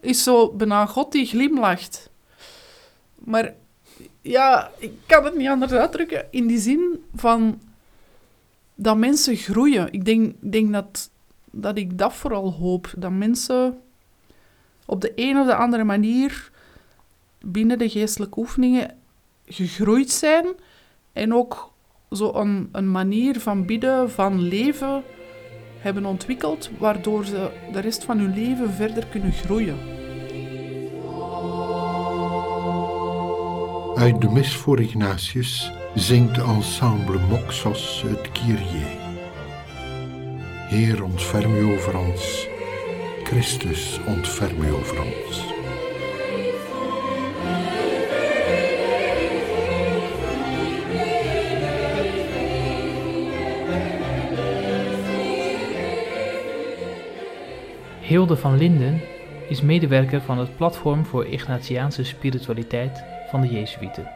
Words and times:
is 0.00 0.22
zo 0.22 0.50
bijna 0.50 0.86
God 0.86 1.12
die 1.12 1.26
glimlacht. 1.26 2.10
Maar 3.14 3.54
ja, 4.20 4.70
ik 4.78 4.92
kan 5.06 5.24
het 5.24 5.36
niet 5.36 5.48
anders 5.48 5.72
uitdrukken. 5.72 6.26
In 6.30 6.46
die 6.46 6.58
zin 6.58 7.04
van 7.14 7.60
dat 8.74 8.96
mensen 8.96 9.36
groeien. 9.36 9.92
Ik 9.92 10.04
denk, 10.04 10.34
denk 10.38 10.72
dat, 10.72 11.10
dat 11.50 11.76
ik 11.76 11.98
dat 11.98 12.14
vooral 12.14 12.52
hoop. 12.52 12.92
Dat 12.96 13.10
mensen 13.10 13.80
op 14.84 15.00
de 15.00 15.12
een 15.14 15.38
of 15.38 15.46
de 15.46 15.54
andere 15.54 15.84
manier 15.84 16.50
binnen 17.40 17.78
de 17.78 17.88
geestelijke 17.88 18.38
oefeningen 18.38 18.96
gegroeid 19.46 20.10
zijn 20.10 20.46
en 21.12 21.34
ook 21.34 21.72
zo 22.10 22.32
een, 22.34 22.68
een 22.72 22.90
manier 22.90 23.40
van 23.40 23.66
bidden, 23.66 24.10
van 24.10 24.40
leven 24.40 25.04
hebben 25.82 26.04
ontwikkeld, 26.04 26.70
waardoor 26.78 27.24
ze 27.24 27.50
de 27.72 27.80
rest 27.80 28.04
van 28.04 28.18
hun 28.18 28.34
leven 28.34 28.72
verder 28.72 29.06
kunnen 29.06 29.32
groeien. 29.32 29.76
Uit 33.94 34.20
de 34.20 34.28
mis 34.30 34.54
voor 34.54 34.80
Ignatius 34.80 35.72
zingt 35.94 36.38
ensemble 36.38 37.18
Moxos 37.18 38.04
het 38.06 38.32
Kyrie. 38.32 39.00
Heer, 40.68 41.02
ontferm 41.02 41.54
u 41.54 41.74
over 41.74 41.98
ons. 41.98 42.48
Christus, 43.22 44.00
ontferm 44.06 44.62
u 44.62 44.72
over 44.72 45.02
ons. 45.02 45.51
Hilde 58.12 58.36
van 58.36 58.56
Linden 58.56 59.00
is 59.48 59.60
medewerker 59.60 60.20
van 60.20 60.38
het 60.38 60.56
platform 60.56 61.04
voor 61.04 61.26
Ignatiaanse 61.26 62.04
spiritualiteit 62.04 63.04
van 63.30 63.40
de 63.40 63.48
Jezuïeten. 63.48 64.10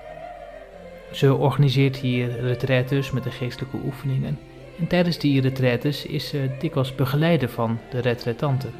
Ze 1.12 1.34
organiseert 1.34 1.96
hier 1.96 2.40
retraites 2.40 3.10
met 3.10 3.22
de 3.22 3.30
geestelijke 3.30 3.76
oefeningen 3.84 4.38
en 4.78 4.86
tijdens 4.86 5.18
die 5.18 5.40
retraites 5.40 6.06
is 6.06 6.28
ze 6.28 6.50
dikwijls 6.58 6.94
begeleider 6.94 7.48
van 7.48 7.78
de 7.90 7.98
retraitanten. 7.98 8.72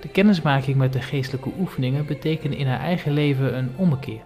De 0.00 0.08
kennismaking 0.08 0.76
met 0.76 0.92
de 0.92 1.02
geestelijke 1.02 1.50
oefeningen 1.58 2.06
betekent 2.06 2.54
in 2.54 2.66
haar 2.66 2.80
eigen 2.80 3.12
leven 3.12 3.56
een 3.56 3.70
ommekeer. 3.76 4.22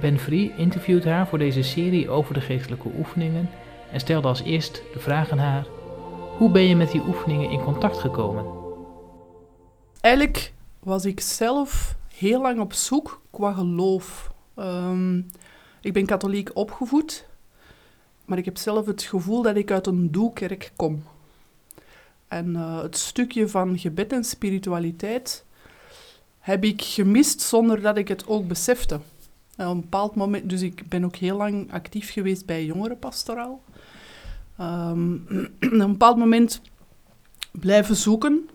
Ben 0.00 0.18
Vree 0.18 0.52
interviewt 0.56 1.04
haar 1.04 1.26
voor 1.26 1.38
deze 1.38 1.62
serie 1.62 2.10
over 2.10 2.34
de 2.34 2.40
geestelijke 2.40 2.88
oefeningen 2.98 3.50
en 3.92 4.00
stelde 4.00 4.28
als 4.28 4.42
eerst 4.42 4.82
de 4.92 4.98
vraag 4.98 5.30
aan 5.30 5.38
haar: 5.38 5.66
Hoe 6.36 6.50
ben 6.50 6.62
je 6.62 6.76
met 6.76 6.90
die 6.92 7.02
oefeningen 7.06 7.50
in 7.50 7.60
contact 7.60 7.98
gekomen? 7.98 8.66
Eigenlijk 10.00 10.52
was 10.78 11.04
ik 11.04 11.20
zelf 11.20 11.96
heel 12.14 12.40
lang 12.40 12.60
op 12.60 12.72
zoek 12.72 13.20
qua 13.30 13.52
geloof. 13.52 14.32
Ehm, 14.54 15.18
ik 15.80 15.92
ben 15.92 16.06
katholiek 16.06 16.50
opgevoed, 16.54 17.26
maar 18.24 18.38
ik 18.38 18.44
heb 18.44 18.56
zelf 18.56 18.86
het 18.86 19.02
gevoel 19.02 19.42
dat 19.42 19.56
ik 19.56 19.70
uit 19.70 19.86
een 19.86 20.10
doelkerk 20.10 20.72
kom. 20.76 21.02
En 22.28 22.48
uh, 22.48 22.82
het 22.82 22.96
stukje 22.96 23.48
van 23.48 23.78
gebed 23.78 24.12
en 24.12 24.24
spiritualiteit 24.24 25.44
heb 26.38 26.64
ik 26.64 26.82
gemist 26.82 27.40
zonder 27.40 27.80
dat 27.80 27.96
ik 27.96 28.08
het 28.08 28.26
ook 28.26 28.48
besefte. 28.48 28.94
Op 28.94 29.66
een 29.66 29.80
bepaald 29.80 30.14
moment, 30.14 30.50
dus 30.50 30.62
ik 30.62 30.88
ben 30.88 31.04
ook 31.04 31.16
heel 31.16 31.36
lang 31.36 31.72
actief 31.72 32.12
geweest 32.12 32.46
bij 32.46 32.64
jongerenpastoraal. 32.64 33.60
Um, 34.60 35.24
op 35.60 35.70
een 35.70 35.78
bepaald 35.78 36.16
moment 36.16 36.60
blijven 37.50 37.96
zoeken 37.96 38.48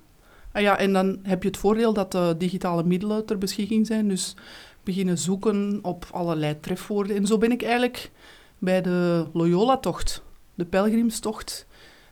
Ah 0.53 0.61
ja, 0.61 0.77
en 0.77 0.93
dan 0.93 1.19
heb 1.23 1.43
je 1.43 1.47
het 1.47 1.57
voordeel 1.57 1.93
dat 1.93 2.11
de 2.11 2.35
digitale 2.37 2.83
middelen 2.83 3.25
ter 3.25 3.37
beschikking 3.37 3.87
zijn. 3.87 4.07
Dus 4.07 4.35
beginnen 4.83 5.17
zoeken 5.17 5.79
op 5.81 6.05
allerlei 6.11 6.59
trefwoorden. 6.59 7.15
En 7.15 7.27
zo 7.27 7.37
ben 7.37 7.51
ik 7.51 7.63
eigenlijk 7.63 8.11
bij 8.57 8.81
de 8.81 9.25
Loyola-tocht, 9.33 10.23
de 10.55 10.65
pelgrimstocht, 10.65 11.67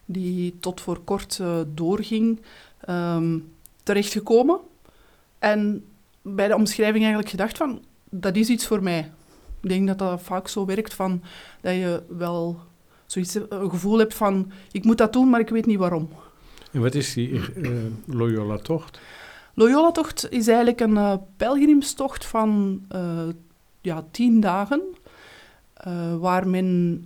die 0.05 0.59
tot 0.59 0.81
voor 0.81 0.99
kort 0.99 1.37
uh, 1.41 1.59
doorging, 1.73 2.41
um, 2.89 3.51
terechtgekomen. 3.83 4.59
En 5.39 5.85
bij 6.21 6.47
de 6.47 6.55
omschrijving 6.55 6.99
eigenlijk 6.99 7.29
gedacht 7.29 7.57
van, 7.57 7.83
dat 8.09 8.35
is 8.35 8.49
iets 8.49 8.67
voor 8.67 8.83
mij. 8.83 9.11
Ik 9.61 9.69
denk 9.69 9.87
dat 9.87 9.99
dat 9.99 10.21
vaak 10.21 10.47
zo 10.47 10.65
werkt, 10.65 10.93
van, 10.93 11.21
dat 11.61 11.73
je 11.73 12.03
wel 12.07 12.59
zoiets, 13.05 13.35
een 13.49 13.69
gevoel 13.69 13.97
hebt 13.97 14.13
van, 14.13 14.51
ik 14.71 14.83
moet 14.83 14.97
dat 14.97 15.13
doen, 15.13 15.29
maar 15.29 15.39
ik 15.39 15.49
weet 15.49 15.65
niet 15.65 15.77
waarom. 15.77 16.09
En 16.71 16.81
wat 16.81 16.95
is 16.95 17.13
die 17.13 17.29
uh, 17.29 17.69
Loyola-tocht? 18.05 18.99
Loyola-tocht 19.53 20.31
is 20.31 20.47
eigenlijk 20.47 20.79
een 20.79 20.95
uh, 20.95 21.13
pelgrimstocht 21.37 22.25
van 22.25 22.81
uh, 22.95 23.27
ja, 23.81 24.05
tien 24.11 24.39
dagen, 24.39 24.81
waar 26.19 26.47
men 26.47 27.05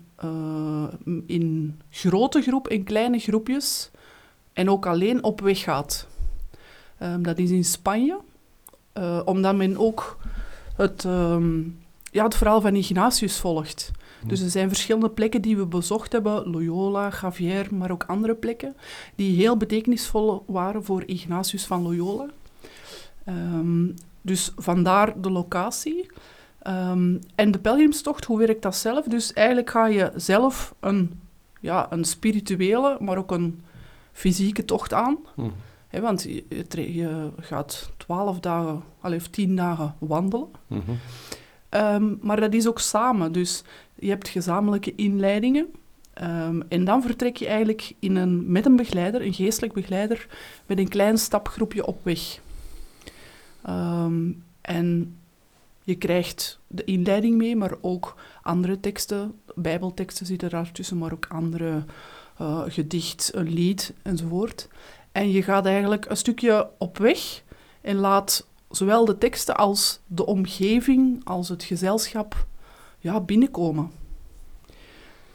in 1.25 1.80
grote 1.90 2.42
groep, 2.42 2.68
in 2.68 2.84
kleine 2.84 3.20
groepjes 3.20 3.92
en 4.54 4.70
ook 4.70 4.86
alleen 4.86 5.24
op 5.24 5.42
weg 5.42 5.59
gaat. 5.59 6.08
Um, 7.02 7.24
dat 7.24 7.38
is 7.38 7.50
in 7.50 7.66
Spanje, 7.66 8.20
omdat 9.25 9.56
men 9.56 9.78
ook 9.78 10.18
het, 10.75 11.04
um, 11.04 11.80
ja, 12.12 12.24
het 12.24 12.36
verhaal 12.36 12.62
van 12.62 12.75
Ignatius 12.75 13.40
volgt. 13.40 13.92
Dus 14.28 14.41
er 14.41 14.50
zijn 14.50 14.68
verschillende 14.68 15.09
plekken 15.09 15.41
die 15.41 15.58
we 15.58 15.66
bezocht 15.66 16.12
hebben, 16.12 16.50
Loyola, 16.50 17.12
Javier, 17.22 17.68
maar 17.75 17.91
ook 17.91 18.03
andere 18.03 18.36
plekken, 18.36 18.75
die 19.16 19.36
heel 19.36 19.58
betekenisvol 19.58 20.44
waren 20.47 20.84
voor 20.84 21.03
Ignatius 21.06 21.66
van 21.66 21.81
Loyola. 21.81 22.25
Um, 23.30 23.94
dus 24.22 24.52
vandaar 24.58 25.22
de 25.22 25.30
locatie. 25.30 26.09
Um, 26.68 27.19
en 27.36 27.52
de 27.52 27.59
pelgrimstocht, 27.59 28.25
hoe 28.25 28.38
werkt 28.38 28.62
dat 28.62 28.75
zelf? 28.75 29.06
Dus 29.06 29.34
eigenlijk 29.34 29.69
ga 29.69 29.88
je 29.88 30.12
zelf 30.16 30.75
een, 30.80 31.19
ja, 31.62 31.92
een 31.92 32.03
spirituele, 32.03 32.97
maar 33.00 33.18
ook 33.18 33.31
een 33.31 33.63
fysieke 34.12 34.66
tocht 34.66 34.94
aan. 34.94 35.18
Hmm. 35.36 35.53
want 35.90 36.24
je, 36.24 36.46
je, 36.94 37.30
gaat 37.40 37.92
twaalf 37.97 38.40
dagen, 38.40 38.84
of 39.02 39.28
tien 39.28 39.56
dagen 39.56 39.96
wandelen. 40.00 40.47
Mm 40.68 40.84
um, 41.75 42.18
maar 42.22 42.40
dat 42.40 42.53
is 42.53 42.68
ook 42.68 42.80
samen. 42.80 43.31
Dus 43.31 43.63
je 43.95 44.09
hebt 44.09 44.28
gezamenlijke 44.28 44.95
inleidingen. 44.95 45.67
Um, 46.22 46.63
en 46.67 46.85
dan 46.85 47.01
vertrek 47.01 47.38
je 47.38 47.47
eigenlijk 47.47 47.94
in 48.00 48.16
een, 48.16 48.51
met 48.51 48.66
een 48.66 48.75
begeleider, 48.75 49.22
een 49.22 49.33
geestelijk 49.33 49.73
begeleider, 49.73 50.28
met 50.66 50.78
een 50.78 50.88
klein 50.88 51.17
stapgroepje 51.17 51.85
op 51.85 52.00
weg. 52.03 52.39
Um, 53.69 54.44
en 54.61 55.17
je 55.83 55.95
krijgt 55.95 56.59
de 56.67 56.83
inleiding 56.83 57.38
mee, 57.38 57.56
maar 57.56 57.73
ook 57.81 58.16
andere 58.41 58.79
teksten, 58.79 59.39
bijbelteksten 59.56 60.25
zitten 60.25 60.50
daartussen, 60.50 60.97
maar 60.97 61.13
ook 61.13 61.25
andere 61.29 61.83
uh, 62.41 62.63
gedicht, 62.67 63.31
een 63.33 63.53
lied 63.53 63.94
enzovoort. 64.01 64.67
En 65.12 65.31
je 65.31 65.44
gaat 65.44 65.66
eigenlijk 65.66 66.06
een 66.09 66.17
stukje 66.17 66.69
op 66.77 66.97
weg 66.97 67.44
en 67.81 67.95
laat 67.95 68.47
zowel 68.69 69.06
de 69.06 69.17
teksten 69.17 69.56
als 69.56 70.00
de 70.07 70.25
omgeving, 70.25 71.25
als 71.25 71.50
het 71.50 71.63
gezelschap 71.63 72.45
ja, 73.06 73.20
binnenkomen. 73.20 73.92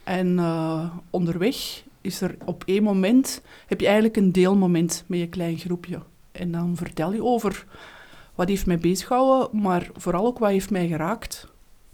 En 0.04 0.28
uh, 0.38 0.94
onderweg 1.10 1.82
is 2.00 2.20
er 2.20 2.36
op 2.44 2.62
één 2.66 2.82
moment, 2.82 3.42
heb 3.66 3.80
je 3.80 3.86
eigenlijk 3.86 4.16
een 4.16 4.32
deelmoment 4.32 5.04
met 5.06 5.18
je 5.18 5.28
klein 5.28 5.58
groepje. 5.58 6.02
En 6.32 6.52
dan 6.52 6.76
vertel 6.76 7.12
je 7.12 7.24
over 7.24 7.66
wat 8.34 8.48
heeft 8.48 8.66
mij 8.66 8.78
bezighouden, 8.78 9.60
maar 9.60 9.90
vooral 9.96 10.26
ook 10.26 10.38
wat 10.38 10.50
heeft 10.50 10.70
mij 10.70 10.88
geraakt. 10.88 11.46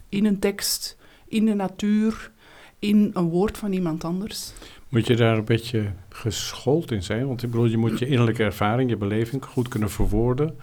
In 0.09 0.25
een 0.25 0.39
tekst, 0.39 0.97
in 1.27 1.45
de 1.45 1.53
natuur, 1.53 2.31
in 2.79 3.11
een 3.13 3.29
woord 3.29 3.57
van 3.57 3.73
iemand 3.73 4.03
anders. 4.03 4.51
Moet 4.89 5.07
je 5.07 5.15
daar 5.15 5.37
een 5.37 5.45
beetje 5.45 5.91
geschoold 6.09 6.91
in 6.91 7.03
zijn? 7.03 7.27
Want 7.27 7.43
ik 7.43 7.51
bedoel, 7.51 7.65
je 7.65 7.77
moet 7.77 7.99
je 7.99 8.07
innerlijke 8.07 8.43
ervaring, 8.43 8.89
je 8.89 8.97
beleving 8.97 9.45
goed 9.45 9.67
kunnen 9.67 9.89
verwoorden. 9.89 10.57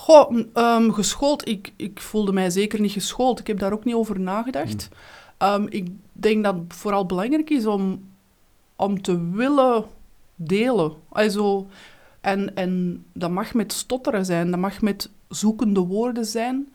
Goh, 0.00 0.36
um, 0.54 0.92
geschoold. 0.92 1.48
Ik, 1.48 1.72
ik 1.76 2.00
voelde 2.00 2.32
mij 2.32 2.50
zeker 2.50 2.80
niet 2.80 2.92
geschoold. 2.92 3.40
Ik 3.40 3.46
heb 3.46 3.58
daar 3.58 3.72
ook 3.72 3.84
niet 3.84 3.94
over 3.94 4.20
nagedacht. 4.20 4.88
Um, 5.38 5.66
ik 5.68 5.88
denk 6.12 6.44
dat 6.44 6.54
het 6.54 6.74
vooral 6.74 7.06
belangrijk 7.06 7.50
is 7.50 7.66
om, 7.66 8.08
om 8.76 9.02
te 9.02 9.30
willen 9.30 9.84
delen. 10.34 10.92
Also, 11.08 11.66
en, 12.20 12.56
en 12.56 13.04
dat 13.12 13.30
mag 13.30 13.54
met 13.54 13.72
stotteren 13.72 14.24
zijn, 14.24 14.50
dat 14.50 14.60
mag 14.60 14.80
met 14.80 15.10
zoekende 15.28 15.80
woorden 15.80 16.24
zijn. 16.24 16.72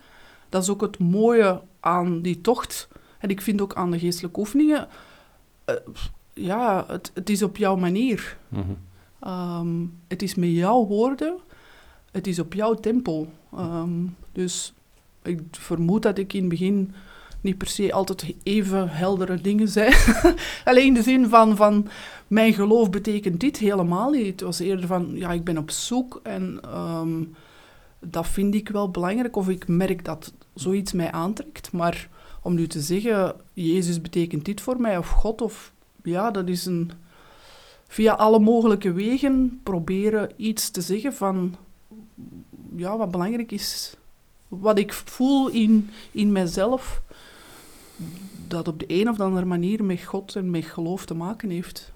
Dat 0.50 0.62
is 0.64 0.70
ook 0.70 0.82
het 0.82 1.00
mooie 1.00 1.62
aan 1.80 2.22
die 2.22 2.42
tocht. 2.42 2.88
En 3.20 3.30
ik 3.30 3.42
vind 3.42 3.62
ook 3.62 3.76
aan 3.76 3.92
de 3.92 4.00
geestelijke 4.00 4.40
oefeningen... 4.40 4.88
Uh, 5.70 5.76
ja, 6.34 6.86
het, 6.88 7.12
het 7.14 7.30
is 7.30 7.44
op 7.44 7.58
jouw 7.58 7.76
manier. 7.76 8.38
Mm 8.50 8.78
um, 9.28 10.00
het 10.08 10.22
is 10.22 10.36
met 10.36 10.50
jouw 10.50 10.86
woorden 10.86 11.38
het 12.16 12.28
is 12.28 12.40
op 12.40 12.54
jouw 12.54 12.74
tempo. 12.74 13.28
Um, 13.58 14.16
dus 14.32 14.74
ik 15.24 15.40
vermoed 15.52 16.02
dat 16.02 16.18
ik 16.18 16.34
in 16.34 16.40
het 16.40 16.50
begin 16.50 16.94
niet 17.42 17.58
per 17.58 17.68
se 17.68 17.94
altijd 17.94 18.34
even 18.44 18.90
heldere 18.90 19.42
dingen 19.42 19.68
zijn. 19.68 19.94
Alleen 20.66 20.86
in 20.86 20.94
de 20.94 21.02
zin 21.02 21.30
van, 21.30 21.56
van 21.56 21.88
mijn 22.28 22.54
geloof 22.54 22.90
betekent 22.90 23.40
dit 23.40 23.58
helemaal 23.58 24.10
niet. 24.10 24.26
Het 24.26 24.42
was 24.42 24.60
eerder 24.60 24.88
van, 24.88 25.12
ja, 25.14 25.32
ik 25.32 25.44
ben 25.44 25.58
op 25.58 25.72
zoek 25.72 26.20
en 26.24 26.60
ehm, 26.62 27.24
dat 28.00 28.28
vind 28.28 28.56
ik 28.56 28.70
wel 28.70 28.92
belangrijk. 28.92 29.36
Of 29.36 29.50
ik 29.50 29.68
merk 29.68 30.06
dat 30.06 30.34
zoiets 30.54 30.94
mij 30.94 31.12
aantrekt. 31.12 31.72
Maar 31.72 32.10
om 32.42 32.54
nu 32.54 32.68
te 32.68 32.82
zeggen, 32.82 33.36
Jezus 33.54 34.02
betekent 34.02 34.46
dit 34.46 34.62
voor 34.62 34.82
mij, 34.82 34.98
of 34.98 35.10
God, 35.10 35.42
of 35.42 35.74
ja, 36.04 36.32
dat 36.32 36.48
is 36.48 36.66
een... 36.66 36.92
Via 37.88 38.14
alle 38.14 38.40
mogelijke 38.40 38.92
wegen 38.92 39.60
proberen 39.64 40.30
iets 40.36 40.70
te 40.70 40.82
zeggen 40.82 41.14
van 41.14 41.56
ja, 42.76 42.98
wat 42.98 43.12
belangrijk 43.12 43.52
is, 43.52 43.96
wat 44.48 44.78
ik 44.78 44.94
voel 44.94 45.50
in, 45.50 45.90
in 46.12 46.32
mezelf, 46.32 47.02
dat 48.48 48.68
op 48.68 48.80
de 48.80 48.86
een 48.88 49.10
of 49.10 49.20
andere 49.20 49.46
manier 49.46 49.84
met 49.84 50.04
God 50.04 50.36
en 50.36 50.50
met 50.50 50.66
geloof 50.66 51.06
te 51.06 51.14
maken 51.14 51.50
heeft. 51.50 51.92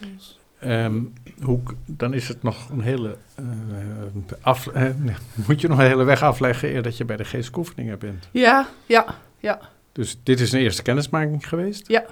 Dus. 0.00 0.38
Ehm, 0.58 1.02
hoe, 1.42 1.60
dan 1.86 2.14
is 2.14 2.28
het 2.28 2.42
nog 2.42 2.68
een 2.70 2.80
hele. 2.80 3.16
Uh, 3.40 4.34
af, 4.40 4.66
uh, 4.66 4.74
nee, 4.74 5.14
moet 5.46 5.60
je 5.60 5.68
nog 5.68 5.78
een 5.78 5.86
hele 5.86 6.04
weg 6.04 6.22
afleggen 6.22 6.68
eer 6.68 6.82
dat 6.82 6.96
je 6.96 7.04
bij 7.04 7.16
de 7.16 7.24
geestkoefeningen 7.24 7.98
bent. 7.98 8.28
Ja, 8.30 8.68
ja, 8.86 9.18
ja. 9.38 9.60
Dus 9.92 10.18
dit 10.22 10.40
is 10.40 10.52
een 10.52 10.60
eerste 10.60 10.82
kennismaking 10.82 11.48
geweest? 11.48 11.88
Ja. 11.88 12.04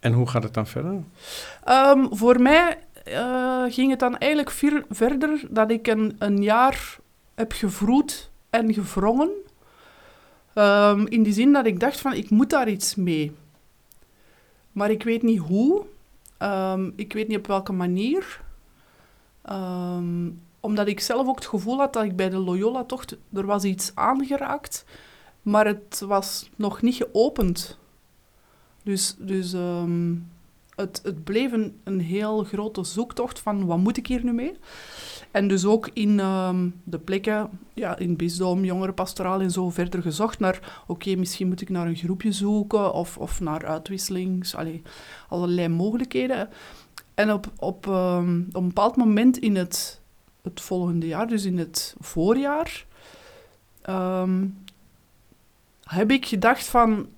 En 0.00 0.12
hoe 0.12 0.28
gaat 0.28 0.42
het 0.42 0.54
dan 0.54 0.66
verder? 0.66 1.02
Um, 1.68 2.16
voor 2.16 2.40
mij 2.40 2.78
uh, 3.10 3.64
ging 3.68 3.90
het 3.90 3.98
dan 3.98 4.18
eigenlijk 4.18 4.50
verder 4.88 5.46
dat 5.50 5.70
ik 5.70 5.86
een, 5.86 6.16
een 6.18 6.42
jaar 6.42 6.98
heb 7.34 7.52
gevroed 7.52 8.30
en 8.50 8.74
gevrongen. 8.74 9.30
Um, 10.54 11.06
in 11.06 11.22
die 11.22 11.32
zin 11.32 11.52
dat 11.52 11.66
ik 11.66 11.80
dacht 11.80 12.00
van, 12.00 12.12
ik 12.12 12.30
moet 12.30 12.50
daar 12.50 12.68
iets 12.68 12.94
mee. 12.94 13.32
Maar 14.72 14.90
ik 14.90 15.02
weet 15.02 15.22
niet 15.22 15.38
hoe. 15.38 15.84
Um, 16.38 16.92
ik 16.96 17.12
weet 17.12 17.28
niet 17.28 17.38
op 17.38 17.46
welke 17.46 17.72
manier. 17.72 18.40
omdat 20.60 20.86
ik 20.86 21.00
zelf 21.00 21.26
ook 21.26 21.36
het 21.36 21.46
gevoel 21.46 21.78
had 21.78 21.92
dat 21.92 22.04
ik 22.04 22.16
bij 22.16 22.28
de 22.28 22.38
Loyola-tocht... 22.38 23.16
Er 23.32 23.46
was 23.46 23.64
iets 23.64 23.92
aangeraakt, 23.94 24.84
maar 25.42 25.66
het 25.66 26.02
was 26.06 26.50
nog 26.56 26.82
niet 26.82 26.94
geopend. 26.94 27.78
Dus... 28.82 29.16
dus 29.18 29.54
het, 30.80 31.00
het 31.02 31.24
bleef 31.24 31.52
een, 31.84 32.00
heel 32.00 32.44
grote 32.44 32.84
zoektocht 32.84 33.38
van 33.38 33.66
wat 33.66 33.78
moet 33.78 33.96
ik 33.96 34.06
hier 34.06 34.24
nu 34.24 34.32
mee? 34.32 34.54
En 35.30 35.48
dus 35.48 35.64
ook 35.64 35.90
in 35.92 36.20
ehm, 36.20 36.68
de 36.84 36.98
plekken, 36.98 37.50
ja, 37.74 37.98
in 37.98 38.16
bisdom, 38.16 38.64
jongerenpastoraal 38.64 39.40
en 39.40 39.50
zo 39.50 39.70
verder 39.70 40.02
gezocht 40.02 40.38
naar, 40.38 40.82
oké, 40.86 41.14
misschien 41.14 41.48
moet 41.48 41.60
ik 41.60 41.68
naar 41.68 41.86
een 41.86 41.96
groepje 41.96 42.32
zoeken 42.32 42.92
of, 42.92 43.18
of 43.18 43.40
naar 43.40 43.66
uitwisselings, 43.66 44.54
allee, 44.54 44.82
allerlei 45.28 45.68
mogelijkheden. 45.68 46.48
En 47.14 47.32
op, 47.32 47.46
op, 47.56 47.86
um, 47.86 48.46
op 48.52 48.62
een 48.62 48.68
bepaald 48.68 48.96
moment 48.96 49.38
in 49.38 49.56
het, 49.56 50.00
het 50.42 50.60
volgende 50.60 51.06
jaar, 51.06 51.26
dus 51.26 51.44
in 51.44 51.58
het 51.58 51.94
voorjaar, 51.98 52.86
um, 53.88 54.58
heb 55.82 56.10
ik 56.10 56.26
gedacht 56.26 56.64
van, 56.64 57.08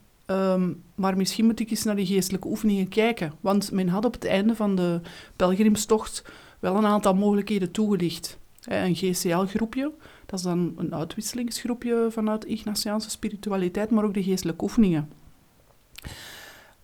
maar 1.03 1.17
misschien 1.17 1.45
moet 1.45 1.61
ik 1.61 1.71
eens 1.71 1.85
naar 1.85 1.97
die 1.97 2.07
geestelijke 2.07 2.49
oefeningen 2.49 2.89
kijken. 2.89 3.33
Want 3.41 3.71
men 3.71 3.89
had 3.89 4.05
op 4.05 4.13
het 4.13 4.25
einde 4.25 4.55
van 4.55 4.75
de 4.75 5.01
pelgrimstocht 5.37 6.25
wel 6.59 6.77
een 6.77 6.87
aantal 6.87 7.15
mogelijkheden 7.15 7.71
toegelicht. 7.71 8.39
Een 8.63 8.95
GCL-groepje, 8.95 9.93
dat 10.27 10.39
is 10.39 10.45
dan 10.45 10.73
een 10.77 10.95
uitwisselingsgroepje 10.95 12.07
vanuit 12.11 12.45
Ignatiaanse 12.45 13.11
spiritualiteit, 13.11 13.91
maar 13.91 14.05
ook 14.05 14.15
de 14.15 14.23
geestelijke 14.23 14.65
oefeningen. 14.65 15.11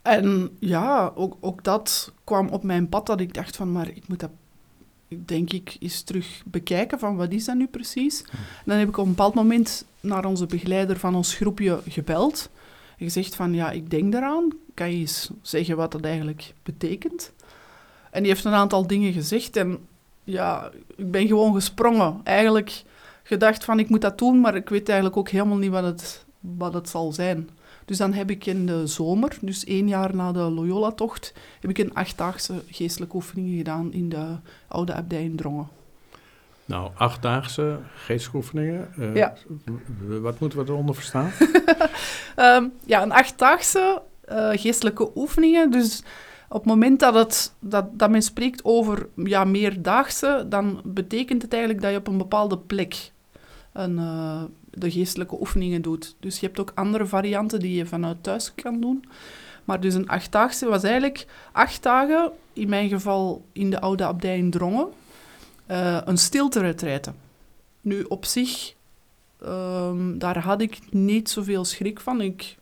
En 0.03 0.51
ja, 0.59 1.13
ook, 1.15 1.37
ook 1.41 1.65
dat 1.65 2.13
kwam 2.25 2.49
op 2.49 2.63
mijn 2.63 2.89
pad 2.89 3.07
dat 3.07 3.21
ik 3.21 3.35
dacht 3.35 3.57
van, 3.57 3.73
maar 3.73 3.89
ik 3.89 4.09
moet 4.09 4.21
dat 4.21 4.31
denk 5.25 5.53
ik 5.53 5.77
eens 5.81 6.03
terug 6.03 6.43
bekijken 6.47 6.99
van 6.99 7.17
wat 7.17 7.33
is 7.33 7.45
dat 7.45 7.57
nu 7.57 7.67
precies. 7.67 8.23
En 8.23 8.65
dan 8.65 8.79
heb 8.79 8.89
ik 8.89 8.97
op 8.97 9.05
een 9.05 9.11
bepaald 9.11 9.35
moment 9.35 9.85
naar 10.01 10.25
onze 10.25 10.47
begeleider 10.47 10.99
van 10.99 11.15
ons 11.15 11.35
groepje 11.35 11.81
gebeld 11.89 12.51
gezegd 12.99 13.35
van, 13.35 13.55
ja, 13.55 13.71
ik 13.71 13.91
denk 13.91 14.15
eraan. 14.15 14.53
Kan 14.75 14.91
je 14.91 14.97
eens 14.97 15.31
zeggen 15.43 15.77
wat 15.77 15.93
dat 15.93 16.05
eigenlijk 16.05 16.55
betekent? 16.63 17.33
En 18.11 18.23
die 18.23 18.33
heeft 18.33 18.45
een 18.45 18.53
aantal 18.53 18.87
dingen 18.87 19.13
gezegd 19.13 19.57
en 19.57 19.79
ja, 20.25 20.71
ik 20.97 21.11
ben 21.11 21.27
gewoon 21.27 21.55
gesprongen. 21.55 22.21
Eigenlijk 22.25 22.83
gedacht 23.23 23.65
van, 23.65 23.79
ik 23.79 23.89
moet 23.89 24.01
dat 24.01 24.19
doen, 24.19 24.41
maar 24.41 24.57
ik 24.57 24.69
weet 24.69 24.89
eigenlijk 24.89 25.19
ook 25.19 25.29
helemaal 25.29 25.57
niet 25.57 25.71
wat 25.71 25.85
het, 25.85 26.25
wat 26.41 26.75
het 26.75 26.89
zal 26.89 27.13
zijn. 27.13 27.49
Dus 27.85 27.97
dan 27.97 28.13
heb 28.13 28.31
ik 28.31 28.47
in 28.47 28.67
de 28.67 28.87
zomer, 28.87 29.39
dus 29.41 29.65
één 29.65 29.89
jaar 29.89 30.15
na 30.15 30.33
de 30.33 30.39
Loyola-tocht, 30.39 31.33
heb 31.61 31.71
ik 31.71 31.79
een 31.79 31.95
achtdaagse 31.95 32.63
geestelijke 32.67 33.17
oefening 33.17 33.57
gedaan 33.57 33.93
in 33.93 34.09
de 34.09 34.37
oude 34.69 34.95
abdij 34.95 35.25
in 35.25 35.37
Drongen. 35.37 35.69
Nou, 36.69 36.91
achtdaagse 36.95 37.79
geestoefeningen. 37.95 38.89
Uh, 38.99 39.15
ja. 39.15 39.35
Wat 40.21 40.39
moeten 40.41 40.59
we 40.59 40.71
eronder 40.71 40.95
verstaan? 40.95 41.31
um, 42.37 42.73
ja, 42.93 43.03
een 43.03 43.13
achtdaagse 43.13 44.03
uh, 44.29 44.51
geestelijke 44.53 45.11
oefeningen. 45.15 45.71
Dus 45.71 46.03
op 46.49 46.59
het 46.59 46.65
moment 46.65 47.01
dat, 47.01 47.15
het, 47.15 47.55
dat, 47.59 47.99
dat 47.99 48.11
men 48.11 48.23
spreekt 48.23 48.65
over 48.65 49.09
ja, 49.15 49.45
meerdaagse, 49.45 50.47
dan 50.49 50.81
betekent 50.85 51.43
het 51.43 51.53
eigenlijk 51.53 51.83
dat 51.83 51.93
je 51.93 51.99
op 51.99 52.09
een 52.09 52.19
bepaalde 52.19 52.59
plek 52.59 53.13
een, 53.73 53.99
uh, 53.99 54.43
de 54.71 54.91
geestelijke 54.91 55.41
oefeningen 55.41 55.83
doet. 55.83 56.17
Dus 56.21 56.41
je 56.41 56.47
hebt 56.47 56.61
ook 56.61 56.73
andere 56.75 57.07
varianten 57.07 57.61
die 57.61 57.77
je 57.77 57.87
vanuit 57.87 58.23
thuis 58.23 58.55
kan 58.55 58.81
doen. 58.81 59.05
Maar 59.65 59.81
dus 59.81 59.95
een 59.95 60.09
achtdaagse 60.09 60.69
was 60.69 60.83
eigenlijk 60.83 61.27
acht 61.53 61.83
dagen, 61.83 62.33
in 62.53 62.69
mijn 62.69 62.89
geval 62.89 63.45
in 63.53 63.71
de 63.71 63.81
oude 63.81 64.05
abdij 64.05 64.39
in 64.39 64.51
Drongen 64.51 64.89
uh, 65.71 66.01
een 66.05 66.19
stilte 66.19 66.75
Nu, 67.81 68.03
op 68.03 68.25
zich, 68.25 68.75
um, 69.43 70.19
daar 70.19 70.39
had 70.39 70.61
ik 70.61 70.79
niet 70.91 71.31
zoveel 71.31 71.65
schrik 71.65 72.01
van. 72.01 72.21
Ik 72.21 72.57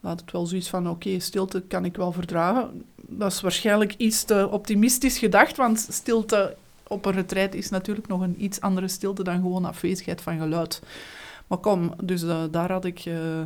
had 0.00 0.20
het 0.20 0.32
wel 0.32 0.46
zoiets 0.46 0.68
van, 0.68 0.88
oké, 0.88 1.18
stilte 1.18 1.60
kan 1.60 1.84
ik 1.84 1.96
wel 1.96 2.12
verdragen. 2.12 2.84
Dat 2.96 3.32
is 3.32 3.40
waarschijnlijk 3.40 3.94
iets 3.96 4.24
te 4.24 4.48
optimistisch 4.50 5.18
gedacht, 5.18 5.56
want 5.56 5.86
stilte 5.90 6.56
op 6.86 7.04
een 7.04 7.12
retreat 7.12 7.54
is 7.54 7.68
natuurlijk 7.68 8.08
nog 8.08 8.20
een 8.20 8.44
iets 8.44 8.60
andere 8.60 8.88
stilte 8.88 9.22
dan 9.22 9.40
gewoon 9.40 9.64
afwezigheid 9.64 10.20
van 10.20 10.38
geluid. 10.38 10.82
Maar 11.46 11.58
kom, 11.58 11.94
dus 12.04 12.22
uh, 12.22 12.42
daar 12.50 12.72
had 12.72 12.84
ik 12.84 13.04
uh, 13.04 13.40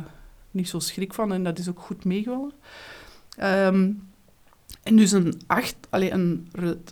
niet 0.51 0.69
zo 0.69 0.79
schrik 0.79 1.13
van 1.13 1.33
en 1.33 1.43
dat 1.43 1.59
is 1.59 1.69
ook 1.69 1.79
goed 1.79 2.05
meegevallen. 2.05 2.51
Um, 3.43 4.13
en 4.85 4.95
dus 4.95 5.11
een, 5.11 5.41
acht, 5.47 5.75
allez, 5.89 6.11
een, 6.11 6.47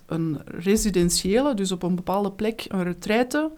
een 0.06 0.40
residentiële, 0.44 1.54
dus 1.54 1.72
op 1.72 1.82
een 1.82 1.94
bepaalde 1.94 2.32
plek, 2.32 2.64
een 2.68 2.82
retraite 2.82 3.50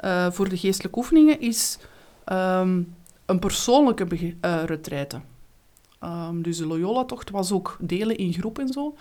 uh, 0.00 0.30
voor 0.30 0.48
de 0.48 0.56
geestelijke 0.56 0.98
oefeningen, 0.98 1.40
is 1.40 1.78
um, 2.32 2.94
een 3.26 3.38
persoonlijke 3.38 4.06
uh, 4.10 4.62
retraite. 4.64 5.20
Um, 6.04 6.42
dus 6.42 6.56
de 6.56 6.66
Loyola-tocht 6.66 7.30
was 7.30 7.52
ook 7.52 7.76
delen 7.80 8.16
in 8.16 8.32
groep 8.32 8.58
en 8.58 8.68
zo. 8.68 8.96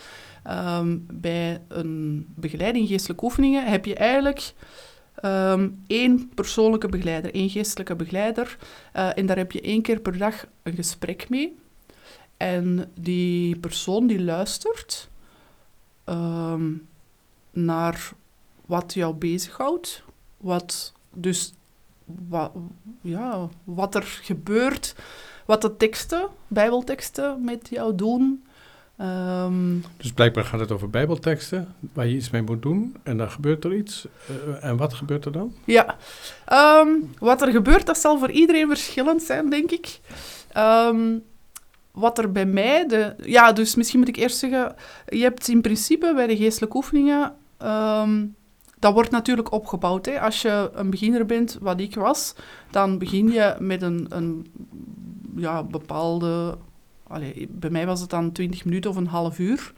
Um, 0.50 1.06
bij 1.14 1.62
een 1.68 2.28
begeleiding 2.36 2.88
geestelijke 2.88 3.24
oefeningen 3.24 3.66
heb 3.66 3.86
je 3.86 3.96
eigenlijk 3.96 4.54
één 5.88 6.30
persoonlijke 6.36 6.88
begeleider, 6.88 7.34
één 7.34 7.50
geestelijke 7.50 7.96
begeleider. 7.96 8.58
Uh, 8.96 9.18
en 9.18 9.26
daar 9.26 9.38
heb 9.38 9.52
je 9.52 9.62
één 9.62 9.82
keer 9.82 10.00
per 10.00 10.18
dag 10.18 10.46
een 10.64 10.76
gesprek 10.76 11.30
mee. 11.30 11.56
En 12.38 12.92
die 12.94 13.56
persoon 13.58 14.08
die 14.08 14.24
luistert 14.24 15.10
ehm, 16.04 16.72
naar 17.52 18.14
wat 18.66 18.94
jou 18.94 19.14
bezighoudt, 19.14 20.04
wat, 20.38 20.94
dus 21.14 21.54
wat, 22.06 22.52
ja, 23.02 23.50
wat 23.64 23.96
er 23.96 24.04
gebeurt, 24.04 24.96
wat 25.46 25.62
de 25.62 25.78
teksten, 25.78 26.28
bijbelteksten 26.48 27.44
met 27.44 27.70
jou 27.70 27.96
doen. 27.96 28.44
Um, 29.02 29.84
dus 29.98 30.14
blijkbaar 30.14 30.44
gaat 30.44 30.60
het 30.60 30.72
over 30.72 30.90
bijbelteksten 30.90 31.76
waar 31.94 32.08
je 32.08 32.16
iets 32.16 32.30
mee 32.30 32.42
moet 32.42 32.62
doen 32.62 32.96
en 33.04 33.18
dan 33.18 33.32
gebeurt 33.32 33.64
er 33.64 33.76
iets. 33.76 34.08
Uh, 34.30 34.64
en 34.64 34.78
wat 34.78 34.94
gebeurt 34.94 35.26
er 35.26 35.32
dan? 35.32 35.54
Ja, 35.66 35.98
um, 36.82 37.14
wat 37.20 37.42
er 37.42 37.52
gebeurt, 37.52 37.86
dat 37.86 37.98
zal 37.98 38.20
voor 38.20 38.32
iedereen 38.32 38.68
verschillend 38.68 39.22
zijn, 39.22 39.50
denk 39.50 39.72
ik. 39.72 40.00
Um, 40.58 41.24
wat 41.96 42.18
er 42.18 42.32
bij 42.32 42.46
mij... 42.46 42.88
De, 42.88 43.16
ja, 43.24 43.52
dus 43.52 43.76
misschien 43.76 44.00
moet 44.00 44.08
ik 44.08 44.16
eerst 44.16 44.38
zeggen... 44.38 44.76
Je 45.08 45.22
hebt 45.22 45.48
in 45.48 45.62
principe 45.62 46.14
bij 46.16 46.28
de 46.28 46.38
geestelijke 46.38 46.78
oefeningen... 46.78 47.34
Um, 47.64 48.36
dat 48.80 48.94
wordt 48.94 49.12
natuurlijk 49.12 49.52
opgebouwd. 49.52 50.06
Hè. 50.06 50.22
Als 50.22 50.42
je 50.42 50.70
een 50.74 50.90
beginner 50.90 51.26
bent, 51.26 51.58
wat 51.62 51.80
ik 51.80 51.96
was, 51.96 52.36
dan 52.72 52.98
begin 52.98 53.32
je 53.32 53.56
met 53.60 53.82
een, 53.82 54.06
een 54.10 54.48
ja, 55.36 55.64
bepaalde... 55.64 56.58
Allez, 57.08 57.46
bij 57.50 57.70
mij 57.70 57.86
was 57.86 58.02
het 58.02 58.10
dan 58.10 58.32
20 58.32 58.66
minuten 58.66 58.90
of 58.90 58.96
een 58.96 59.08
half 59.08 59.40
uur. 59.40 59.74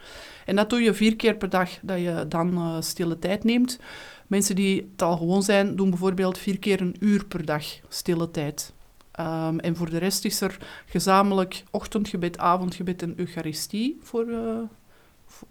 En 0.45 0.55
dat 0.55 0.69
doe 0.69 0.81
je 0.81 0.93
vier 0.93 1.15
keer 1.15 1.35
per 1.35 1.49
dag, 1.49 1.69
dat 1.81 1.99
je 1.99 2.25
dan 2.29 2.53
uh, 2.53 2.75
stille 2.79 3.19
tijd 3.19 3.43
neemt. 3.43 3.79
Mensen 4.27 4.55
die 4.55 4.89
het 4.91 5.01
al 5.01 5.17
gewoon 5.17 5.43
zijn, 5.43 5.75
doen 5.75 5.89
bijvoorbeeld 5.89 6.37
vier 6.37 6.59
keer 6.59 6.81
een 6.81 6.95
uur 6.99 7.25
per 7.25 7.45
dag 7.45 7.63
stille 7.87 8.31
tijd. 8.31 8.73
Ehm, 9.17 9.57
en 9.57 9.75
voor 9.75 9.89
de 9.89 9.97
rest 9.97 10.25
is 10.25 10.41
er 10.41 10.57
gezamenlijk 10.85 11.63
ochtendgebed, 11.71 12.37
avondgebed 12.37 13.01
en 13.01 13.13
eucharistie 13.19 13.97
voor, 14.01 14.29
eh, 14.29 14.59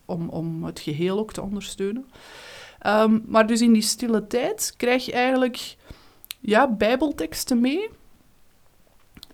om, 0.05 0.29
om 0.29 0.65
het 0.65 0.81
geheel 0.81 1.19
ook 1.19 1.33
te 1.33 1.43
ondersteunen. 1.43 2.07
Ehm, 2.79 3.19
maar 3.27 3.47
dus 3.47 3.61
in 3.61 3.73
die 3.73 3.83
stille 3.83 4.27
tijd 4.27 4.75
krijg 4.77 5.05
je 5.05 5.13
eigenlijk 5.13 5.77
ja, 6.41 6.69
bijbelteksten 6.69 7.61
mee. 7.61 7.89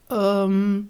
Ehm, 0.07 0.81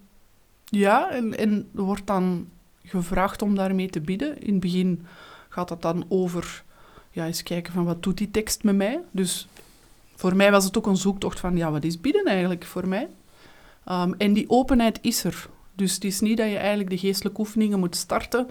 ja, 0.65 1.11
en, 1.11 1.39
en 1.39 1.69
wordt 1.73 2.07
dan 2.07 2.49
gevraagd 2.83 3.43
om 3.43 3.55
daarmee 3.55 3.91
te 3.91 4.01
bidden. 4.01 4.41
In 4.41 4.53
het 4.53 4.61
begin 4.61 5.07
gaat 5.49 5.69
het 5.69 5.83
dan 5.83 6.05
over, 6.09 6.65
ja, 7.11 7.27
eens 7.27 7.43
kijken 7.43 7.73
van 7.73 7.85
wat 7.85 8.03
doet 8.03 8.19
die 8.19 8.31
tekst 8.31 8.63
met 8.63 8.77
mij. 8.77 9.01
Dus 9.11 9.49
voor 10.15 10.37
mij 10.37 10.51
was 10.51 10.65
het 10.65 10.79
ook 10.79 10.87
een 10.87 10.97
zoektocht 10.97 11.41
van, 11.41 11.57
ja, 11.57 11.71
wat 11.71 11.85
is 11.85 12.01
bidden 12.01 12.25
eigenlijk 12.25 12.65
voor 12.65 12.89
mij? 12.89 13.09
Ehm, 13.85 14.13
en 14.19 14.33
die 14.33 14.51
openheid 14.51 14.99
is 15.03 15.25
er. 15.25 15.49
Dus 15.75 15.95
het 15.95 16.05
is 16.05 16.21
niet 16.21 16.37
dat 16.37 16.49
je 16.51 16.57
eigenlijk 16.57 16.91
de 16.91 16.99
geestelijke 16.99 17.41
oefeningen 17.41 17.79
moet 17.79 17.97
starten 17.97 18.49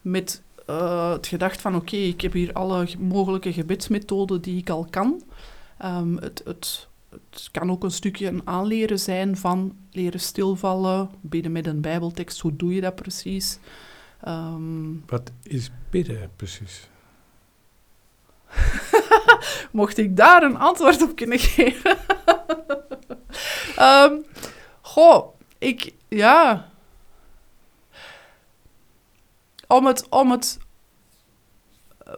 met 0.00 0.42
eh, 0.66 1.10
het 1.12 1.26
gedacht 1.26 1.60
van, 1.60 1.74
oké, 1.76 1.96
ik 1.96 2.20
heb 2.20 2.32
hier 2.32 2.52
alle 2.52 2.86
ge- 2.86 2.98
mogelijke 2.98 3.52
gebedsmethoden 3.52 4.40
die 4.40 4.58
ik 4.58 4.70
al 4.70 4.86
kan. 4.90 5.22
Ehm, 5.78 6.16
het, 6.16 6.42
het, 6.44 6.88
het 7.10 7.48
kan 7.52 7.70
ook 7.70 7.84
een 7.84 7.90
stukje 7.90 8.26
een 8.26 8.42
aanleren 8.44 8.98
zijn 9.00 9.36
van 9.36 9.76
leren 9.90 10.20
stilvallen, 10.20 11.10
bidden 11.20 11.52
met 11.52 11.66
een 11.66 11.80
bijbeltekst, 11.80 12.40
hoe 12.40 12.56
doe 12.56 12.74
je 12.74 12.80
dat 12.80 12.94
precies? 12.94 13.58
Ehm, 14.20 14.92
Wat 15.06 15.30
is 15.42 15.70
bidden 15.90 16.30
precies? 16.36 16.88
Mocht 19.72 19.98
ik 19.98 20.16
daar 20.16 20.42
een 20.42 20.56
antwoord 20.58 21.02
op 21.02 21.16
kunnen 21.16 21.38
geven? 21.38 21.96
Ehm, 23.76 24.12
goh, 24.84 25.34
ik... 25.58 25.94
Ja... 26.08 26.68
Om 29.66 29.86
het... 29.86 30.08
Om 30.08 30.30
het 30.30 30.58
eh, 31.98 32.12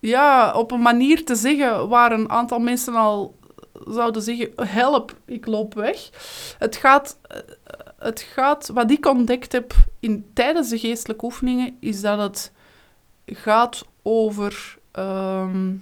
ja, 0.00 0.52
op 0.52 0.70
een 0.70 0.82
manier 0.82 1.24
te 1.24 1.34
zeggen 1.34 1.88
waar 1.88 2.12
een 2.12 2.30
aantal 2.30 2.58
mensen 2.58 2.94
al 2.94 3.34
zouden 3.72 4.22
zeggen, 4.22 4.68
help, 4.68 5.16
ik 5.24 5.46
loop 5.46 5.74
weg. 5.74 6.10
Het 6.58 6.76
gaat, 6.76 7.18
eh, 7.22 7.38
het 7.98 8.20
gaat 8.20 8.68
wat 8.68 8.90
ik 8.90 9.06
ontdekt 9.06 9.52
heb 9.52 9.74
in, 10.00 10.30
tijdens 10.32 10.68
de 10.68 10.78
geestelijke 10.78 11.24
oefeningen, 11.24 11.76
is 11.80 12.00
dat 12.00 12.18
het 12.18 12.52
gaat 13.26 13.84
over... 14.02 14.78
ehm, 14.90 15.74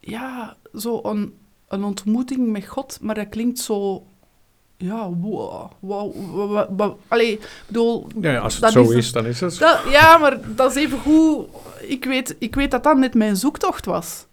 ja, 0.00 0.56
zo 0.74 1.00
een, 1.02 1.38
een 1.68 1.84
ontmoeting 1.84 2.48
met 2.48 2.66
God, 2.66 2.98
maar 3.00 3.14
dat 3.14 3.28
klinkt 3.28 3.58
zo... 3.58 4.06
Ja, 4.76 5.10
wow, 5.10 5.70
wow, 5.80 6.14
wow. 6.76 6.98
Allee, 7.08 7.40
bedoel... 7.66 8.06
Ja, 8.20 8.38
als 8.38 8.60
het 8.60 8.72
zo 8.72 8.90
is 8.90 9.12
dan 9.12 9.26
is 9.26 9.40
het. 9.40 9.58
Dat, 9.58 9.80
ja, 9.90 10.18
maar 10.18 10.54
dat 10.54 10.70
is 10.70 10.82
even 10.82 10.98
goed... 10.98 11.46
Ik 11.80 12.04
weet, 12.04 12.36
ik 12.38 12.54
weet 12.54 12.70
dat 12.70 12.84
dat 12.84 12.96
net 12.96 13.14
mijn 13.14 13.36
zoektocht 13.36 13.84
was. 13.84 14.26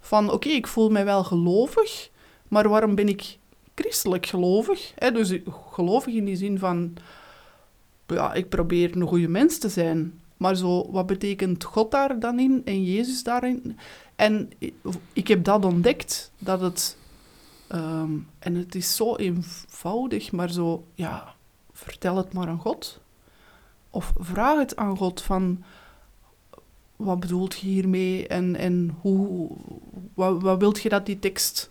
Van, 0.00 0.30
oké, 0.30 0.48
ik 0.48 0.66
voel 0.66 0.90
mij 0.90 1.04
wel 1.04 1.24
gelovig, 1.24 2.10
maar 2.48 2.68
waarom 2.68 2.94
ben 2.94 3.08
ik 3.08 3.38
christelijk 3.74 4.26
gelovig? 4.26 4.92
Hè? 4.94 5.12
Dus 5.12 5.38
gelovig 5.70 6.14
in 6.14 6.24
die 6.24 6.36
zin 6.36 6.58
van... 6.58 6.96
Ja, 8.06 8.32
ik 8.32 8.48
probeer 8.48 8.96
een 8.96 9.08
goede 9.08 9.28
mens 9.28 9.58
te 9.58 9.68
zijn. 9.68 10.20
Maar 10.36 10.56
zo, 10.56 10.90
wat 10.90 11.06
betekent 11.06 11.64
God 11.64 11.90
daar 11.90 12.18
dan 12.18 12.38
in 12.38 12.62
en 12.64 12.84
Jezus 12.84 13.22
daarin? 13.22 13.78
En 14.16 14.50
ik 15.12 15.28
heb 15.28 15.44
dat 15.44 15.64
ontdekt, 15.64 16.30
dat 16.38 16.60
het... 16.60 16.96
ehm, 17.74 18.10
en 18.38 18.54
het 18.54 18.74
is 18.74 18.96
zo 18.96 19.16
eenvoudig, 19.16 20.32
maar 20.32 20.50
zo... 20.50 20.84
Ja, 20.94 21.34
vertel 21.72 22.16
het 22.16 22.32
maar 22.32 22.48
aan 22.48 22.58
God. 22.58 23.00
Of 23.90 24.12
vraag 24.18 24.58
het 24.58 24.76
aan 24.76 24.96
God 24.96 25.22
van... 25.22 25.64
Wat 26.96 27.20
bedoelt 27.20 27.58
je 27.58 27.66
hiermee? 27.66 28.26
En, 28.26 28.56
en 28.56 28.96
hoe... 29.00 29.50
Wat, 30.14 30.42
wat 30.42 30.58
wilt 30.58 30.82
je 30.82 30.88
dat 30.88 31.06
die 31.06 31.18
tekst 31.18 31.70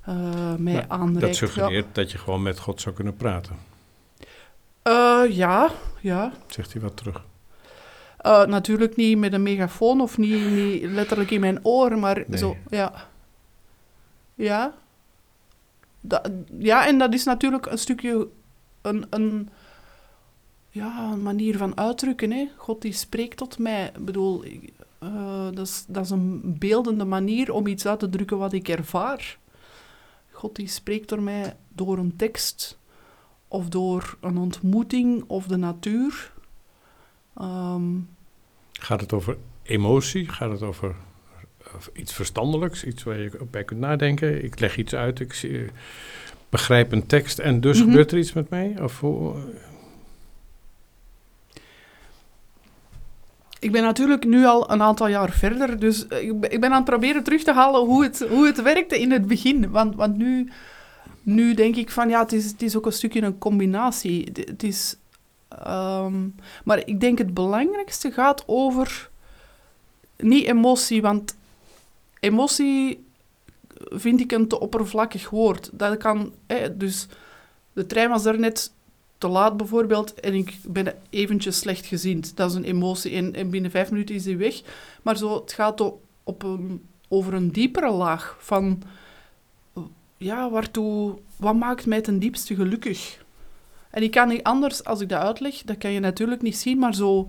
eh 0.00 0.54
mij 0.54 0.72
Nou, 0.72 0.84
aanreikt? 0.88 1.20
Dat 1.20 1.36
suggereert 1.36 1.94
dat 1.94 2.10
je 2.12 2.18
gewoon 2.18 2.42
met 2.42 2.58
God 2.58 2.80
zou 2.80 2.94
kunnen 2.94 3.16
praten. 3.16 3.56
Ja. 4.82 5.22
Eh, 5.22 5.36
ja, 5.36 5.70
ja. 6.00 6.32
Zegt 6.46 6.72
hij 6.72 6.82
wat 6.82 6.96
terug. 6.96 7.24
Eh, 8.16 8.44
natuurlijk 8.44 8.96
niet 8.96 9.18
met 9.18 9.32
een 9.32 9.42
megafoon 9.42 10.00
of 10.00 10.18
niet, 10.18 10.50
niet 10.50 10.82
letterlijk 10.84 11.30
in 11.30 11.40
mijn 11.40 11.64
oor, 11.64 11.98
maar 11.98 12.24
Nee. 12.26 12.38
zo, 12.38 12.56
ja. 12.70 13.08
Ja. 14.34 14.74
Ja, 16.58 16.86
en 16.86 16.98
dat 16.98 17.14
is 17.14 17.24
natuurlijk 17.24 17.66
een 17.66 17.78
stukje 17.78 18.28
een, 18.82 19.06
een, 19.10 19.48
ja, 20.70 21.12
een 21.12 21.22
manier 21.22 21.56
van 21.56 21.76
uitdrukken. 21.76 22.30
Hè. 22.30 22.48
God 22.56 22.82
die 22.82 22.92
spreekt 22.92 23.36
tot 23.36 23.58
mij. 23.58 23.92
Ik 23.96 24.04
bedoel, 24.04 24.44
eh, 24.98 25.48
dat, 25.52 25.66
is, 25.66 25.84
dat 25.88 26.04
is 26.04 26.10
een 26.10 26.58
beeldende 26.58 27.04
manier 27.04 27.52
om 27.52 27.66
iets 27.66 27.86
uit 27.86 27.98
te 27.98 28.08
drukken 28.08 28.38
wat 28.38 28.52
ik 28.52 28.68
ervaar. 28.68 29.38
God 30.30 30.56
die 30.56 30.68
spreekt 30.68 31.08
door 31.08 31.22
mij 31.22 31.56
door 31.68 31.98
een 31.98 32.16
tekst 32.16 32.78
of 33.48 33.68
door 33.68 34.16
een 34.20 34.38
ontmoeting 34.38 35.24
of 35.26 35.46
de 35.46 35.56
natuur. 35.56 36.32
Ehm, 37.36 37.98
Gaat 38.72 39.00
het 39.00 39.12
over 39.12 39.38
emotie? 39.62 40.28
Gaat 40.28 40.50
het 40.50 40.62
over 40.62 40.96
iets 41.92 42.12
verstandelijks? 42.12 42.84
Iets 42.84 43.02
waar 43.02 43.18
je 43.18 43.30
bij 43.50 43.64
kunt 43.64 43.80
nadenken? 43.80 44.44
Ik 44.44 44.60
leg 44.60 44.76
iets 44.76 44.94
uit, 44.94 45.20
ik 45.20 45.32
zie- 45.32 45.66
begrijp 46.48 46.92
een 46.92 47.06
tekst 47.06 47.38
en 47.38 47.60
dus 47.60 47.78
Mhm. 47.78 47.88
gebeurt 47.88 48.12
er 48.12 48.18
iets 48.18 48.32
met 48.32 48.50
mij? 48.50 48.76
Of 48.82 49.00
hoe, 49.00 49.34
Ik 53.60 53.72
ben 53.72 53.82
natuurlijk 53.82 54.24
nu 54.24 54.44
al 54.44 54.70
een 54.70 54.82
aantal 54.82 55.08
jaar 55.08 55.30
verder, 55.30 55.78
dus 55.78 56.06
eh, 56.06 56.22
ik 56.22 56.40
ben 56.40 56.50
ik 56.52 56.60
ben 56.60 56.70
aan 56.70 56.76
het 56.76 56.84
proberen 56.84 57.22
terug 57.22 57.42
te 57.42 57.52
halen 57.52 57.80
hoe 57.86 58.02
het, 58.02 58.26
hoe 58.28 58.46
het 58.46 58.62
werkte 58.62 59.00
in 59.00 59.10
het 59.10 59.26
begin. 59.26 59.70
Want, 59.70 59.94
want 59.96 60.16
nu, 60.16 60.50
nu 61.22 61.54
denk 61.54 61.76
ik 61.76 61.90
van 61.90 62.08
ja, 62.08 62.20
het 62.22 62.32
is, 62.32 62.44
het 62.50 62.62
is 62.62 62.76
ook 62.76 62.86
een 62.86 62.92
stukje 62.92 63.22
een 63.22 63.38
combinatie. 63.38 64.24
Het, 64.24 64.48
het 64.48 64.62
is, 64.62 64.96
ehm, 65.48 66.14
maar 66.64 66.82
ik 66.86 67.00
denk 67.00 67.18
het 67.18 67.34
belangrijkste 67.34 68.10
gaat 68.10 68.42
over 68.46 69.10
niet 70.16 70.44
emotie, 70.46 71.02
want 71.02 71.36
emotie 72.20 73.04
vind 73.88 74.20
ik 74.20 74.32
een 74.32 74.48
te 74.48 74.60
oppervlakkig 74.60 75.30
woord. 75.30 75.70
Dat 75.72 75.96
kan, 75.96 76.34
hè, 76.46 76.76
dus 76.76 77.06
de 77.72 77.86
trein 77.86 78.08
was 78.08 78.24
er 78.24 78.38
net 78.38 78.72
te 79.18 79.28
laat 79.28 79.56
bijvoorbeeld 79.56 80.14
en 80.14 80.34
ik 80.34 80.58
ben 80.66 80.94
eventjes 81.10 81.58
slecht 81.58 81.86
gezind. 81.86 82.36
Dat 82.36 82.50
is 82.50 82.56
een 82.56 82.64
emotie 82.64 83.12
en, 83.12 83.34
en 83.34 83.50
binnen 83.50 83.70
vijf 83.70 83.90
minuten 83.90 84.14
is 84.14 84.22
die 84.22 84.36
weg. 84.36 84.62
Maar 85.02 85.16
zo, 85.16 85.40
het 85.40 85.52
gaat 85.52 85.80
op 86.24 86.42
een, 86.42 86.86
over 87.08 87.34
een 87.34 87.52
diepere 87.52 87.90
laag 87.90 88.36
van... 88.38 88.82
Ja, 90.16 90.50
waartoe... 90.50 91.18
Wat 91.36 91.54
maakt 91.54 91.86
mij 91.86 92.00
ten 92.00 92.18
diepste 92.18 92.54
gelukkig? 92.54 93.24
En 93.90 94.02
ik 94.02 94.10
kan 94.10 94.28
niet 94.28 94.42
anders, 94.42 94.84
als 94.84 95.00
ik 95.00 95.08
dat 95.08 95.22
uitleg, 95.22 95.62
dat 95.62 95.78
kan 95.78 95.90
je 95.90 96.00
natuurlijk 96.00 96.42
niet 96.42 96.56
zien, 96.56 96.78
maar 96.78 96.94
zo... 96.94 97.26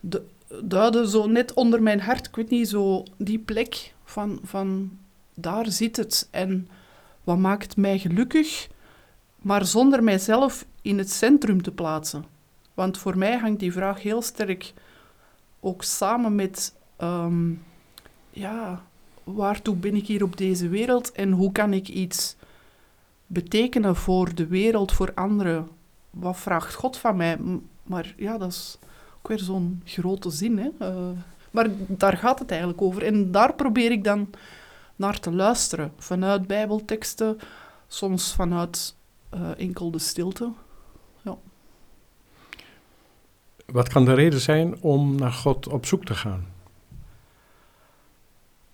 De, 0.00 0.22
duiden 0.64 1.08
zo 1.08 1.26
net 1.26 1.52
onder 1.52 1.82
mijn 1.82 2.00
hart, 2.00 2.26
ik 2.26 2.36
weet 2.36 2.50
niet, 2.50 2.68
zo 2.68 3.04
die 3.16 3.38
plek 3.38 3.94
van, 4.04 4.40
van... 4.42 4.90
Daar 5.34 5.70
zit 5.70 5.96
het. 5.96 6.28
En 6.30 6.68
wat 7.24 7.38
maakt 7.38 7.76
mij 7.76 7.98
gelukkig? 7.98 8.68
maar 9.42 9.66
zonder 9.66 10.02
mijzelf 10.02 10.66
in 10.82 10.98
het 10.98 11.10
centrum 11.10 11.62
te 11.62 11.72
plaatsen. 11.72 12.24
Want 12.74 12.98
voor 12.98 13.18
mij 13.18 13.38
hangt 13.38 13.60
die 13.60 13.72
vraag 13.72 14.02
heel 14.02 14.22
sterk 14.22 14.72
ook 15.60 15.82
samen 15.82 16.34
met, 16.34 16.74
ehm, 16.96 17.50
ja, 18.30 18.82
waartoe 19.24 19.76
ben 19.76 19.94
ik 19.94 20.06
hier 20.06 20.22
op 20.22 20.36
deze 20.36 20.68
wereld 20.68 21.12
en 21.12 21.30
hoe 21.32 21.52
kan 21.52 21.72
ik 21.72 21.88
iets 21.88 22.36
betekenen 23.26 23.96
voor 23.96 24.34
de 24.34 24.46
wereld, 24.46 24.92
voor 24.92 25.14
anderen? 25.14 25.68
Wat 26.10 26.36
vraagt 26.36 26.74
God 26.74 26.96
van 26.96 27.16
mij? 27.16 27.38
Maar 27.82 28.14
ja, 28.16 28.38
dat 28.38 28.50
is 28.50 28.78
ook 29.22 29.28
weer 29.28 29.38
zo'n 29.38 29.82
grote 29.84 30.30
zin, 30.30 30.58
hè. 30.58 30.68
Eh, 30.78 30.96
maar 31.50 31.68
daar 31.88 32.16
gaat 32.16 32.38
het 32.38 32.50
eigenlijk 32.50 32.82
over. 32.82 33.02
En 33.02 33.30
daar 33.30 33.54
probeer 33.54 33.90
ik 33.90 34.04
dan 34.04 34.30
naar 34.96 35.20
te 35.20 35.32
luisteren. 35.32 35.92
Vanuit 35.96 36.46
bijbelteksten, 36.46 37.38
soms 37.86 38.34
vanuit 38.34 38.96
eh, 39.30 39.40
enkel 39.58 39.90
de 39.90 39.98
stilte. 39.98 40.52
wat 43.66 43.88
kan 43.88 44.04
de 44.04 44.14
reden 44.14 44.40
zijn 44.40 44.76
om 44.80 45.14
naar 45.14 45.32
God 45.32 45.68
op 45.68 45.86
zoek 45.86 46.04
te 46.04 46.14
gaan? 46.14 46.46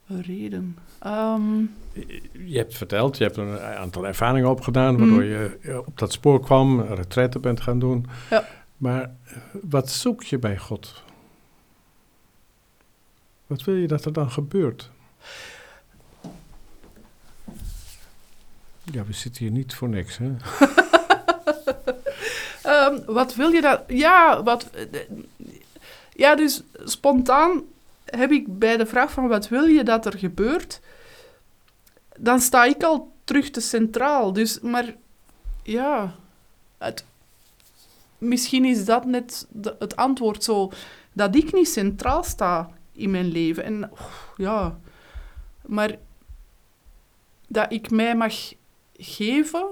Een 0.07 0.23
reden. 0.23 0.77
Ehm, 0.99 1.61
Je 2.33 2.57
hebt 2.57 2.77
verteld, 2.77 3.17
je 3.19 3.25
hebt 3.25 3.37
een 3.37 3.59
aantal 3.61 4.07
ervaringen 4.07 4.51
opgedaan, 4.51 4.99
waardoor 4.99 5.17
Mhm. 5.23 5.29
je 5.29 5.59
eh, 5.63 5.79
op 5.79 5.99
dat 5.99 6.13
spoor 6.13 6.41
kwam, 6.41 6.81
retraite 6.81 7.39
bent 7.39 7.61
gaan 7.61 7.79
doen. 7.79 8.07
Ja. 8.31 8.45
Maar 8.79 9.11
wat 9.63 9.91
zoek 9.91 10.23
je 10.23 10.39
bij 10.39 10.59
God? 10.59 11.03
Wat 13.47 13.65
wil 13.65 13.75
je 13.75 13.87
dat 13.87 14.05
er 14.05 14.13
dan 14.13 14.31
gebeurt? 14.31 14.91
Ja, 18.93 19.05
we 19.05 19.13
zitten 19.13 19.43
hier 19.43 19.53
niet 19.53 19.75
voor 19.75 19.89
niks, 19.89 20.19
hè? 20.19 20.37
Ehm, 22.63 23.05
wat 23.07 23.35
wil 23.35 23.51
je 23.51 23.61
daar... 23.61 23.85
Ja, 23.87 24.43
wat... 24.43 24.71
Ja, 26.13 26.35
dus 26.35 26.63
spontaan 26.85 27.63
heb 28.05 28.31
ik 28.31 28.59
bij 28.59 28.77
de 28.77 28.87
vraag 28.87 29.13
van 29.13 29.29
wat 29.29 29.49
wil 29.49 29.65
je 29.65 29.83
dat 29.83 30.07
er 30.07 30.19
gebeurt, 30.19 30.81
dan 32.17 32.41
sta 32.41 32.65
ik 32.65 32.83
al 32.83 33.13
terug 33.25 33.51
te 33.51 33.61
centraal. 33.61 34.33
Dus, 34.33 34.61
maar 34.61 34.95
ja, 35.63 36.15
het, 36.79 37.05
misschien 38.19 38.65
is 38.65 38.85
dat 38.85 39.05
net 39.05 39.49
het 39.79 39.97
antwoord 39.97 40.45
zo, 40.45 40.73
dat 41.13 41.35
ik 41.35 41.53
niet 41.53 41.69
centraal 41.69 42.23
sta 42.23 42.71
in 42.93 43.11
mijn 43.11 43.29
leven. 43.29 43.65
En 43.65 43.91
ja, 44.37 44.79
maar 45.67 45.99
dat 47.49 47.73
ik 47.73 47.91
mij 47.91 48.17
mag 48.17 48.53
geven 48.97 49.67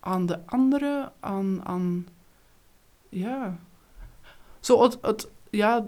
aan 0.00 0.26
de 0.26 0.38
anderen, 0.46 1.12
aan, 1.20 1.60
aan 1.64 2.06
ja. 3.08 3.58
Zo 4.60 4.82
het, 5.00 5.28
ja, 5.50 5.86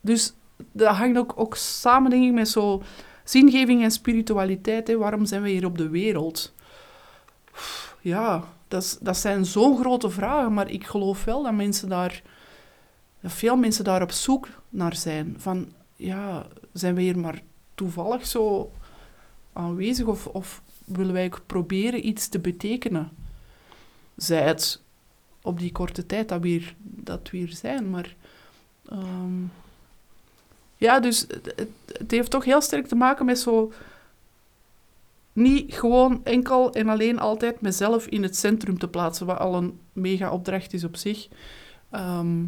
dus 0.00 0.34
dat 0.72 0.96
hangt 0.96 1.18
ook, 1.18 1.32
ook 1.36 1.56
samen, 1.56 2.10
denk 2.10 2.24
ik, 2.24 2.32
met 2.32 2.48
zo 2.48 2.82
zingeving 3.24 3.82
en 3.82 3.90
spiritualiteit. 3.90 4.94
Waarom 4.94 5.26
zijn 5.26 5.42
we 5.42 5.48
hier 5.48 5.64
op 5.64 5.78
de 5.78 5.88
wereld? 5.88 6.54
Ja, 8.06 8.44
dat, 8.68 8.98
dat 9.00 9.16
zijn 9.16 9.44
zo'n 9.44 9.78
grote 9.78 10.10
vragen, 10.10 10.52
maar 10.52 10.70
ik 10.70 10.86
geloof 10.86 11.24
wel 11.24 11.42
dat 11.42 11.52
mensen 11.52 11.88
daar, 11.88 12.22
dat 13.20 13.32
veel 13.32 13.56
mensen 13.56 13.84
daar 13.84 14.02
op 14.02 14.10
zoek 14.10 14.48
naar 14.68 14.96
zijn. 14.96 15.34
Van, 15.38 15.72
ja, 15.96 16.46
zijn 16.72 16.94
we 16.94 17.00
hier 17.00 17.18
maar 17.18 17.42
toevallig 17.74 18.26
zo 18.26 18.72
aanwezig 19.52 20.06
of, 20.06 20.26
of 20.26 20.62
willen 20.84 21.12
wij 21.12 21.24
ook 21.24 21.40
proberen 21.46 22.06
iets 22.06 22.28
te 22.28 22.38
betekenen? 22.38 23.10
Zij 24.16 24.42
het 24.42 24.82
op 25.42 25.58
die 25.58 25.72
korte 25.72 26.06
tijd 26.06 26.28
dat 26.28 26.40
we 26.40 26.48
hier, 26.48 26.74
dat 26.80 27.30
we 27.30 27.36
hier 27.36 27.52
zijn, 27.52 27.90
maar... 27.90 28.14
ehm, 28.88 29.42
ja, 30.76 31.00
dus 31.00 31.26
het 31.86 32.10
heeft 32.10 32.30
toch 32.30 32.44
heel 32.44 32.60
sterk 32.60 32.86
te 32.86 32.94
maken 32.94 33.26
met 33.26 33.38
zo... 33.38 33.72
Niet 35.36 35.74
gewoon 35.74 36.20
enkel 36.24 36.72
en 36.72 36.88
alleen 36.88 37.18
altijd 37.18 37.60
mezelf 37.60 38.06
in 38.06 38.22
het 38.22 38.36
centrum 38.36 38.78
te 38.78 38.88
plaatsen, 38.88 39.26
wat 39.26 39.38
al 39.38 39.54
een 39.54 39.78
mega 39.92 40.30
opdracht 40.30 40.72
is 40.72 40.84
op 40.84 40.96
zich. 40.96 41.28
Ehm, 41.90 42.44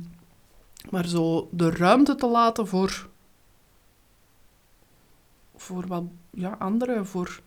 maar 0.91 1.07
zo 1.07 1.49
de 1.53 1.71
ruimte 1.71 2.15
te 2.15 2.27
laten 2.27 2.67
voor... 2.67 3.09
Voor 5.57 5.87
wat... 5.87 6.03
Ja, 6.31 6.57
anderen, 6.59 7.07
voor... 7.07 7.41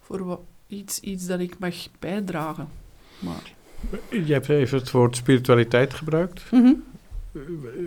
Voor 0.00 0.24
wat, 0.24 0.40
iets, 0.66 1.00
iets 1.00 1.26
dat 1.26 1.40
ik 1.40 1.58
mag 1.58 1.74
bijdragen. 1.98 2.68
Maar... 3.18 3.52
Je 4.10 4.32
hebt 4.32 4.48
even 4.48 4.78
het 4.78 4.90
woord 4.90 5.16
spiritualiteit 5.16 5.94
gebruikt. 5.94 6.50
Mhm. 6.50 6.74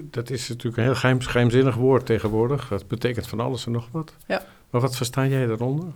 Dat 0.09 0.29
is 0.29 0.49
natuurlijk 0.49 0.77
een 0.77 0.83
heel 0.83 0.95
geheim, 0.95 1.21
geheimzinnig 1.21 1.75
woord 1.75 2.05
tegenwoordig. 2.05 2.67
Dat 2.67 2.87
betekent 2.87 3.27
van 3.27 3.39
alles 3.39 3.65
en 3.65 3.71
nog 3.71 3.87
wat. 3.91 4.13
Ja. 4.27 4.45
Maar 4.69 4.81
wat 4.81 4.95
versta 4.95 5.27
jij 5.27 5.45
daaronder? 5.45 5.93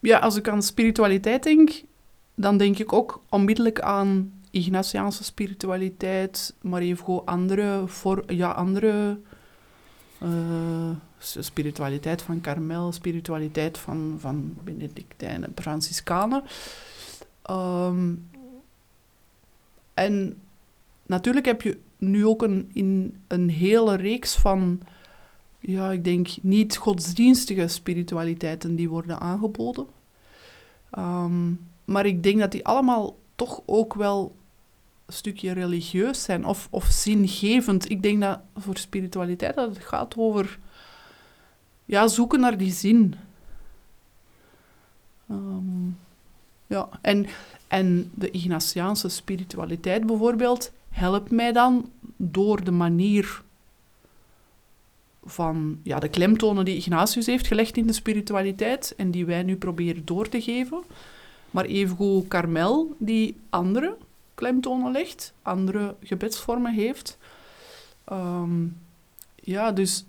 Ja, 0.00 0.18
als 0.18 0.36
ik 0.36 0.48
aan 0.48 0.62
spiritualiteit 0.62 1.42
denk, 1.42 1.82
dan 2.34 2.56
denk 2.56 2.78
ik 2.78 2.92
ook 2.92 3.22
onmiddellijk 3.28 3.80
aan 3.80 4.32
Ignatiaanse 4.50 5.24
spiritualiteit, 5.24 6.54
maar 6.60 6.80
even 6.80 7.24
andere, 7.24 7.82
voor, 7.86 8.24
ja, 8.26 8.50
andere 8.50 9.18
eh, 10.18 10.90
spiritualiteit 11.18 12.22
van 12.22 12.40
Karmel, 12.40 12.92
spiritualiteit 12.92 13.78
van, 13.78 14.16
van 14.20 14.56
Benedictijnen, 14.64 15.52
Franciscanen. 15.54 16.42
Ehm, 17.48 18.14
en 19.94 20.40
natuurlijk 21.06 21.46
heb 21.46 21.62
je 21.62 21.78
nu 21.98 22.26
ook 22.26 22.42
een, 22.42 22.70
in 22.72 23.20
een 23.26 23.48
hele 23.48 23.96
reeks 23.96 24.36
van, 24.36 24.80
ja, 25.58 25.90
ik 25.90 26.04
denk 26.04 26.28
niet 26.42 26.76
godsdienstige 26.76 27.68
spiritualiteiten 27.68 28.76
die 28.76 28.88
worden 28.88 29.20
aangeboden. 29.20 29.86
Ehm, 30.90 31.52
maar 31.84 32.06
ik 32.06 32.22
denk 32.22 32.38
dat 32.38 32.52
die 32.52 32.66
allemaal 32.66 33.16
toch 33.34 33.62
ook 33.66 33.94
wel 33.94 34.36
een 35.06 35.14
stukje 35.14 35.52
religieus 35.52 36.22
zijn 36.22 36.44
of, 36.44 36.68
of 36.70 36.84
zingevend. 36.84 37.90
Ik 37.90 38.02
denk 38.02 38.20
dat 38.20 38.40
voor 38.56 38.76
spiritualiteit 38.76 39.54
dat 39.54 39.74
het 39.74 39.84
gaat 39.84 40.16
over 40.16 40.58
ja, 41.84 42.08
zoeken 42.08 42.40
naar 42.40 42.58
die 42.58 42.72
zin. 42.72 43.14
Ja, 46.68 46.88
en, 47.00 47.26
en 47.68 48.10
de 48.14 48.30
Ignatiaanse 48.30 49.08
spiritualiteit 49.08 50.06
bijvoorbeeld 50.06 50.72
helpt 50.90 51.30
mij 51.30 51.52
dan 51.52 51.90
door 52.16 52.64
de 52.64 52.70
manier 52.70 53.42
van 55.24 55.80
ja, 55.82 55.98
de 55.98 56.08
klemtonen 56.08 56.64
die 56.64 56.76
Ignatius 56.76 57.26
heeft 57.26 57.46
gelegd 57.46 57.76
in 57.76 57.86
de 57.86 57.92
spiritualiteit 57.92 58.94
en 58.96 59.10
die 59.10 59.26
wij 59.26 59.42
nu 59.42 59.56
proberen 59.56 60.04
door 60.04 60.28
te 60.28 60.42
geven. 60.42 60.82
Maar 61.50 61.64
evengoed 61.64 62.28
Carmel, 62.28 62.94
die 62.98 63.36
andere 63.50 63.96
klemtonen 64.34 64.92
legt, 64.92 65.32
andere 65.42 65.94
gebedsvormen 66.02 66.74
heeft. 66.74 67.18
Ehm, 68.04 68.66
ja, 69.34 69.72
dus 69.72 70.04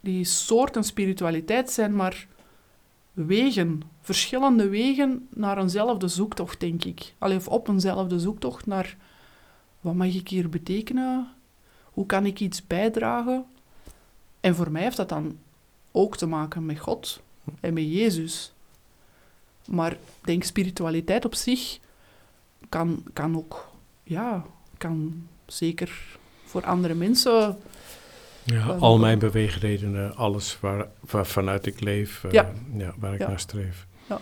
die 0.00 0.24
soorten 0.24 0.84
spiritualiteit 0.84 1.70
zijn 1.70 1.96
maar 1.96 2.26
wegen, 3.12 3.82
verschillende 4.00 4.68
wegen 4.68 5.28
naar 5.34 5.58
eenzelfde 5.58 6.08
zoektocht, 6.08 6.60
denk 6.60 6.84
ik. 6.84 7.14
Allee, 7.18 7.36
of 7.36 7.48
op 7.48 7.68
eenzelfde 7.68 8.18
zoektocht 8.18 8.66
naar 8.66 8.96
wat 9.80 9.94
mag 9.94 10.14
ik 10.14 10.28
hier 10.28 10.48
betekenen? 10.48 11.28
Hoe 11.84 12.06
kan 12.06 12.26
ik 12.26 12.40
iets 12.40 12.66
bijdragen? 12.66 13.44
En 14.40 14.54
voor 14.54 14.70
mij 14.70 14.82
heeft 14.82 14.96
dat 14.96 15.08
dan 15.08 15.38
ook 15.90 16.16
te 16.16 16.26
maken 16.26 16.66
met 16.66 16.78
God 16.78 17.20
en 17.60 17.74
met 17.74 17.92
Jezus. 17.92 18.52
Maar 19.66 19.92
ik 19.92 19.98
denk 20.20 20.44
spiritualiteit 20.44 21.24
op 21.24 21.34
zich 21.34 21.78
kan, 22.68 23.02
kan 23.12 23.36
ook, 23.36 23.70
ja, 24.02 24.44
kan 24.78 25.26
zeker 25.46 26.18
voor 26.44 26.66
andere 26.66 26.94
mensen. 26.94 27.58
Ja, 28.44 28.66
al 28.66 28.98
mijn 28.98 29.18
beweegredenen, 29.18 30.16
alles 30.16 30.60
waar, 30.60 30.86
waar 31.10 31.26
vanuit 31.26 31.66
ik 31.66 31.80
leef, 31.80 32.24
eh, 32.24 32.30
Ja. 32.32 32.52
ja, 32.76 32.94
waar 32.98 33.14
ik 33.14 33.20
Ja. 33.20 33.28
naar 33.28 33.40
streef. 33.40 33.86
Ja. 34.08 34.20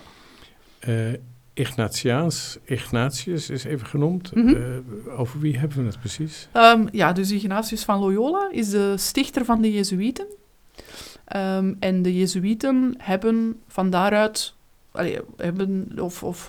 Eh, 0.79 1.13
Ignatiaans, 1.53 2.59
Ignatius 2.65 3.51
is 3.51 3.65
even 3.65 3.87
genoemd. 3.87 4.35
Mhm. 4.35 4.49
Eh, 4.49 5.19
over 5.19 5.41
wie 5.41 5.59
hebben 5.59 5.79
we 5.79 5.85
het 5.85 5.99
precies? 6.01 6.49
Ehm, 6.53 6.87
ja, 6.93 7.13
dus 7.13 7.31
Ignatius 7.31 7.85
van 7.85 7.99
Loyola 7.99 8.49
is 8.53 8.71
de 8.71 8.95
stichter 8.97 9.45
van 9.45 9.61
de 9.63 9.73
Jezuïeten. 9.73 10.27
Ehm, 11.25 11.75
en 11.79 12.03
de 12.03 12.17
Jezuïeten 12.19 12.95
hebben 12.99 13.61
van 13.69 13.91
daaruit, 13.91 14.55
allee, 14.93 15.19
hebben, 15.37 15.89
of, 16.01 16.23
of 16.23 16.49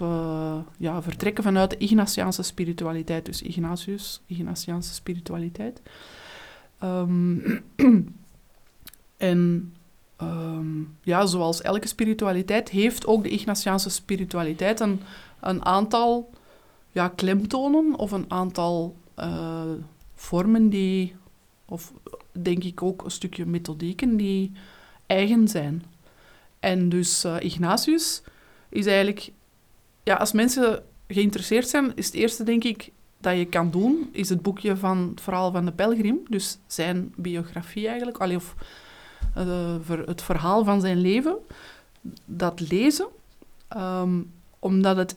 ja, 0.78 1.02
vertrekken 1.02 1.44
vanuit 1.44 1.70
de 1.70 1.78
Ignatiaanse 1.78 2.44
spiritualiteit. 2.44 3.26
Dus 3.26 3.42
Ignatius, 3.42 4.22
Ignatiaanse 4.26 4.94
spiritualiteit. 4.94 5.82
Ehm, 6.82 7.38
en 9.18 9.74
ehm, 10.18 10.82
ja, 11.02 11.26
zoals 11.26 11.62
elke 11.62 11.88
spiritualiteit 11.88 12.70
heeft 12.70 13.06
ook 13.06 13.24
de 13.24 13.30
Ignatiaanse 13.30 13.90
spiritualiteit 13.90 14.80
een, 14.80 15.02
een 15.40 15.66
aantal 15.66 16.30
ja, 16.92 17.08
klemtonen 17.08 17.96
of 17.96 18.12
een 18.12 18.26
aantal 18.28 18.96
eh, 19.16 19.72
vormen 20.14 20.70
die, 20.70 21.16
of 21.66 21.94
denk 22.32 22.64
ik 22.64 22.84
ook 22.84 23.04
een 23.04 23.12
stukje 23.12 23.46
methodieken 23.46 24.18
die 24.18 24.52
eigen 25.06 25.48
zijn. 25.48 25.84
En 26.60 26.90
dus 26.90 27.24
eh, 27.24 27.36
Ignatius 27.40 28.22
is 28.70 28.86
eigenlijk, 28.86 29.32
ja, 30.04 30.16
als 30.16 30.32
mensen 30.32 30.84
geïnteresseerd 31.08 31.68
zijn, 31.68 31.96
is 31.96 32.06
het 32.06 32.16
eerste 32.16 32.44
denk 32.44 32.64
ik 32.64 32.92
dat 33.22 33.38
je 33.38 33.46
kan 33.46 33.72
doen, 33.72 34.10
is 34.12 34.30
het 34.30 34.42
boekje 34.42 34.78
van 34.78 35.10
het 35.10 35.22
verhaal 35.22 35.52
van 35.52 35.66
de 35.66 35.72
pelgrim, 35.72 36.20
dus 36.30 36.58
zijn 36.68 37.14
biografie 37.16 37.88
eigenlijk, 37.88 38.18
allee, 38.18 38.36
of 38.36 38.56
eh, 39.36 39.76
het 40.06 40.22
verhaal 40.22 40.64
van 40.64 40.82
zijn 40.82 40.98
leven, 40.98 41.36
dat 42.26 42.60
lezen. 42.60 43.08
Ehm, 43.68 44.22
omdat 44.60 44.98
het, 44.98 45.16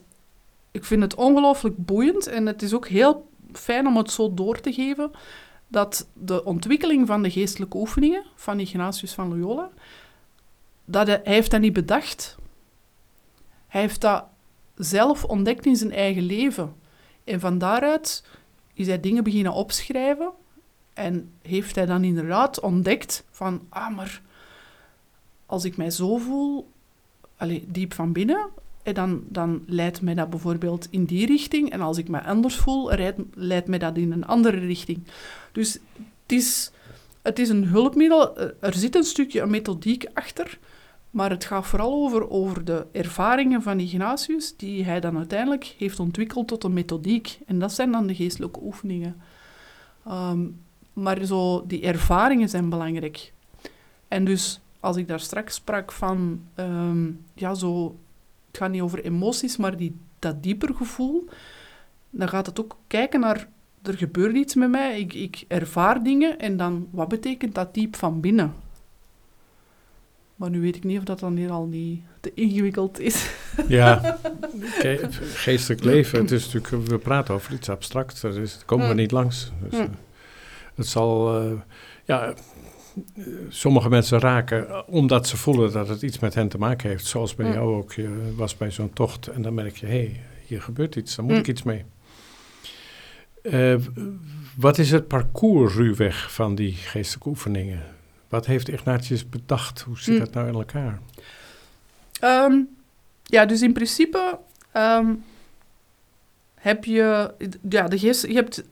ik 0.71 0.85
vind 0.85 1.01
het 1.01 1.15
ongelooflijk 1.15 1.85
boeiend 1.85 2.27
en 2.27 2.45
het 2.45 2.61
is 2.61 2.73
ook 2.73 2.87
heel 2.87 3.29
fijn 3.51 3.87
om 3.87 3.97
het 3.97 4.11
zo 4.11 4.33
door 4.33 4.59
te 4.59 4.73
geven, 4.73 5.11
dat 5.67 6.07
de 6.13 6.43
ontwikkeling 6.43 7.07
van 7.07 7.21
de 7.21 7.31
geestelijke 7.31 7.77
oefeningen 7.77 8.23
van 8.35 8.59
Ignatius 8.59 9.13
van 9.13 9.29
Loyola, 9.29 9.69
dat 10.85 11.07
hij, 11.07 11.21
hij 11.23 11.33
heeft 11.33 11.51
dat 11.51 11.61
niet 11.61 11.73
bedacht. 11.73 12.35
Hij 13.67 13.81
heeft 13.81 14.01
dat 14.01 14.23
zelf 14.75 15.23
ontdekt 15.23 15.65
in 15.65 15.75
zijn 15.75 15.91
eigen 15.91 16.23
leven. 16.23 16.73
En 17.25 17.39
van 17.39 17.57
daaruit 17.57 18.23
is 18.73 18.87
hij 18.87 18.99
dingen 18.99 19.23
beginnen 19.23 19.53
opschrijven 19.53 20.31
en 20.93 21.31
heeft 21.41 21.75
hij 21.75 21.85
dan 21.85 22.03
inderdaad 22.03 22.59
ontdekt 22.59 23.23
van, 23.31 23.61
ah, 23.69 23.95
maar 23.95 24.21
als 25.45 25.65
ik 25.65 25.77
mij 25.77 25.89
zo 25.89 26.17
voel, 26.17 26.67
allee, 27.37 27.65
diep 27.67 27.93
van 27.93 28.11
binnen, 28.11 28.49
en 28.85 28.93
dan, 28.93 29.23
dan 29.27 29.63
leidt 29.67 30.01
mij 30.01 30.13
dat 30.13 30.29
bijvoorbeeld 30.29 30.87
in 30.89 31.05
die 31.05 31.25
richting. 31.25 31.71
En 31.71 31.81
als 31.81 31.97
ik 31.97 32.07
me 32.07 32.23
anders 32.23 32.55
voel, 32.55 32.91
leidt, 33.33 33.67
mij 33.67 33.79
dat 33.79 33.97
in 33.97 34.11
een 34.11 34.25
andere 34.25 34.57
richting. 34.57 35.03
Dus 35.51 35.73
het 35.73 36.31
is, 36.31 36.71
het 37.21 37.39
is 37.39 37.49
een 37.49 37.65
hulpmiddel. 37.65 38.37
Er 38.59 38.73
zit 38.73 38.95
een 38.95 39.03
stukje 39.03 39.41
een 39.41 39.49
methodiek 39.49 40.05
achter. 40.13 40.59
Maar 41.15 41.29
het 41.29 41.45
gaat 41.45 41.65
vooral 41.65 41.93
over, 41.93 42.29
over 42.29 42.65
de 42.65 42.85
ervaringen 42.91 43.61
van 43.61 43.79
Ignatius, 43.79 44.53
die 44.57 44.83
hij 44.83 44.99
dan 44.99 45.17
uiteindelijk 45.17 45.75
heeft 45.77 45.99
ontwikkeld 45.99 46.47
tot 46.47 46.63
een 46.63 46.73
methodiek. 46.73 47.39
En 47.45 47.59
dat 47.59 47.73
zijn 47.73 47.91
dan 47.91 48.07
de 48.07 48.15
geestelijke 48.15 48.59
oefeningen. 48.63 49.15
Ehm, 50.05 50.39
maar 50.93 51.25
zo, 51.25 51.65
die 51.67 51.81
ervaringen 51.81 52.49
zijn 52.49 52.69
belangrijk. 52.69 53.33
En 54.07 54.25
dus, 54.25 54.59
als 54.79 54.97
ik 54.97 55.07
daar 55.07 55.19
straks 55.19 55.55
sprak 55.55 55.91
van, 55.91 56.41
ehm, 56.55 57.11
ja, 57.33 57.53
zo, 57.53 57.95
het 58.47 58.57
gaat 58.57 58.71
niet 58.71 58.81
over 58.81 59.03
emoties, 59.03 59.57
maar 59.57 59.77
die, 59.77 59.95
dat 60.19 60.43
dieper 60.43 60.75
gevoel, 60.75 61.25
dan 62.09 62.29
gaat 62.29 62.45
het 62.45 62.59
ook 62.59 62.77
kijken 62.87 63.19
naar, 63.19 63.47
er 63.81 63.97
gebeurt 63.97 64.35
iets 64.35 64.55
met 64.55 64.69
mij, 64.69 64.99
ik, 64.99 65.13
ik 65.13 65.45
ervaar 65.47 66.03
dingen, 66.03 66.39
en 66.39 66.57
dan, 66.57 66.87
wat 66.91 67.07
betekent 67.07 67.55
dat 67.55 67.73
diep 67.73 67.95
van 67.95 68.19
binnen? 68.19 68.64
Maar 70.35 70.49
nu 70.49 70.61
weet 70.61 70.75
ik 70.75 70.83
niet 70.83 70.97
of 70.97 71.03
dat 71.03 71.19
dan 71.19 71.35
hier 71.35 71.51
al 71.51 71.65
niet 71.65 72.01
te 72.19 72.31
ingewikkeld 72.33 72.99
is. 72.99 73.29
Ja, 73.67 74.17
geestelijk 75.33 75.83
leven, 75.83 76.19
het 76.19 76.31
is 76.31 76.53
natuurlijk, 76.53 76.87
we 76.87 76.97
praten 76.97 77.33
over 77.33 77.53
iets 77.53 77.69
abstracts, 77.69 78.21
daar 78.21 78.35
is, 78.35 78.59
komen 78.65 78.85
we 78.87 78.91
Mm. 78.93 78.99
niet 78.99 79.11
langs. 79.11 79.51
Dus, 79.69 79.79
Mm. 79.79 79.85
eh, 79.85 79.89
het 80.75 80.87
zal, 80.87 81.39
eh, 81.41 81.51
ja, 82.05 82.33
sommige 83.49 83.89
mensen 83.89 84.19
raken 84.19 84.87
omdat 84.87 85.27
ze 85.27 85.37
voelen 85.37 85.71
dat 85.71 85.87
het 85.87 86.01
iets 86.01 86.19
met 86.19 86.33
hen 86.33 86.47
te 86.47 86.57
maken 86.57 86.89
heeft. 86.89 87.05
Zoals 87.05 87.35
bij 87.35 87.45
Mm. 87.45 87.53
jou 87.53 87.75
ook, 87.75 87.93
je 87.93 88.33
was 88.35 88.57
bij 88.57 88.71
zo'n 88.71 88.93
tocht 88.93 89.27
en 89.27 89.41
dan 89.41 89.53
merk 89.53 89.77
je, 89.77 89.85
hé, 89.85 89.91
hey, 89.91 90.21
hier 90.45 90.61
gebeurt 90.61 90.95
iets, 90.95 91.15
daar 91.15 91.25
moet 91.25 91.37
ik 91.37 91.47
iets 91.47 91.63
mee. 91.63 91.83
Eh, 93.41 93.75
wat 94.57 94.77
is 94.77 94.91
het 94.91 95.07
parcours 95.07 95.73
ruwweg 95.73 96.33
van 96.33 96.55
die 96.55 96.73
geestelijke 96.73 97.29
oefeningen? 97.29 97.81
Wat 98.35 98.45
heeft 98.45 98.69
Ignatius 98.69 99.29
bedacht? 99.29 99.81
Hoe 99.81 99.99
zit 99.99 100.13
Mm. 100.13 100.19
dat 100.19 100.33
nou 100.33 100.47
in 100.47 100.53
elkaar? 100.53 100.99
Ehm, 102.19 102.61
ja, 103.23 103.45
dus 103.45 103.61
in 103.61 103.73
principe 103.73 104.39
ehm, 104.71 105.13
heb 106.55 106.85
je... 106.85 107.33
Ja, 107.69 107.87
de 107.87 107.99
geest, 107.99 108.27
je 108.27 108.33
hebt, 108.33 108.63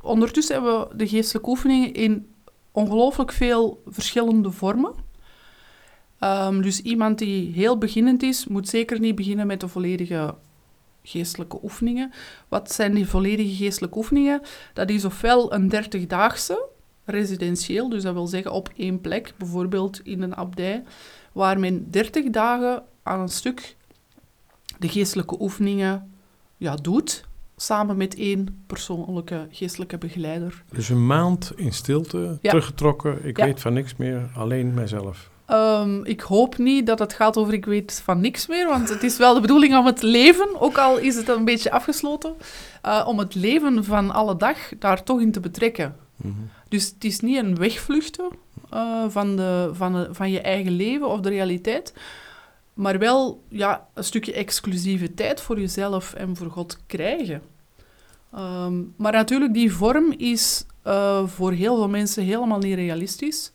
ondertussen 0.00 0.54
hebben 0.54 0.80
we 0.88 0.96
de 0.96 1.08
geestelijke 1.08 1.48
oefeningen 1.48 1.92
in 1.94 2.32
ongelooflijk 2.72 3.32
veel 3.32 3.82
verschillende 3.86 4.50
vormen. 4.50 4.92
Ehm, 6.18 6.60
dus 6.60 6.80
iemand 6.80 7.18
die 7.18 7.52
heel 7.52 7.78
beginnend 7.78 8.22
is, 8.22 8.46
moet 8.46 8.68
zeker 8.68 9.00
niet 9.00 9.14
beginnen 9.14 9.46
met 9.46 9.60
de 9.60 9.68
volledige 9.68 10.34
geestelijke 11.02 11.58
oefeningen. 11.62 12.12
Wat 12.48 12.72
zijn 12.72 12.94
die 12.94 13.08
volledige 13.08 13.54
geestelijke 13.54 13.98
oefeningen? 13.98 14.42
Dat 14.72 14.90
is 14.90 15.04
ofwel 15.04 15.52
een 15.52 15.68
30-daagse, 15.70 16.68
residentieel, 17.04 17.88
dus 17.88 18.02
dat 18.02 18.12
wil 18.14 18.26
zeggen 18.26 18.52
op 18.52 18.70
één 18.76 19.00
plek, 19.00 19.34
bijvoorbeeld 19.36 20.00
in 20.04 20.22
een 20.22 20.36
abdij, 20.36 20.82
waar 21.32 21.58
men 21.58 21.90
30 21.90 22.30
dagen 22.30 22.82
aan 23.02 23.20
een 23.20 23.28
stuk 23.28 23.76
de 24.78 24.88
geestelijke 24.88 25.40
oefeningen 25.40 26.12
ja, 26.56 26.74
doet, 26.76 27.24
samen 27.56 27.96
met 27.96 28.14
één 28.14 28.62
persoonlijke 28.66 29.46
geestelijke 29.50 29.98
begeleider. 29.98 30.64
Dus 30.70 30.88
een 30.88 31.06
maand 31.06 31.52
in 31.56 31.72
stilte, 31.72 32.38
Ja. 32.40 32.50
teruggetrokken, 32.50 33.24
ik 33.24 33.36
Ja. 33.36 33.44
weet 33.44 33.60
van 33.60 33.72
niks 33.72 33.96
meer, 33.96 34.30
alleen 34.36 34.74
mijzelf. 34.74 35.30
Ehm, 35.46 36.04
ik 36.04 36.20
hoop 36.20 36.58
niet 36.58 36.86
dat 36.86 36.98
het 36.98 37.12
gaat 37.12 37.36
over 37.36 37.52
ik 37.52 37.64
weet 37.64 38.00
van 38.04 38.20
niks 38.20 38.46
meer, 38.46 38.66
want 38.66 38.88
het 38.88 39.02
is 39.02 39.16
wel 39.16 39.34
de 39.34 39.40
bedoeling 39.40 39.76
om 39.76 39.86
het 39.86 40.02
leven, 40.02 40.60
ook 40.60 40.78
al 40.78 40.98
is 40.98 41.16
het 41.16 41.28
een 41.28 41.44
beetje 41.44 41.70
afgesloten, 41.70 42.34
eh, 42.82 43.04
om 43.08 43.18
het 43.18 43.34
leven 43.34 43.84
van 43.84 44.10
alle 44.10 44.36
dag 44.36 44.58
daar 44.78 45.02
toch 45.02 45.20
in 45.20 45.32
te 45.32 45.40
betrekken. 45.40 45.96
Mhm. 46.16 46.32
Dus 46.72 46.86
het 46.94 47.04
is 47.04 47.20
niet 47.20 47.36
een 47.36 47.56
wegvluchten 47.56 48.28
eh, 48.70 49.04
van, 49.08 49.36
de, 49.36 49.70
van, 49.72 50.06
van 50.10 50.30
je 50.30 50.40
eigen 50.40 50.72
leven 50.72 51.08
of 51.08 51.20
de 51.20 51.28
realiteit, 51.28 51.94
maar 52.74 52.98
wel 52.98 53.42
ja, 53.48 53.86
een 53.94 54.04
stukje 54.04 54.32
exclusieve 54.32 55.14
tijd 55.14 55.40
voor 55.40 55.60
jezelf 55.60 56.14
en 56.14 56.36
voor 56.36 56.50
God 56.50 56.78
krijgen. 56.86 57.42
Ehm, 58.32 58.74
maar 58.96 59.12
natuurlijk, 59.12 59.54
die 59.54 59.72
vorm 59.72 60.12
is 60.16 60.64
eh, 60.82 61.26
voor 61.26 61.52
heel 61.52 61.76
veel 61.76 61.88
mensen 61.88 62.24
helemaal 62.24 62.58
niet 62.58 62.74
realistisch. 62.74 63.52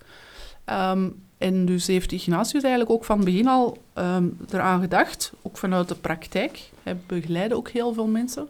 Ehm, 0.66 1.10
en 1.38 1.66
dus 1.66 1.88
heeft 1.88 2.12
Ignatius 2.12 2.64
eigenlijk 2.64 2.92
ook 2.92 3.06
van 3.06 3.24
begin 3.24 3.48
al 3.48 3.78
ehm, 3.94 4.28
eraan 4.50 4.82
gedacht, 4.82 5.32
ook 5.42 5.58
vanuit 5.58 5.88
de 5.88 5.96
praktijk, 5.96 6.70
hij 6.84 6.98
begeleidde 7.06 7.56
ook 7.56 7.70
heel 7.70 7.94
veel 7.94 8.08
mensen, 8.08 8.48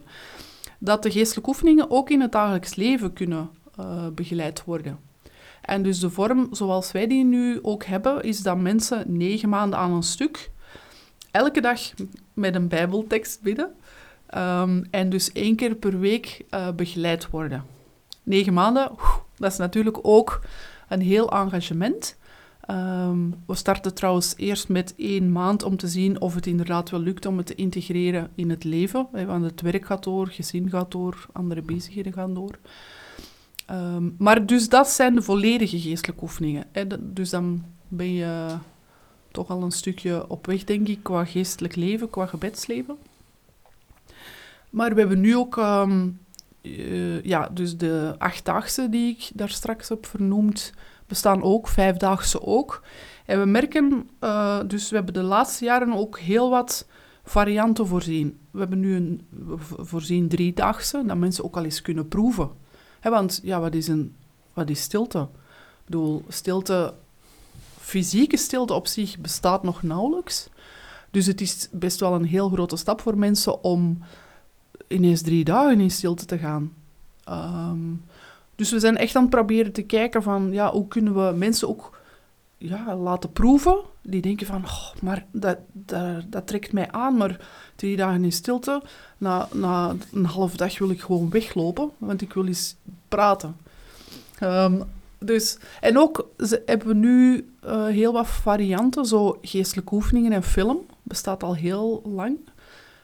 dat 0.78 1.02
de 1.02 1.10
geestelijke 1.10 1.50
oefeningen 1.50 1.90
ook 1.90 2.10
in 2.10 2.20
het 2.20 2.32
dagelijks 2.32 2.74
leven 2.74 3.12
kunnen 3.12 3.50
eh, 3.78 4.06
begeleid 4.14 4.64
worden. 4.64 4.98
En 5.60 5.82
dus 5.82 6.00
de 6.00 6.10
vorm 6.10 6.48
zoals 6.50 6.92
wij 6.92 7.06
die 7.06 7.24
nu 7.24 7.58
ook 7.62 7.84
hebben, 7.84 8.22
is 8.22 8.42
dat 8.42 8.58
mensen 8.58 9.04
negen 9.16 9.48
maanden 9.48 9.78
aan 9.78 9.92
een 9.92 10.02
stuk, 10.02 10.50
elke 11.30 11.60
dag 11.60 11.80
met 12.34 12.54
een 12.54 12.68
bijbeltekst 12.68 13.42
bidden, 13.42 13.74
ehm, 14.26 14.84
en 14.90 15.10
dus 15.10 15.32
één 15.32 15.56
keer 15.56 15.74
per 15.74 15.98
week 15.98 16.44
eh, 16.50 16.70
begeleid 16.70 17.30
worden. 17.30 17.64
Negen 18.22 18.52
maanden, 18.52 18.90
dat 19.36 19.52
is 19.52 19.58
natuurlijk 19.58 19.98
ook 20.02 20.40
een 20.88 21.00
heel 21.00 21.30
engagement. 21.30 22.16
Ehm, 22.60 23.30
we 23.46 23.54
starten 23.54 23.94
trouwens 23.94 24.34
eerst 24.36 24.68
met 24.68 24.94
één 24.96 25.32
maand 25.32 25.62
om 25.62 25.76
te 25.76 25.88
zien 25.88 26.20
of 26.20 26.34
het 26.34 26.46
inderdaad 26.46 26.90
wel 26.90 27.00
lukt 27.00 27.26
om 27.26 27.36
het 27.36 27.46
te 27.46 27.54
integreren 27.54 28.30
in 28.34 28.50
het 28.50 28.64
leven. 28.64 29.08
hè, 29.12 29.26
Want 29.26 29.44
het 29.44 29.60
werk 29.60 29.86
gaat 29.86 30.04
door, 30.04 30.26
gezin 30.26 30.70
gaat 30.70 30.90
door, 30.90 31.26
andere 31.32 31.62
bezigheden 31.62 32.12
gaan 32.12 32.34
door. 32.34 32.58
Ehm, 33.68 34.10
maar 34.18 34.46
dus 34.46 34.68
dat 34.68 34.88
zijn 34.88 35.14
de 35.14 35.22
volledige 35.22 35.80
geestelijke 35.80 36.22
oefeningen. 36.22 36.66
Dus 37.00 37.30
dan 37.30 37.64
ben 37.88 38.12
je 38.12 38.56
toch 39.30 39.48
al 39.48 39.62
een 39.62 39.70
stukje 39.70 40.28
op 40.28 40.46
weg, 40.46 40.64
denk 40.64 40.88
ik, 40.88 41.02
qua 41.02 41.24
geestelijk 41.24 41.76
leven, 41.76 42.10
qua 42.10 42.26
gebedsleven. 42.26 42.96
Maar 44.70 44.94
we 44.94 45.00
hebben 45.00 45.20
nu 45.20 45.36
ook 45.36 45.58
ehm, 45.58 46.08
eh, 46.62 47.22
ja, 47.22 47.48
dus 47.52 47.76
de 47.76 48.14
achtdaagse 48.18 48.88
die 48.88 49.10
ik 49.10 49.30
daar 49.34 49.48
straks 49.48 49.88
heb 49.88 50.06
vernoemd, 50.06 50.72
bestaan 51.06 51.42
ook, 51.42 51.68
vijfdaagse 51.68 52.42
ook. 52.42 52.82
En 53.26 53.40
we 53.40 53.46
merken, 53.46 54.08
eh, 54.18 54.60
dus 54.66 54.90
we 54.90 54.96
hebben 54.96 55.14
de 55.14 55.22
laatste 55.22 55.64
jaren 55.64 55.92
ook 55.92 56.18
heel 56.18 56.50
wat 56.50 56.86
varianten 57.24 57.86
voorzien. 57.86 58.38
We 58.50 58.58
hebben 58.58 58.80
nu 58.80 58.94
een 58.94 59.20
voorzien 59.78 60.28
driedaagse, 60.28 61.02
dat 61.06 61.16
mensen 61.16 61.44
ook 61.44 61.56
al 61.56 61.64
eens 61.64 61.82
kunnen 61.82 62.08
proeven. 62.08 62.66
Want 63.02 63.40
ja, 63.42 63.60
wat 63.60 63.74
is, 63.74 63.88
een, 63.88 64.16
wat 64.52 64.70
is 64.70 64.80
stilte? 64.80 65.18
Ik 65.20 65.84
bedoel, 65.84 66.24
stilte, 66.28 66.94
fysieke 67.78 68.36
stilte 68.36 68.74
op 68.74 68.86
zich 68.86 69.18
bestaat 69.18 69.62
nog 69.62 69.82
nauwelijks. 69.82 70.48
Dus 71.10 71.26
het 71.26 71.40
is 71.40 71.68
best 71.70 72.00
wel 72.00 72.14
een 72.14 72.24
heel 72.24 72.48
grote 72.48 72.76
stap 72.76 73.00
voor 73.00 73.18
mensen 73.18 73.62
om 73.62 74.02
ineens 74.88 75.22
drie 75.22 75.44
dagen 75.44 75.80
in 75.80 75.90
stilte 75.90 76.24
te 76.24 76.38
gaan. 76.38 76.72
Ehm, 77.24 77.94
dus 78.54 78.70
we 78.70 78.80
zijn 78.80 78.96
echt 78.96 79.16
aan 79.16 79.22
het 79.22 79.30
proberen 79.30 79.72
te 79.72 79.82
kijken 79.82 80.22
van, 80.22 80.52
ja, 80.52 80.70
hoe 80.70 80.88
kunnen 80.88 81.14
we 81.14 81.36
mensen 81.36 81.68
ook 81.68 81.98
ja, 82.56 82.96
laten 82.96 83.32
proeven. 83.32 83.80
Die 84.10 84.22
denken 84.22 84.46
van, 84.46 84.64
oh, 84.64 84.90
maar 85.02 85.26
dat, 85.32 85.58
dat, 85.72 86.22
dat 86.26 86.46
trekt 86.46 86.72
mij 86.72 86.90
aan, 86.90 87.16
maar 87.16 87.40
drie 87.76 87.96
dagen 87.96 88.24
in 88.24 88.32
stilte, 88.32 88.82
na, 89.18 89.48
na 89.52 89.94
een 90.12 90.24
half 90.24 90.56
dag 90.56 90.78
wil 90.78 90.90
ik 90.90 91.00
gewoon 91.00 91.30
weglopen, 91.30 91.90
want 91.98 92.20
ik 92.20 92.32
wil 92.32 92.46
eens 92.46 92.76
praten. 93.08 93.56
Ehm, 94.38 94.80
dus, 95.18 95.58
en 95.80 95.98
ook 95.98 96.28
ze, 96.38 96.62
hebben 96.66 96.88
we 96.88 96.94
nu 96.94 97.48
eh, 97.60 97.86
heel 97.86 98.12
wat 98.12 98.26
varianten, 98.26 99.04
zo 99.04 99.38
geestelijke 99.42 99.94
oefeningen 99.94 100.32
en 100.32 100.42
film, 100.42 100.78
bestaat 101.02 101.42
al 101.42 101.54
heel 101.54 102.02
lang. 102.04 102.38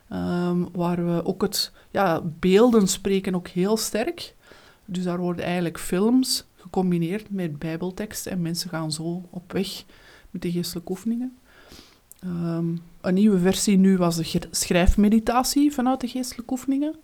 Ehm, 0.08 0.64
waar 0.72 1.06
we 1.06 1.24
ook 1.24 1.42
het, 1.42 1.72
ja, 1.90 2.22
beelden 2.24 2.88
spreken 2.88 3.34
ook 3.34 3.48
heel 3.48 3.76
sterk. 3.76 4.34
Dus 4.84 5.04
daar 5.04 5.18
worden 5.18 5.44
eigenlijk 5.44 5.78
films 5.78 6.44
gecombineerd 6.56 7.30
met 7.30 7.58
bijbelteksten 7.58 8.32
en 8.32 8.42
mensen 8.42 8.70
gaan 8.70 8.92
zo 8.92 9.22
op 9.30 9.52
weg 9.52 9.84
met 10.34 10.42
de 10.42 10.50
geestelijke 10.52 10.90
oefeningen. 10.90 11.36
Ehm, 12.20 12.66
een 13.00 13.14
nieuwe 13.14 13.38
versie 13.38 13.76
nu 13.78 13.96
was 13.96 14.16
de 14.16 14.40
schrijfmeditatie 14.50 15.72
vanuit 15.72 16.00
de 16.00 16.08
geestelijke 16.08 16.52
oefeningen. 16.52 16.94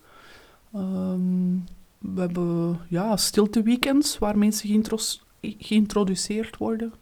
Ehm, 0.75 1.55
we 1.99 2.21
hebben 2.21 2.79
ja, 2.89 3.17
stilteweekends 3.17 4.19
waar 4.19 4.39
mensen 4.39 4.85
geïntroduceerd 5.41 6.57
worden. 6.57 6.93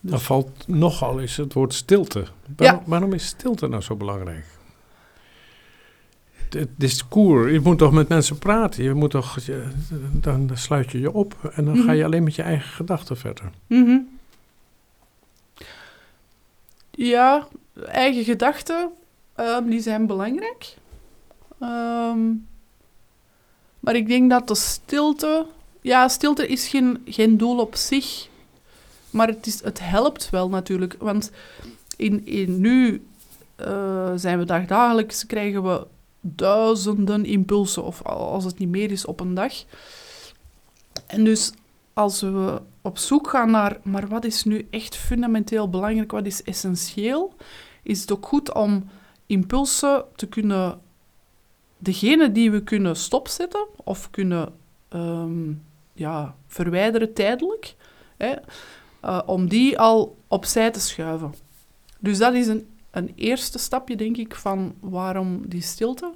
Dus- 0.00 0.10
Dan 0.10 0.20
valt 0.20 0.64
nogal 0.68 1.20
eens 1.20 1.36
het 1.36 1.52
woord 1.52 1.74
stilte. 1.74 2.24
Waarom, 2.56 2.82
waarom 2.86 3.12
is 3.12 3.26
stilte 3.26 3.66
nou 3.68 3.82
zo 3.82 3.96
belangrijk? 3.96 4.44
het 6.48 6.68
discours. 6.76 7.52
Je 7.52 7.60
moet 7.60 7.78
toch 7.78 7.92
met 7.92 8.08
mensen 8.08 8.38
praten. 8.38 8.84
Je 8.84 8.94
moet 8.94 9.10
toch, 9.10 9.38
je- 9.40 9.68
dan 10.12 10.50
sluit 10.54 10.90
je 10.92 11.00
je 11.00 11.12
op 11.12 11.50
en 11.54 11.64
dan 11.64 11.76
ga 11.76 11.92
je 11.92 11.96
Mhm. 11.96 12.04
alleen 12.06 12.22
met 12.22 12.34
je 12.34 12.42
eigen 12.42 12.68
gedachten 12.70 13.16
verder. 13.16 13.50
Mhm. 13.66 13.98
Ja, 16.96 17.48
eigen 17.86 18.24
gedachten, 18.24 18.90
ehm, 19.34 19.68
die 19.68 19.80
zijn 19.80 20.06
belangrijk. 20.06 20.76
Ehm, 21.60 22.32
maar 23.80 23.94
ik 23.94 24.08
denk 24.08 24.30
dat 24.30 24.48
de 24.48 24.54
stilte... 24.54 25.46
Ja, 25.80 26.08
stilte 26.08 26.46
is 26.46 26.68
geen, 26.68 27.02
geen 27.04 27.36
doel 27.36 27.58
op 27.58 27.74
zich. 27.76 28.28
Maar 29.10 29.28
het, 29.28 29.46
is, 29.46 29.62
het 29.62 29.80
helpt 29.80 30.30
wel 30.30 30.48
natuurlijk. 30.48 30.96
Want 30.98 31.30
in, 31.96 32.26
in 32.26 32.60
nu 32.60 33.06
eh, 33.56 34.12
zijn 34.16 34.38
we 34.38 34.44
dagdagelijks, 34.44 35.26
krijgen 35.26 35.62
we 35.62 35.86
duizenden 36.20 37.24
impulsen. 37.24 37.84
Of 37.84 38.02
als 38.02 38.44
het 38.44 38.58
niet 38.58 38.68
meer 38.68 38.90
is 38.90 39.04
op 39.04 39.20
een 39.20 39.34
dag. 39.34 39.52
En 41.06 41.24
dus 41.24 41.52
als 41.94 42.20
we 42.20 42.62
op 42.82 42.98
zoek 42.98 43.28
gaan 43.28 43.50
naar, 43.50 43.80
maar 43.82 44.08
wat 44.08 44.24
is 44.24 44.44
nu 44.44 44.66
echt 44.70 44.96
fundamenteel 44.96 45.70
belangrijk, 45.70 46.10
wat 46.10 46.26
is 46.26 46.42
essentieel, 46.42 47.34
is 47.82 48.00
het 48.00 48.12
ook 48.12 48.26
goed 48.26 48.54
om 48.54 48.88
impulsen 49.26 50.04
te 50.16 50.26
kunnen, 50.26 50.80
degene 51.78 52.32
die 52.32 52.50
we 52.50 52.62
kunnen 52.62 52.96
stopzetten 52.96 53.66
of 53.76 54.10
kunnen 54.10 54.52
ehm, 54.88 55.52
ja, 55.92 56.34
verwijderen 56.46 57.12
tijdelijk, 57.12 57.74
hè, 58.16 58.34
eh, 59.00 59.20
om 59.26 59.48
die 59.48 59.78
al 59.78 60.16
opzij 60.28 60.70
te 60.70 60.80
schuiven. 60.80 61.34
Dus 61.98 62.18
dat 62.18 62.34
is 62.34 62.46
een, 62.46 62.68
een 62.90 63.12
eerste 63.14 63.58
stapje, 63.58 63.96
denk 63.96 64.16
ik, 64.16 64.34
van 64.34 64.74
waarom 64.80 65.48
die 65.48 65.62
stilte. 65.62 66.14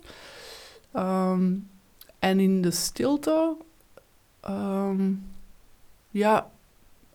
Ehm, 0.92 1.54
en 2.18 2.40
in 2.40 2.62
de 2.62 2.70
stilte 2.70 3.56
ehm, 4.40 5.12
ja, 6.18 6.50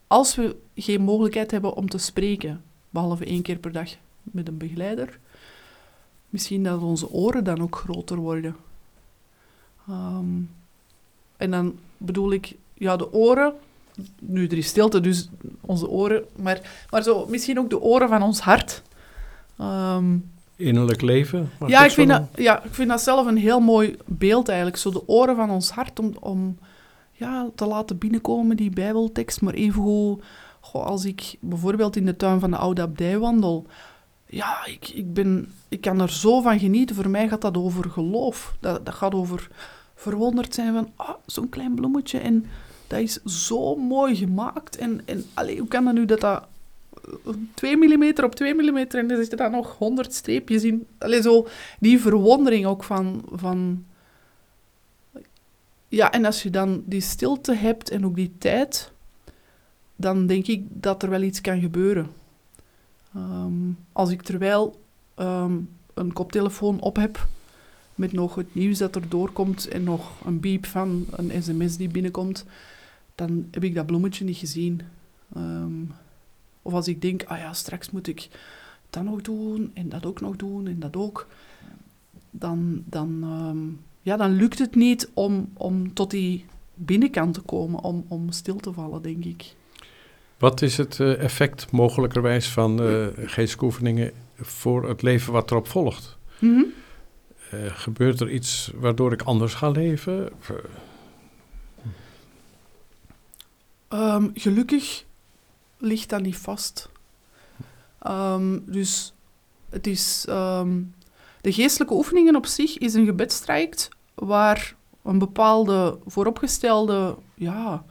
als 0.07 0.35
we 0.35 0.55
geen 0.75 1.01
mogelijkheid 1.01 1.51
hebben 1.51 1.75
om 1.75 1.89
te 1.89 1.97
spreken, 1.97 2.63
behalve 2.89 3.25
één 3.25 3.41
keer 3.41 3.57
per 3.57 3.71
dag 3.71 3.89
met 4.21 4.47
een 4.47 4.57
begeleider, 4.57 5.19
misschien 6.29 6.63
dat 6.63 6.81
onze 6.81 7.09
oren 7.09 7.43
dan 7.43 7.61
ook 7.61 7.75
groter 7.75 8.17
worden. 8.17 8.55
Ehm, 9.87 10.41
en 11.37 11.51
dan 11.51 11.77
bedoel 11.97 12.31
ik, 12.31 12.55
ja, 12.73 12.95
de 12.95 13.13
oren, 13.13 13.53
nu 14.19 14.47
er 14.47 14.57
is 14.57 14.67
stilte, 14.67 14.99
dus 14.99 15.29
onze 15.61 15.89
oren, 15.89 16.25
maar, 16.35 16.85
maar 16.89 17.03
zo, 17.03 17.25
misschien 17.25 17.59
ook 17.59 17.69
de 17.69 17.81
oren 17.81 18.07
van 18.07 18.21
ons 18.21 18.39
hart. 18.39 18.81
Ehm, 19.57 20.17
Innerlijk 20.55 21.01
leven. 21.01 21.49
ja, 21.67 21.85
ik 21.85 21.91
vind 21.91 22.09
dat, 22.09 22.27
ja, 22.35 22.63
ik 22.63 22.73
vind 22.73 22.89
dat 22.89 23.01
zelf 23.01 23.27
een 23.27 23.37
heel 23.37 23.59
mooi 23.59 23.97
beeld 24.05 24.47
eigenlijk. 24.47 24.77
Zo 24.77 24.91
de 24.91 25.07
oren 25.07 25.35
van 25.35 25.49
ons 25.49 25.71
hart 25.71 25.99
om, 25.99 26.13
om 26.19 26.57
ja, 27.13 27.49
te 27.55 27.65
laten 27.65 27.97
binnenkomen, 27.97 28.57
die 28.57 28.69
bijbeltekst. 28.69 29.41
Maar 29.41 29.53
evengoed, 29.53 30.23
goh, 30.59 30.85
als 30.85 31.05
ik 31.05 31.35
bijvoorbeeld 31.39 31.95
in 31.95 32.05
de 32.05 32.15
tuin 32.15 32.39
van 32.39 32.51
de 32.51 32.57
oude 32.57 32.81
abdij 32.81 33.19
wandel... 33.19 33.65
Ja, 34.25 34.65
ik, 34.65 34.89
ik, 34.89 35.13
ben, 35.13 35.51
ik 35.69 35.81
kan 35.81 36.01
er 36.01 36.11
zo 36.11 36.41
van 36.41 36.59
genieten. 36.59 36.95
Voor 36.95 37.09
mij 37.09 37.27
gaat 37.27 37.41
dat 37.41 37.57
over 37.57 37.89
geloof. 37.89 38.55
Dat, 38.59 38.85
dat 38.85 38.93
gaat 38.93 39.13
over 39.13 39.49
verwonderd 39.95 40.53
zijn 40.53 40.73
van... 40.73 40.89
Ah, 40.95 41.15
zo'n 41.25 41.49
klein 41.49 41.75
bloemetje 41.75 42.19
en 42.19 42.45
dat 42.87 42.99
is 42.99 43.23
zo 43.23 43.75
mooi 43.75 44.15
gemaakt. 44.15 44.77
En, 44.77 45.01
en 45.05 45.25
allee, 45.33 45.59
hoe 45.59 45.67
kan 45.67 45.85
dat 45.85 45.93
nu 45.93 46.05
dat 46.05 46.19
dat 46.19 46.43
2 47.53 47.77
mm 47.77 48.13
op 48.23 48.35
2 48.35 48.53
mm 48.53 48.77
en 48.77 49.11
er 49.11 49.17
zitten 49.17 49.37
dan 49.37 49.51
nog 49.51 49.77
100 49.77 50.13
streepjes 50.13 50.63
in. 50.63 50.87
Allee, 50.97 51.21
zo 51.21 51.47
die 51.79 52.01
verwondering 52.01 52.65
ook 52.65 52.83
van, 52.83 53.23
van... 53.31 53.85
Ja, 55.93 56.11
en 56.11 56.25
als 56.25 56.43
je 56.43 56.49
dan 56.49 56.83
die 56.85 57.01
stilte 57.01 57.55
hebt 57.55 57.89
en 57.89 58.05
ook 58.05 58.15
die 58.15 58.33
tijd, 58.37 58.91
dan 59.95 60.27
denk 60.27 60.47
ik 60.47 60.65
dat 60.69 61.03
er 61.03 61.09
wel 61.09 61.21
iets 61.21 61.41
kan 61.41 61.59
gebeuren. 61.59 62.11
Ehm, 63.13 63.71
als 63.91 64.09
ik 64.09 64.21
terwijl 64.21 64.81
ehm, 65.15 65.59
een 65.93 66.13
koptelefoon 66.13 66.79
op 66.81 66.95
heb, 66.95 67.27
met 67.95 68.11
nog 68.11 68.35
het 68.35 68.55
nieuws 68.55 68.77
dat 68.77 68.95
er 68.95 69.09
doorkomt 69.09 69.67
en 69.67 69.83
nog 69.83 70.25
een 70.25 70.39
beep 70.39 70.65
van 70.65 71.05
een 71.11 71.43
sms 71.43 71.77
die 71.77 71.89
binnenkomt, 71.89 72.45
dan 73.15 73.47
heb 73.51 73.63
ik 73.63 73.75
dat 73.75 73.85
bloemetje 73.85 74.25
niet 74.25 74.37
gezien. 74.37 74.81
Ehm, 75.35 75.83
of 76.61 76.73
als 76.73 76.87
ik 76.87 77.01
denk, 77.01 77.23
ah 77.23 77.37
ja, 77.37 77.53
straks 77.53 77.91
moet 77.91 78.07
ik 78.07 78.29
dat 78.89 79.03
nog 79.03 79.21
doen 79.21 79.71
en 79.73 79.89
dat 79.89 80.05
ook 80.05 80.21
nog 80.21 80.35
doen 80.35 80.67
en 80.67 80.79
dat 80.79 80.95
ook, 80.95 81.27
dan, 82.29 82.83
dan, 82.85 83.23
ja, 84.03 84.17
dan 84.17 84.31
lukt 84.31 84.59
het 84.59 84.75
niet 84.75 85.09
om, 85.13 85.49
om 85.53 85.93
tot 85.93 86.11
die 86.11 86.45
binnenkant 86.73 87.33
te 87.33 87.41
komen, 87.41 87.83
om, 87.83 88.05
om 88.07 88.31
stil 88.31 88.55
te 88.55 88.73
vallen, 88.73 89.01
denk 89.01 89.25
ik. 89.25 89.55
Wat 90.37 90.61
is 90.61 90.77
het 90.77 90.99
eh, 90.99 91.19
effect 91.23 91.71
mogelijkerwijs 91.71 92.47
van 92.47 92.81
eh 92.81 93.07
geestelijke 93.15 93.65
oefeningen 93.65 94.11
voor 94.35 94.87
het 94.87 95.01
leven 95.01 95.33
wat 95.33 95.51
erop 95.51 95.67
volgt? 95.67 96.17
Mhm. 96.39 96.63
Eh, 97.49 97.59
gebeurt 97.65 98.19
er 98.19 98.31
iets 98.31 98.71
waardoor 98.75 99.11
ik 99.11 99.21
anders 99.21 99.53
ga 99.53 99.69
leven? 99.69 100.29
Eh, 100.47 100.55
Ehm, 103.93 104.29
gelukkig 104.33 105.05
ligt 105.77 106.09
dat 106.09 106.21
niet 106.21 106.37
vast. 106.37 106.89
Ehm, 107.99 108.59
dus 108.65 109.13
het 109.69 109.87
is, 109.87 110.25
ehm, 110.29 110.81
de 111.43 111.53
geestelijke 111.53 111.93
oefeningen 111.93 112.35
op 112.35 112.45
zich 112.45 112.77
is 112.77 112.93
een 112.93 113.05
gebedstraject 113.05 113.89
waar 114.13 114.75
een 115.03 115.19
bepaalde 115.19 115.97
vooropgestelde 116.05 117.15
ja, 117.35 117.85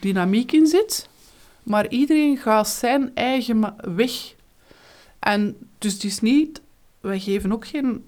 dynamiek 0.00 0.52
in 0.52 0.66
zit. 0.66 1.08
Maar 1.62 1.88
iedereen 1.88 2.36
gaat 2.36 2.68
zijn 2.68 3.14
eigen 3.14 3.74
weg. 3.94 4.34
En 5.18 5.56
dus 5.78 5.92
het 5.92 6.04
is 6.04 6.20
niet... 6.20 6.60
Wij 7.00 7.20
geven 7.20 7.52
ook 7.52 7.66
geen 7.66 8.04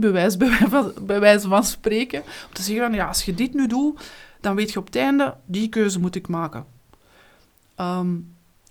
wijze 0.00 0.38
van- 0.68 0.92
bij 1.02 1.20
wijze 1.20 1.48
van 1.48 1.64
spreken. 1.64 2.20
Om 2.20 2.52
te 2.52 2.62
zeggen 2.62 2.84
van, 2.84 2.94
ja, 2.94 3.06
als 3.06 3.24
je 3.24 3.34
dit 3.34 3.54
nu 3.54 3.66
doet, 3.66 4.10
dan 4.40 4.54
weet 4.54 4.72
je 4.72 4.78
op 4.78 4.86
het 4.86 4.96
einde, 4.96 5.36
die 5.46 5.68
keuze 5.68 6.00
moet 6.00 6.14
ik 6.14 6.28
maken. 6.28 6.66
Ehm, 7.74 8.16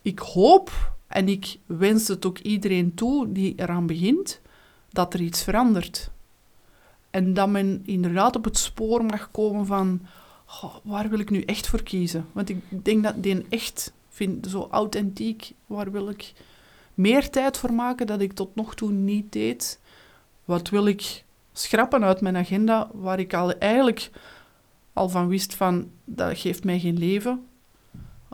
ik 0.02 0.20
hoop 0.20 0.94
en 1.08 1.28
ik 1.28 1.58
wens 1.65 2.08
het 2.08 2.26
ook 2.26 2.39
iedereen 2.39 2.94
toe 2.94 3.32
die 3.32 3.54
eraan 3.56 3.88
begint, 3.88 4.42
dat 4.89 5.13
er 5.13 5.21
iets 5.21 5.43
verandert. 5.43 6.10
En 7.10 7.34
dat 7.34 7.49
men 7.49 7.82
inderdaad 7.86 8.36
op 8.36 8.43
het 8.43 8.58
spoor 8.58 9.06
mag 9.06 9.32
komen 9.32 9.65
van, 9.65 10.02
waar 10.84 11.10
wil 11.10 11.19
ik 11.19 11.30
nu 11.30 11.41
echt 11.41 11.67
voor 11.67 11.84
kiezen? 11.84 12.25
Want 12.32 12.49
ik 12.49 12.86
denk 12.86 13.04
dat 13.04 13.23
die 13.23 13.45
echt 13.49 13.93
vind, 14.10 14.47
zo 14.47 14.67
authentiek, 14.71 15.54
waar 15.65 15.91
wil 15.91 16.10
ik 16.10 16.34
meer 16.93 17.30
tijd 17.30 17.58
voor 17.58 17.73
maken 17.73 18.08
dat 18.08 18.21
ik 18.21 18.34
tot 18.34 18.56
nog 18.56 18.75
toe 18.75 18.91
niet 18.91 19.32
deed? 19.32 19.80
Wat 20.45 20.69
wil 20.69 20.88
ik 20.88 21.23
schrappen 21.54 22.04
uit 22.04 22.21
mijn 22.21 22.38
agenda, 22.38 22.89
waar 22.93 23.19
ik 23.19 23.34
al 23.34 23.54
eigenlijk 23.54 24.12
al 24.93 25.10
van 25.10 25.28
wist 25.28 25.56
van, 25.56 25.91
dat 26.06 26.38
geeft 26.38 26.63
mij 26.63 26.80
geen 26.80 26.97
leven. 26.97 27.45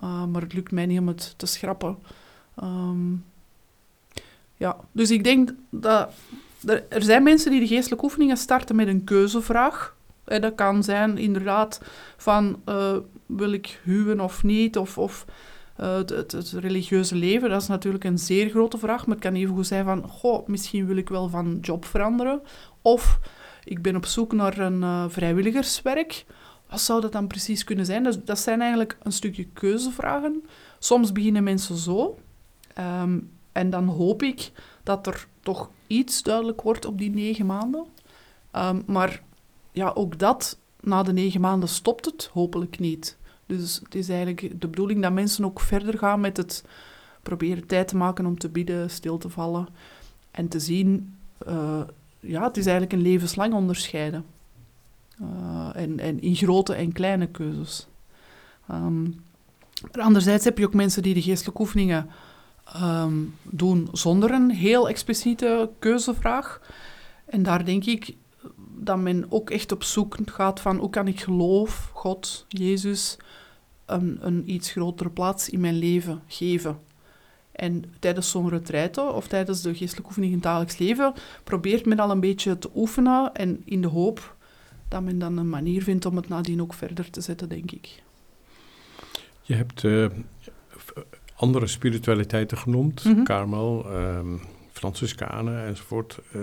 Uh, 0.04 0.26
maar 0.26 0.42
het 0.42 0.54
lukt 0.54 0.72
mij 0.72 0.86
niet 0.86 1.00
om 1.00 1.08
het 1.08 1.34
te 1.38 1.46
schrappen. 1.46 1.98
Ehm, 2.56 3.14
ja, 4.58 4.78
dus 4.92 5.12
ik 5.12 5.24
denk 5.24 5.54
dat... 5.70 6.10
Er, 6.66 7.04
zijn 7.04 7.24
mensen 7.24 7.52
die 7.52 7.60
de 7.60 7.68
geestelijke 7.68 8.06
oefeningen 8.06 8.38
starten 8.38 8.76
met 8.76 8.88
een 8.88 9.04
keuzevraag. 9.04 9.96
Eh, 10.24 10.42
dat 10.42 10.56
kan 10.56 10.84
zijn 10.84 11.18
inderdaad 11.18 11.82
van, 12.18 12.62
eh, 12.66 12.98
wil 13.26 13.52
ik 13.52 13.80
huwen 13.84 14.20
of 14.20 14.44
niet? 14.44 14.78
Of, 14.78 14.98
of 14.98 15.26
uh, 15.80 15.96
het, 15.96 16.32
het, 16.32 16.52
religieuze 16.52 17.16
leven, 17.16 17.50
dat 17.50 17.62
is 17.62 17.68
natuurlijk 17.68 18.04
een 18.04 18.18
zeer 18.18 18.50
grote 18.50 18.78
vraag. 18.78 19.06
Maar 19.06 19.16
het 19.16 19.26
kan 19.26 19.36
even 19.36 19.56
goed 19.56 19.68
zijn 19.68 19.86
van, 19.86 20.08
goh, 20.08 20.48
misschien 20.48 20.86
wil 20.86 20.98
ik 20.98 21.10
wel 21.10 21.30
van 21.30 21.58
job 21.62 21.86
veranderen. 21.86 22.42
Of 22.82 23.20
ik 23.64 23.82
ben 23.82 23.96
op 23.96 24.06
zoek 24.06 24.34
naar 24.34 24.58
een 24.58 25.12
vrijwilligerswerk. 25.12 26.26
Wat 26.70 26.82
zou 26.82 27.02
dat 27.02 27.12
dan 27.12 27.28
precies 27.28 27.64
kunnen 27.64 27.86
zijn? 27.86 28.22
Dat 28.26 28.40
zijn 28.40 28.60
eigenlijk 28.60 28.98
een 29.04 29.12
stukje 29.12 29.48
keuzevragen. 29.54 30.44
Soms 30.80 31.12
beginnen 31.12 31.44
mensen 31.44 31.76
zo. 31.76 32.18
Um, 33.02 33.30
en 33.52 33.70
dan 33.70 33.88
hoop 33.88 34.24
ik 34.24 34.52
dat 34.86 35.08
er 35.08 35.28
toch 35.40 35.70
iets 35.88 36.24
duidelijk 36.24 36.62
wordt 36.62 36.86
op 36.86 36.98
die 36.98 37.10
negen 37.10 37.46
maanden. 37.46 37.86
Um, 38.56 38.84
maar 38.86 39.22
ja, 39.72 39.92
ook 39.96 40.20
dat, 40.20 40.58
na 40.80 41.04
de 41.04 41.14
negen 41.14 41.42
maanden 41.42 41.70
stopt 41.70 42.06
het 42.06 42.30
hopelijk 42.34 42.80
niet. 42.80 43.18
Dus 43.46 43.80
het 43.84 43.96
is 43.96 44.10
eigenlijk 44.10 44.62
de 44.62 44.68
bedoeling 44.68 45.02
dat 45.02 45.12
mensen 45.12 45.46
ook 45.46 45.60
verder 45.60 45.98
gaan 45.98 46.20
met 46.20 46.38
het 46.38 46.64
proberen 47.22 47.68
tijd 47.68 47.88
te 47.88 47.98
maken 47.98 48.26
om 48.26 48.38
te 48.38 48.50
bidden, 48.50 48.90
stil 48.90 49.18
te 49.18 49.30
vallen. 49.30 49.68
En 50.32 50.48
te 50.48 50.60
zien, 50.60 51.16
uh, 51.48 51.82
ja, 52.20 52.44
het 52.44 52.58
is 52.58 52.66
eigenlijk 52.66 52.94
een 52.94 53.12
levenslang 53.12 53.54
onderscheiden. 53.54 54.26
Uh, 55.22 55.70
en, 55.74 56.00
en 56.00 56.22
in 56.22 56.36
grote 56.36 56.74
en 56.74 56.92
kleine 56.92 57.28
keuzes. 57.28 57.88
Um, 58.72 59.24
anderzijds 59.92 60.46
heb 60.46 60.58
je 60.58 60.66
ook 60.66 60.74
mensen 60.74 61.04
die 61.04 61.14
de 61.14 61.22
geestelijke 61.22 61.62
oefeningen 61.62 62.10
um, 62.82 63.36
doen 63.44 63.88
zonder 63.92 64.32
een 64.32 64.52
heel 64.52 64.90
expliciete 64.90 65.70
keuzevraag. 65.80 66.62
En 67.26 67.44
daar 67.44 67.66
denk 67.66 67.86
ik, 67.86 68.16
dat 68.78 68.98
men 68.98 69.26
ook 69.30 69.50
echt 69.50 69.72
op 69.72 69.84
zoek 69.84 70.18
gaat 70.26 70.60
van 70.60 70.78
hoe 70.78 70.90
kan 70.90 71.08
ik 71.08 71.20
geloof, 71.22 71.90
God, 71.94 72.46
Jezus, 72.48 73.18
een, 73.86 74.18
een 74.22 74.52
iets 74.52 74.72
grotere 74.72 75.10
plaats 75.10 75.50
in 75.50 75.60
mijn 75.60 75.78
leven 75.78 76.22
geven. 76.28 76.80
En 77.52 77.84
tijdens 78.00 78.30
zo'n 78.30 78.50
retraite 78.50 79.02
of 79.02 79.28
tijdens 79.28 79.62
de 79.62 79.76
geestelijke 79.76 80.08
oefening 80.08 80.32
in 80.32 80.38
het 80.38 80.48
dagelijks 80.48 80.78
leven 80.78 81.14
probeert 81.44 81.86
men 81.86 82.00
al 82.00 82.12
een 82.12 82.20
beetje 82.20 82.58
te 82.58 82.70
oefenen 82.76 83.34
en 83.34 83.62
in 83.66 83.82
de 83.82 83.88
hoop 83.88 84.36
dat 84.88 85.04
men 85.04 85.20
dan 85.20 85.38
een 85.38 85.50
manier 85.50 85.84
vindt 85.84 86.06
om 86.06 86.16
het 86.16 86.28
nadien 86.28 86.62
ook 86.62 86.74
verder 86.74 87.10
te 87.10 87.22
zetten, 87.22 87.50
denk 87.50 87.72
ik. 87.72 88.04
Je 89.42 89.54
hebt 89.54 89.84
uh, 89.84 90.06
andere 91.46 91.68
spiritualiteiten 91.68 92.58
genoemd, 92.58 93.04
mm 93.04 93.14
-hmm. 93.14 93.24
Karmel, 93.24 93.86
um, 93.94 94.42
Franciscanen 94.72 95.66
enzovoort. 95.66 96.20
Uh, 96.36 96.42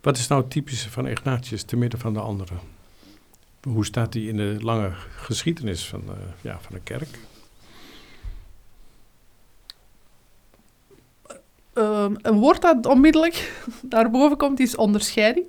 wat 0.00 0.16
is 0.16 0.26
nou 0.26 0.40
het 0.40 0.50
typische 0.50 0.90
van 0.90 1.06
Ignatius 1.06 1.62
te 1.62 1.76
midden 1.76 2.00
van 2.00 2.12
de 2.12 2.20
anderen? 2.20 2.58
Hoe 3.62 3.84
staat 3.84 4.12
die 4.12 4.28
in 4.28 4.36
de 4.36 4.56
lange 4.60 4.92
geschiedenis 5.16 5.86
van, 5.88 6.02
uh, 6.06 6.12
ja, 6.40 6.58
van 6.60 6.74
de 6.74 6.80
kerk? 6.80 7.18
Um, 11.74 12.16
een 12.22 12.38
woord 12.38 12.62
dat 12.62 12.86
onmiddellijk 12.86 13.64
daarboven 13.82 14.36
komt 14.36 14.60
is 14.60 14.76
onderscheiding. 14.76 15.46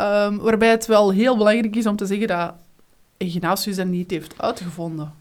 Um, 0.00 0.38
waarbij 0.38 0.70
het 0.70 0.86
wel 0.86 1.10
heel 1.10 1.36
belangrijk 1.36 1.76
is 1.76 1.86
om 1.86 1.96
te 1.96 2.06
zeggen 2.06 2.28
dat 2.28 2.54
Ignatius 3.16 3.76
dat 3.76 3.86
niet 3.86 4.10
heeft 4.10 4.42
uitgevonden. 4.42 5.19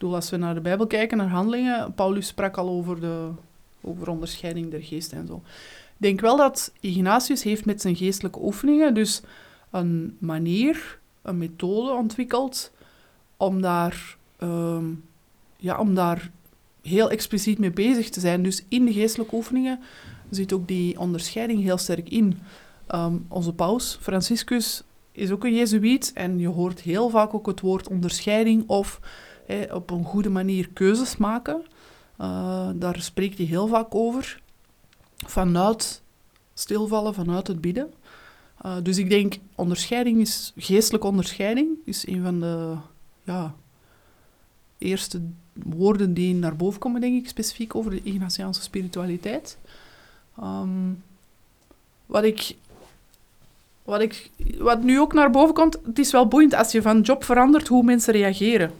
Bedoel, 0.00 0.14
als 0.14 0.30
we 0.30 0.36
naar 0.36 0.54
de 0.54 0.60
Bijbel 0.60 0.86
kijken, 0.86 1.18
naar 1.18 1.28
handelingen, 1.28 1.94
Paulus 1.94 2.26
sprak 2.26 2.56
al 2.56 2.68
over, 2.68 3.00
de, 3.00 3.30
over 3.80 4.08
onderscheiding 4.08 4.70
der 4.70 4.82
geesten 4.82 5.18
en 5.18 5.26
zo. 5.26 5.42
Ik 5.44 5.96
denk 5.96 6.20
wel 6.20 6.36
dat 6.36 6.72
Ignatius 6.80 7.42
heeft 7.42 7.64
met 7.64 7.80
zijn 7.80 7.96
geestelijke 7.96 8.42
oefeningen 8.42 8.94
dus 8.94 9.22
een 9.70 10.16
manier, 10.18 10.98
een 11.22 11.38
methode 11.38 11.92
ontwikkeld 11.92 12.72
om 13.36 13.60
daar, 13.60 14.16
um, 14.38 15.04
ja, 15.56 15.78
om 15.78 15.94
daar 15.94 16.30
heel 16.82 17.10
expliciet 17.10 17.58
mee 17.58 17.72
bezig 17.72 18.10
te 18.10 18.20
zijn. 18.20 18.42
Dus 18.42 18.64
in 18.68 18.84
de 18.84 18.92
geestelijke 18.92 19.34
oefeningen 19.34 19.80
zit 20.30 20.52
ook 20.52 20.68
die 20.68 20.98
onderscheiding 20.98 21.62
heel 21.62 21.78
sterk 21.78 22.08
in. 22.08 22.38
Um, 22.94 23.26
onze 23.28 23.52
paus, 23.52 23.98
Franciscus, 24.00 24.82
is 25.12 25.30
ook 25.30 25.44
een 25.44 25.54
jezuïet 25.54 26.12
en 26.14 26.38
je 26.38 26.48
hoort 26.48 26.80
heel 26.80 27.08
vaak 27.08 27.34
ook 27.34 27.46
het 27.46 27.60
woord 27.60 27.88
onderscheiding 27.88 28.68
of 28.68 29.00
op 29.72 29.90
een 29.90 30.04
goede 30.04 30.30
manier 30.30 30.68
keuzes 30.68 31.16
maken. 31.16 31.62
Uh, 32.20 32.68
daar 32.74 33.00
spreekt 33.00 33.38
hij 33.38 33.46
heel 33.46 33.66
vaak 33.66 33.94
over. 33.94 34.40
Vanuit 35.16 36.02
stilvallen, 36.54 37.14
vanuit 37.14 37.46
het 37.46 37.60
bidden. 37.60 37.92
Uh, 38.66 38.76
dus 38.82 38.98
ik 38.98 39.10
denk, 39.10 39.34
onderscheiding 39.54 40.20
is, 40.20 40.52
geestelijke 40.56 41.06
onderscheiding 41.06 41.68
is 41.84 42.06
een 42.06 42.22
van 42.22 42.40
de 42.40 42.74
ja, 43.22 43.54
eerste 44.78 45.20
woorden 45.52 46.14
die 46.14 46.34
naar 46.34 46.56
boven 46.56 46.80
komen, 46.80 47.00
denk 47.00 47.22
ik, 47.22 47.28
specifiek 47.28 47.74
over 47.74 47.90
de 47.90 48.02
Ignatiaanse 48.02 48.62
spiritualiteit. 48.62 49.58
Um, 50.42 51.02
wat 52.06 52.24
ik 52.24 52.56
wat, 53.82 54.00
ik, 54.00 54.30
wat 54.58 54.82
nu 54.82 55.00
ook 55.00 55.12
naar 55.12 55.30
boven 55.30 55.54
komt, 55.54 55.78
het 55.84 55.98
is 55.98 56.12
wel 56.12 56.26
boeiend 56.26 56.54
als 56.54 56.72
je 56.72 56.82
van 56.82 57.00
job 57.00 57.24
verandert, 57.24 57.68
hoe 57.68 57.82
mensen 57.82 58.12
reageren. 58.12 58.70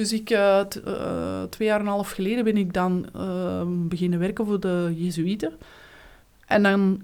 Dus 0.00 0.12
ik, 0.12 0.30
uh, 0.30 0.60
t, 0.60 0.80
uh, 0.86 1.42
twee 1.42 1.68
jaar 1.68 1.80
en 1.80 1.86
een 1.86 1.92
half 1.92 2.10
geleden 2.10 2.44
ben 2.44 2.56
ik 2.56 2.72
dan 2.72 3.06
uh, 3.16 3.62
beginnen 3.66 4.18
werken 4.18 4.46
voor 4.46 4.60
de 4.60 4.92
Jezuïeten. 4.96 5.52
En 6.46 6.62
dan 6.62 7.02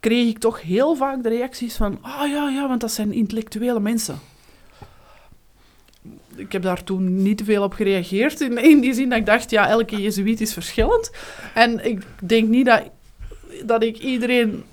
kreeg 0.00 0.28
ik 0.28 0.38
toch 0.38 0.62
heel 0.62 0.94
vaak 0.94 1.22
de 1.22 1.28
reacties 1.28 1.76
van, 1.76 1.98
ah 2.00 2.22
oh, 2.22 2.28
ja, 2.28 2.48
ja, 2.48 2.68
want 2.68 2.80
dat 2.80 2.92
zijn 2.92 3.12
intellectuele 3.12 3.80
mensen. 3.80 4.18
Ik 6.34 6.52
heb 6.52 6.62
daar 6.62 6.84
toen 6.84 7.22
niet 7.22 7.38
te 7.38 7.44
veel 7.44 7.62
op 7.62 7.72
gereageerd, 7.72 8.40
in, 8.40 8.58
in 8.58 8.80
die 8.80 8.94
zin 8.94 9.08
dat 9.08 9.18
ik 9.18 9.26
dacht, 9.26 9.50
ja, 9.50 9.68
elke 9.68 10.02
Jezuïet 10.02 10.40
is 10.40 10.52
verschillend. 10.52 11.10
En 11.54 11.84
ik 11.84 12.02
denk 12.22 12.48
niet 12.48 12.66
dat, 12.66 12.82
dat 13.64 13.82
ik 13.82 13.98
iedereen 13.98 14.64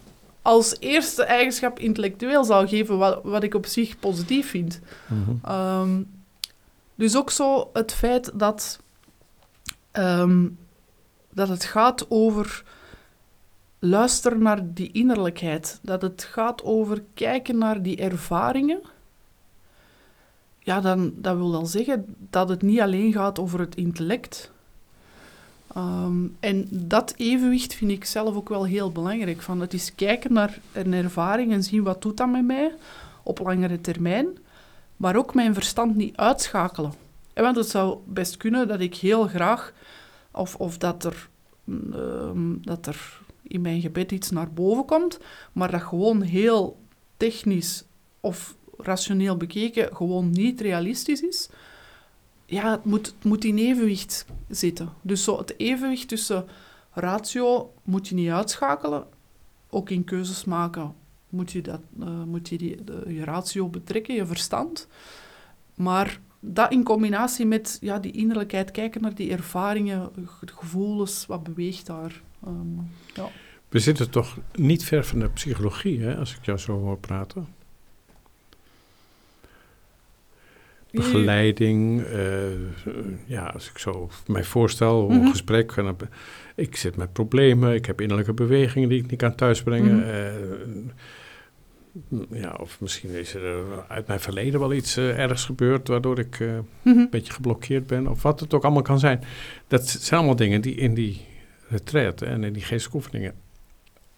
als 0.42 0.76
eerste 0.80 1.24
eigenschap 1.24 1.80
intellectueel 1.80 2.44
zou 2.44 2.68
geven, 2.68 2.98
wat, 2.98 3.20
wat 3.24 3.44
ik 3.44 3.54
op 3.54 3.66
zich 3.66 4.00
positief 4.00 4.50
vind. 4.50 4.80
Mm 5.08 5.24
-hmm. 5.24 5.56
um, 5.82 6.20
dus 7.02 7.16
ook 7.16 7.32
zo 7.32 7.70
het 7.74 7.94
feit 7.94 8.32
dat, 8.34 8.80
um, 9.92 10.58
dat 11.30 11.48
het 11.48 11.64
gaat 11.64 12.06
over 12.10 12.64
luisteren 13.80 14.42
naar 14.42 14.74
die 14.74 14.92
innerlijkheid. 14.92 15.80
Dat 15.82 16.02
het 16.02 16.24
gaat 16.24 16.64
over 16.64 17.04
kijken 17.14 17.58
naar 17.58 17.82
die 17.82 17.98
ervaringen. 17.98 18.82
Ja, 20.60 20.82
dan, 20.82 21.14
dat 21.16 21.36
wil 21.36 21.52
dan 21.52 21.68
zeggen 21.68 22.16
dat 22.30 22.50
het 22.50 22.62
niet 22.62 22.80
alleen 22.80 23.14
gaat 23.14 23.40
over 23.40 23.60
het 23.60 23.76
intellect. 23.76 24.52
Um, 25.78 26.38
en 26.40 26.68
dat 26.70 27.14
evenwicht 27.18 27.74
vind 27.74 27.92
ik 27.92 28.06
zelf 28.06 28.36
ook 28.36 28.50
wel 28.50 28.66
heel 28.66 28.92
belangrijk. 28.92 29.42
Van 29.42 29.62
het 29.62 29.74
is 29.74 29.96
kijken 29.96 30.34
naar 30.34 30.60
een 30.72 30.94
ervaring 30.94 31.52
en 31.52 31.64
zien 31.64 31.84
wat 31.84 32.02
doet 32.02 32.18
dat 32.18 32.30
met 32.30 32.46
mij 32.46 32.74
op 33.24 33.40
langere 33.40 33.82
termijn. 33.82 34.38
Maar 35.02 35.16
ook 35.16 35.34
mijn 35.34 35.54
verstand 35.54 35.96
niet 35.96 36.16
uitschakelen. 36.16 36.94
En 37.34 37.44
want 37.44 37.56
het 37.56 37.70
zou 37.70 37.98
best 38.06 38.38
kunnen 38.38 38.68
dat 38.68 38.80
ik 38.80 38.96
heel 38.96 39.28
graag, 39.28 39.74
of, 40.32 40.56
of 40.56 40.78
dat, 40.78 41.04
er, 41.04 41.30
um, 41.68 42.60
dat 42.62 42.86
er 42.86 43.20
in 43.42 43.62
mijn 43.62 43.82
gebed 43.82 44.12
iets 44.12 44.30
naar 44.30 44.52
boven 44.52 44.86
komt, 44.86 45.20
maar 45.52 45.72
dat 45.72 45.82
gewoon 45.82 46.22
heel 46.22 46.80
technisch 47.18 47.84
of 48.20 48.56
rationeel 48.78 49.38
bekeken 49.38 49.96
gewoon 49.96 50.30
niet 50.30 50.62
realistisch 50.62 51.22
is 51.22 51.50
ja, 52.52 52.72
het 52.72 52.86
moet, 52.86 53.06
het 53.06 53.24
moet 53.24 53.44
in 53.44 53.58
evenwicht 53.58 54.26
zitten. 54.50 54.90
Dus 55.02 55.24
zo 55.24 55.38
het 55.38 55.60
evenwicht 55.60 56.08
tussen 56.08 56.46
ratio 56.92 57.74
moet 57.84 58.08
je 58.08 58.16
niet 58.16 58.30
uitschakelen. 58.30 59.08
Ook 59.70 59.90
in 59.90 60.04
keuzes 60.04 60.46
maken 60.46 60.96
moet 61.32 61.52
je, 61.52 61.62
dat, 61.62 61.82
uh, 62.00 62.24
moet 62.24 62.50
je 62.50 62.58
die, 62.58 62.84
de, 62.84 63.04
je 63.08 63.24
ratio 63.24 63.68
betrekken, 63.68 64.16
je 64.16 64.26
verstand. 64.26 64.88
Maar 65.76 66.20
dat 66.40 66.72
in 66.72 66.84
combinatie 66.84 67.46
met 67.46 67.78
ja, 67.82 68.00
die 68.00 68.12
innerlijkheid, 68.12 68.72
kijken 68.72 69.02
naar 69.02 69.16
die 69.16 69.32
ervaringen, 69.32 70.10
gevoelens, 70.46 71.26
wat 71.26 71.44
beweegt 71.44 71.86
daar. 71.86 72.22
Um, 72.48 72.90
ja. 73.14 73.30
We 73.70 73.80
zitten 73.80 74.10
toch 74.10 74.38
niet 74.54 74.84
ver 74.84 75.06
van 75.06 75.20
de 75.20 75.30
psychologie, 75.30 76.02
hè, 76.02 76.16
als 76.16 76.36
ik 76.36 76.46
jou 76.46 76.58
zo 76.58 76.80
hoor 76.80 76.98
praten. 76.98 77.48
begeleiding. 80.92 82.02
Uh, 82.02 82.44
ja, 83.26 83.46
als 83.46 83.70
ik 83.70 83.78
zo 83.78 84.10
mij 84.28 84.44
voorstel, 84.44 85.10
een 85.10 85.16
mm 85.16 85.22
-hmm. 85.22 85.30
gesprek. 85.30 85.74
Ik 86.56 86.76
zit 86.76 86.96
met 86.96 87.14
problemen, 87.14 87.74
ik 87.74 87.86
heb 87.86 88.02
innerlijke 88.02 88.34
bewegingen 88.34 88.90
die 88.90 89.04
ik 89.04 89.10
niet 89.10 89.20
kan 89.20 89.36
thuisbrengen. 89.36 89.96
Mm 89.96 90.02
-hmm. 90.02 90.88
uh, 90.88 90.94
ja, 92.30 92.58
of 92.60 92.80
misschien 92.80 93.10
is 93.10 93.34
er 93.34 93.64
uit 93.88 94.08
mijn 94.08 94.20
verleden 94.20 94.60
wel 94.60 94.74
iets 94.74 94.98
uh, 94.98 95.20
ergs 95.20 95.46
gebeurd, 95.46 95.88
waardoor 95.88 96.20
ik 96.20 96.40
mm 96.40 96.66
-hmm. 96.82 96.98
een 96.98 97.10
beetje 97.10 97.34
geblokkeerd 97.34 97.88
ben. 97.88 98.08
Of 98.08 98.22
wat 98.22 98.40
het 98.40 98.54
ook 98.54 98.64
allemaal 98.64 98.82
kan 98.82 99.00
zijn. 99.00 99.24
Dat 99.68 99.88
zijn 99.88 100.20
allemaal 100.20 100.36
dingen 100.36 100.62
die 100.62 100.76
in 100.76 100.94
die 100.94 101.26
retraite 101.70 102.26
en 102.26 102.44
in 102.44 102.54
die 102.54 102.64
geestelijke 102.64 103.34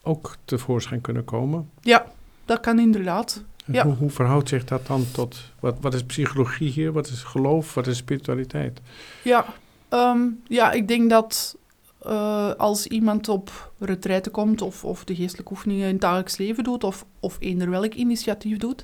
ook 0.01 0.35
tevoorschijn 0.45 1.01
kunnen 1.01 1.23
komen. 1.23 1.69
Ja, 1.81 2.05
dat 2.45 2.59
kan 2.59 2.79
inderdaad. 2.79 3.43
Ja. 3.65 3.83
Hoe, 3.83 3.93
hoe, 3.93 4.09
verhoudt 4.09 4.49
zich 4.49 4.65
dat 4.65 4.87
dan 4.87 5.05
tot, 5.11 5.51
wat, 5.59 5.75
wat 5.81 5.93
is 5.93 6.03
psychologie 6.03 6.69
hier, 6.69 6.91
wat 6.91 7.07
is 7.07 7.23
geloof, 7.23 7.73
wat 7.73 7.87
is 7.87 7.97
spiritualiteit? 7.97 8.81
Ja, 9.23 9.45
um, 9.89 10.41
ja 10.47 10.71
ik 10.71 10.87
denk 10.87 11.09
dat 11.09 11.57
uh, 12.05 12.53
als 12.53 12.87
iemand 12.87 13.29
op 13.29 13.73
retraite 13.79 14.29
komt 14.29 14.61
of, 14.61 14.85
of 14.85 15.03
de 15.03 15.15
geestelijke 15.15 15.51
oefeningen 15.51 15.85
in 15.85 15.91
het 15.91 16.01
dagelijks 16.01 16.37
leven 16.37 16.63
doet 16.63 16.83
of, 16.83 17.05
of 17.19 17.37
eender 17.39 17.69
welk 17.69 17.93
initiatief 17.93 18.57
doet, 18.57 18.83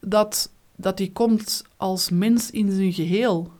dat, 0.00 0.52
dat 0.76 0.96
die 0.96 1.12
komt 1.12 1.64
als 1.76 2.10
mens 2.10 2.50
in 2.50 2.72
zijn 2.72 2.92
geheel. 2.92 3.52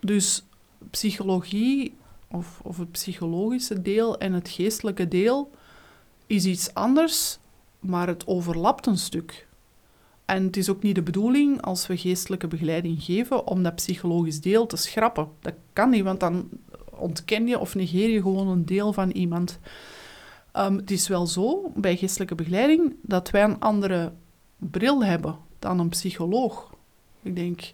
Dus 0.00 0.44
psychologie 0.90 1.94
of, 2.28 2.60
of 2.62 2.78
het 2.78 2.90
psychologische 2.90 3.82
deel 3.82 4.18
en 4.18 4.32
het 4.32 4.48
geestelijke 4.48 5.08
deel 5.08 5.50
is 6.26 6.44
iets 6.44 6.74
anders 6.74 7.38
maar 7.78 8.06
het 8.06 8.26
overlapt 8.26 8.86
een 8.86 8.98
stuk. 8.98 9.46
En 10.24 10.44
het 10.44 10.56
is 10.56 10.70
ook 10.70 10.82
niet 10.82 10.94
de 10.94 11.02
bedoeling, 11.02 11.62
als 11.62 11.86
we 11.86 11.96
geestelijke 11.96 12.46
begeleiding 12.46 13.02
geven, 13.02 13.46
om 13.46 13.62
dat 13.62 13.74
psychologisch 13.74 14.40
deel 14.40 14.66
te 14.66 14.76
schrappen. 14.76 15.28
Dat 15.40 15.54
kan 15.72 15.90
niet, 15.90 16.04
want 16.04 16.20
dan 16.20 16.48
ontken 16.98 17.46
je 17.46 17.58
of 17.58 17.74
negeer 17.74 18.08
je 18.08 18.22
gewoon 18.22 18.48
een 18.48 18.64
deel 18.64 18.92
van 18.92 19.10
iemand. 19.10 19.58
Um, 20.56 20.76
het 20.76 20.90
is 20.90 21.08
wel 21.08 21.26
zo, 21.26 21.72
bij 21.74 21.96
geestelijke 21.96 22.34
begeleiding, 22.34 22.94
dat 23.02 23.30
wij 23.30 23.42
een 23.42 23.60
andere 23.60 24.12
bril 24.56 25.04
hebben 25.04 25.36
dan 25.58 25.78
een 25.78 25.88
psycholoog. 25.88 26.74
Ik 27.22 27.36
denk, 27.36 27.72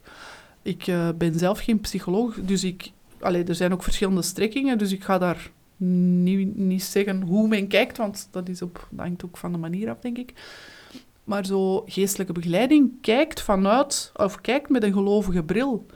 ik 0.62 0.86
uh, 0.86 1.08
ben 1.18 1.38
zelf 1.38 1.58
geen 1.58 1.80
psycholoog, 1.80 2.34
dus 2.40 2.64
ik... 2.64 2.92
Allee, 3.20 3.44
er 3.44 3.54
zijn 3.54 3.72
ook 3.72 3.82
verschillende 3.82 4.22
strekkingen, 4.22 4.78
dus 4.78 4.92
ik 4.92 5.04
ga 5.04 5.18
daar 5.18 5.50
niet, 5.76 6.56
niet 6.56 6.82
zeggen 6.82 7.22
hoe 7.22 7.48
men 7.48 7.68
kijkt, 7.68 7.96
want 7.96 8.28
dat, 8.30 8.48
is 8.48 8.62
op, 8.62 8.88
dat 8.90 9.06
hangt 9.06 9.24
ook 9.24 9.36
van 9.36 9.52
de 9.52 9.58
manier 9.58 9.90
af, 9.90 10.00
denk 10.00 10.18
ik. 10.18 10.32
Maar 11.24 11.46
zo 11.46 11.82
geestelijke 11.86 12.32
begeleiding 12.32 12.92
kijkt 13.00 13.40
vanuit, 13.40 14.12
of 14.16 14.40
kijkt 14.40 14.68
met 14.68 14.82
een 14.82 14.92
gelovige 14.92 15.42
bril. 15.42 15.86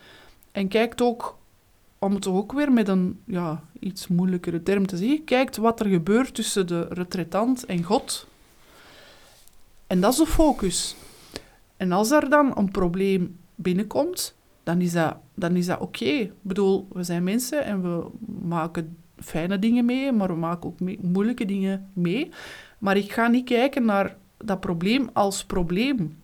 En 0.52 0.68
kijkt 0.68 1.02
ook, 1.02 1.37
om 1.98 2.14
het 2.14 2.26
ook 2.26 2.52
weer 2.52 2.72
met 2.72 2.88
een 2.88 3.20
ja, 3.24 3.62
iets 3.80 4.08
moeilijkere 4.08 4.62
term 4.62 4.86
te 4.86 4.96
zeggen, 4.96 5.24
kijkt 5.24 5.56
wat 5.56 5.80
er 5.80 5.86
gebeurt 5.86 6.34
tussen 6.34 6.66
de 6.66 6.86
retretant 6.90 7.64
en 7.64 7.82
God. 7.82 8.26
En 9.86 10.00
dat 10.00 10.12
is 10.12 10.18
de 10.18 10.26
focus. 10.26 10.96
En 11.76 11.92
als 11.92 12.10
er 12.10 12.30
dan 12.30 12.52
een 12.56 12.70
probleem 12.70 13.38
binnenkomt, 13.54 14.36
dan 14.62 14.80
is 14.80 14.92
dat, 14.92 15.16
dan 15.34 15.56
is 15.56 15.66
dat 15.66 15.80
oké. 15.80 16.04
Ik 16.04 16.32
bedoel, 16.42 16.88
we 16.92 17.02
zijn 17.02 17.24
mensen 17.24 17.64
en 17.64 17.82
we 17.82 18.06
maken 18.48 18.96
fijne 19.20 19.58
dingen 19.58 19.84
mee, 19.84 20.12
maar 20.12 20.28
we 20.28 20.34
maken 20.34 20.68
ook 20.68 21.00
moeilijke 21.02 21.44
dingen 21.44 21.90
mee. 21.92 22.30
Maar 22.78 22.96
ik 22.96 23.12
ga 23.12 23.28
niet 23.28 23.44
kijken 23.44 23.84
naar 23.84 24.16
dat 24.36 24.60
probleem 24.60 25.10
als 25.12 25.44
probleem. 25.44 26.16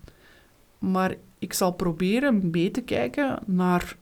Maar 0.79 1.15
ik 1.39 1.53
zal 1.53 1.73
proberen 1.73 2.51
mee 2.51 2.71
te 2.71 2.81
kijken 2.81 3.39
naar 3.47 3.97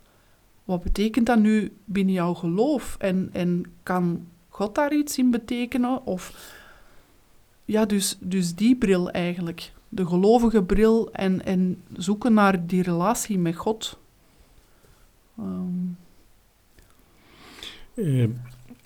wat 0.65 0.83
betekent 0.83 1.27
dat 1.27 1.39
nu 1.39 1.73
binnen 1.85 2.15
jouw 2.15 2.35
geloof? 2.35 2.97
En, 2.99 3.31
en 3.33 3.65
kan 3.83 4.27
God 4.49 4.75
daar 4.75 4.95
iets 4.95 5.19
in 5.19 5.31
betekenen? 5.31 6.07
Of 6.07 6.55
ja, 7.65 7.85
dus, 7.85 8.17
dus 8.21 8.55
die 8.55 8.77
bril 8.77 9.11
eigenlijk. 9.11 9.73
De 9.89 10.07
gelovige 10.07 10.63
bril 10.63 11.13
en, 11.13 11.45
en 11.45 11.83
zoeken 11.93 12.33
naar 12.33 12.67
die 12.67 12.83
relatie 12.83 13.39
met 13.39 13.57
God. 13.57 13.99
Um. 15.39 15.97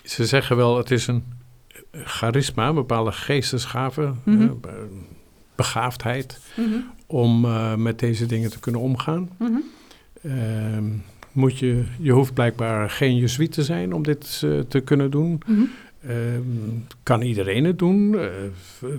ze 0.05 0.27
zeggen 0.27 0.57
wel, 0.57 0.77
het 0.77 0.91
is 0.91 1.07
een 1.07 1.25
charisma, 1.93 2.69
een 2.69 2.75
bepaalde 2.75 3.13
geestesgave, 3.13 4.15
mm 4.25 4.61
begaafdheid, 5.55 6.41
mhm. 6.57 6.79
om 7.07 7.45
uh, 7.45 7.75
met 7.75 7.99
deze 7.99 8.27
dingen 8.27 8.51
te 8.51 8.61
kunnen 8.61 8.81
omgaan. 8.81 9.31
Mm 9.39 9.63
moet 11.37 11.59
je, 11.59 11.85
je 12.01 12.13
hoeft 12.13 12.35
blijkbaar 12.35 12.91
geen 12.91 13.17
jezuïet 13.17 13.53
te 13.53 13.65
zijn 13.65 13.93
om 13.93 14.03
dit 14.03 14.43
uh, 14.45 14.61
te 14.69 14.81
kunnen 14.81 15.11
doen. 15.11 15.41
Mhm. 15.47 15.63
Um, 16.09 16.87
kan 17.03 17.23
iedereen 17.23 17.65
het 17.65 17.79
doen? 17.79 18.15
Uh, 18.15 18.25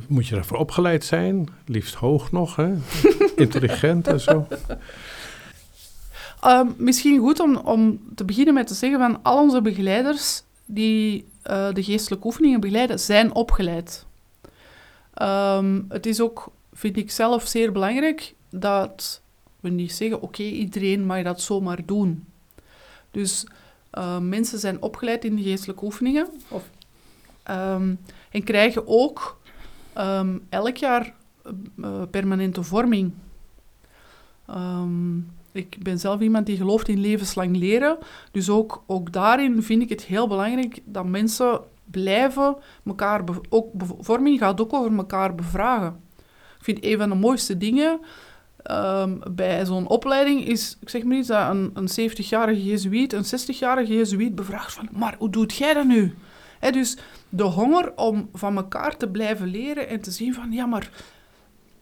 moet 0.07 0.27
je 0.27 0.35
daarvoor 0.35 0.57
opgeleid 0.57 1.05
zijn? 1.05 1.47
Liefst 1.65 1.95
hoog 1.95 2.31
nog, 2.31 2.55
hè? 2.55 2.73
intelligent 3.35 4.07
en 4.07 4.19
zo. 4.19 4.47
Um, 6.45 6.75
misschien 6.77 7.19
goed 7.19 7.39
om, 7.39 7.55
om 7.55 7.99
te 8.15 8.25
beginnen 8.25 8.53
met 8.53 8.67
te 8.67 8.73
zeggen 8.73 8.99
van 8.99 9.19
al 9.23 9.41
onze 9.41 9.61
begeleiders 9.61 10.43
die 10.65 11.25
uh, 11.49 11.73
de 11.73 11.83
geestelijke 11.83 12.25
oefeningen 12.25 12.59
begeleiden, 12.59 12.99
zijn 12.99 13.33
opgeleid. 13.33 14.05
Um, 15.21 15.85
het 15.89 16.05
is 16.05 16.21
ook, 16.21 16.51
vind 16.73 16.97
ik 16.97 17.11
zelf, 17.11 17.47
zeer 17.47 17.71
belangrijk 17.71 18.33
dat 18.49 19.21
we 19.69 19.75
niet 19.75 19.93
zeggen, 19.93 20.21
oké, 20.21 20.43
iedereen 20.43 21.05
mag 21.05 21.23
dat 21.23 21.41
zomaar 21.41 21.85
doen. 21.85 22.25
Dus 23.11 23.47
uh, 23.93 24.19
mensen 24.19 24.59
zijn 24.59 24.81
opgeleid 24.81 25.25
in 25.25 25.35
de 25.35 25.41
geestelijke 25.41 25.85
oefeningen, 25.85 26.27
of 26.47 26.69
Um, 27.49 27.99
en 28.31 28.43
krijgen 28.43 28.87
ook 28.87 29.39
um, 29.97 30.45
elk 30.49 30.77
jaar 30.77 31.13
uh, 31.75 32.01
permanente 32.11 32.63
vorming. 32.63 33.13
Um, 34.49 35.31
ik 35.51 35.83
ben 35.83 35.99
zelf 35.99 36.21
iemand 36.21 36.45
die 36.45 36.57
gelooft 36.57 36.87
in 36.87 36.99
levenslang 36.99 37.57
leren. 37.57 37.97
Dus 38.31 38.49
ook, 38.49 38.83
ook 38.85 39.13
daarin 39.13 39.63
vind 39.63 39.81
ik 39.81 39.89
het 39.89 40.03
heel 40.03 40.27
belangrijk 40.27 40.81
dat 40.85 41.05
mensen 41.05 41.61
blijven 41.85 42.57
elkaar... 42.85 43.23
Ook 43.49 43.71
vorming 43.99 44.39
gaat 44.39 44.61
ook 44.61 44.73
over 44.73 44.97
elkaar 44.97 45.35
bevragen. 45.35 46.01
Ik 46.57 46.63
vind 46.63 46.83
een 46.83 46.97
van 46.97 47.09
de 47.09 47.15
mooiste 47.15 47.57
dingen 47.57 47.99
um, 48.71 49.19
bij 49.31 49.65
zo'n 49.65 49.87
opleiding 49.87 50.45
is... 50.45 50.77
Ik 50.81 50.89
zeg 50.89 51.03
maar 51.03 51.17
iets, 51.17 51.27
dat 51.27 51.49
een, 51.49 51.71
een 51.73 52.11
70-jarige 52.11 52.63
jezuïet, 52.63 53.13
een 53.13 53.25
60-jarige 53.25 53.93
jezuïet 53.93 54.35
bevraagt 54.35 54.73
van... 54.73 54.89
Maar 54.91 55.15
hoe 55.17 55.29
doet 55.29 55.55
jij 55.55 55.73
dat 55.73 55.85
nu? 55.85 56.15
Dus 56.71 56.97
de 57.29 57.43
honger 57.43 57.95
om 57.95 58.29
van 58.33 58.55
elkaar 58.55 58.97
te 58.97 59.09
blijven 59.09 59.47
leren 59.47 59.87
en 59.87 60.01
te 60.01 60.11
zien 60.11 60.33
van, 60.33 60.51
ja, 60.51 60.65
maar 60.65 60.89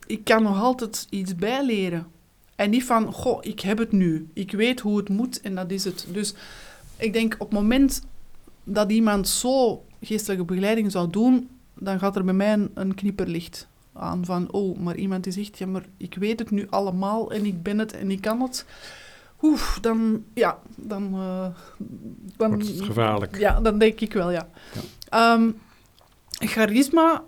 ik 0.07 0.23
kan 0.23 0.43
nog 0.43 0.61
altijd 0.61 1.07
iets 1.09 1.36
bijleren. 1.36 2.07
En 2.55 2.69
niet 2.69 2.83
van, 2.83 3.13
goh, 3.13 3.38
ik 3.41 3.59
heb 3.59 3.77
het 3.77 3.91
nu. 3.91 4.29
Ik 4.33 4.51
weet 4.51 4.79
hoe 4.79 4.97
het 4.97 5.09
moet 5.09 5.41
en 5.41 5.55
dat 5.55 5.71
is 5.71 5.83
het. 5.83 6.07
Dus 6.11 6.33
ik 6.97 7.13
denk 7.13 7.33
op 7.33 7.49
het 7.49 7.59
moment 7.59 8.01
dat 8.63 8.91
iemand 8.91 9.27
zo 9.27 9.86
geestelijke 10.01 10.45
begeleiding 10.45 10.91
zou 10.91 11.09
doen, 11.09 11.49
dan 11.73 11.99
gaat 11.99 12.15
er 12.15 12.23
bij 12.23 12.33
mij 12.33 12.53
een, 12.53 12.71
een 12.73 12.95
knipperlicht 12.95 13.67
aan 13.95 14.25
van, 14.25 14.51
oh, 14.51 14.77
maar 14.77 14.95
iemand 14.95 15.23
die 15.23 15.33
zegt, 15.33 15.57
ja, 15.57 15.67
maar 15.67 15.85
ik 15.97 16.15
weet 16.15 16.39
het 16.39 16.51
nu 16.51 16.67
allemaal 16.69 17.31
en 17.31 17.45
ik 17.45 17.63
ben 17.63 17.79
het 17.79 17.93
en 17.93 18.11
ik 18.11 18.21
kan 18.21 18.41
het. 18.41 18.65
Oef, 19.41 19.77
dan, 19.81 20.23
ja, 20.33 20.59
dan... 20.75 21.03
Uh, 21.13 21.47
dan 22.37 22.49
Wordt 22.49 22.67
het 22.67 22.81
gevaarlijk. 22.81 23.37
Ja, 23.37 23.61
dan 23.61 23.77
denk 23.77 23.99
ik 23.99 24.13
wel, 24.13 24.31
ja. 24.31 24.49
ja. 25.09 25.33
Um, 25.33 25.59
charisma, 26.29 27.23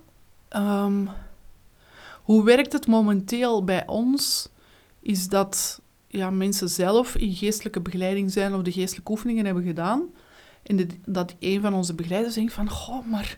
um, 0.56 1.10
hoe 2.22 2.44
werkt 2.44 2.74
het 2.74 2.88
momenteel 2.88 3.64
bij 3.64 3.88
ons? 3.88 4.50
Is 5.00 5.28
dat 5.28 5.82
ja, 6.08 6.30
mensen 6.30 6.70
zelf 6.70 7.16
in 7.16 7.34
geestelijke 7.34 7.80
begeleiding 7.80 8.32
zijn 8.32 8.54
of 8.54 8.62
de 8.62 8.72
geestelijke 8.72 9.12
oefeningen 9.12 9.46
hebben 9.46 9.64
gedaan. 9.64 10.04
En 10.64 10.76
de, 10.76 10.88
dat 11.06 11.36
een 11.40 11.62
van 11.62 11.74
onze 11.74 11.94
begeleiders 11.94 12.36
denkt 12.36 12.54
van, 12.54 12.70
goh, 12.70 13.06
maar 13.06 13.38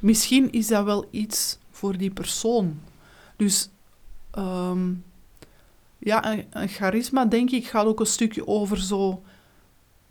misschien 0.00 0.52
is 0.52 0.66
dat 0.66 0.84
wel 0.84 1.08
iets 1.10 1.58
voor 1.76 1.96
die 1.96 2.10
persoon. 2.10 2.80
Dus 3.36 3.70
um, 4.38 5.04
ja, 5.98 6.34
een, 6.50 6.68
charisma, 6.68 7.24
denk 7.24 7.50
ik, 7.50 7.66
gaat 7.66 7.86
ook 7.86 8.00
een 8.00 8.06
stukje 8.06 8.46
over 8.46 8.78
zo 8.78 9.22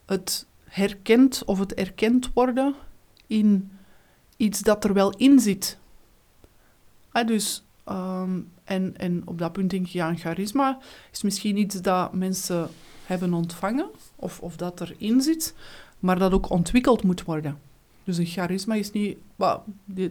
het 0.06 0.46
herkend 0.64 1.44
of 1.46 1.60
het 1.60 1.74
erkend 1.74 2.34
worden 2.34 2.76
in 3.28 3.72
iets 4.38 4.60
dat 4.60 4.84
er 4.84 4.94
wel 4.94 5.10
in 5.10 5.40
zit. 5.40 5.78
Ah, 7.12 7.28
dus, 7.28 7.64
ehm, 7.84 8.40
en, 8.64 8.98
en 8.98 9.22
op 9.26 9.40
dat 9.40 9.52
punt 9.52 9.70
denk 9.70 9.86
ik, 9.86 9.92
ja, 9.92 10.10
een 10.10 10.18
charisma 10.18 10.78
is 11.12 11.22
misschien 11.22 11.58
iets 11.58 11.82
dat 11.82 12.14
mensen 12.14 12.70
hebben 13.06 13.34
ontvangen 13.34 13.90
of, 14.16 14.40
of 14.40 14.56
dat 14.56 14.82
erin 14.82 15.22
zit, 15.22 15.56
maar 16.00 16.20
dat 16.20 16.32
ook 16.32 16.50
ontwikkeld 16.50 17.04
moet 17.04 17.24
worden. 17.24 17.60
Dus 18.06 18.18
een 18.18 18.26
charisma 18.26 18.76
is 18.76 18.92
niet, 18.92 19.18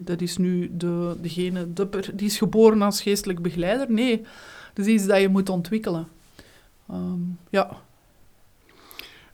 dat 0.01 0.21
is 0.21 0.37
nu 0.37 0.71
de, 0.77 1.17
degene 1.21 1.73
de, 1.73 1.89
die 2.15 2.27
is 2.27 2.39
geboren 2.39 2.83
als 2.83 3.03
geestelijk 3.03 3.43
begeleider. 3.43 3.93
Nee, 3.93 4.23
dat 4.73 4.87
is 4.87 4.93
iets 4.93 5.07
dat 5.07 5.21
je 5.21 5.29
moet 5.29 5.49
ontwikkelen. 5.49 6.09
Um, 6.91 7.39
ja. 7.51 7.77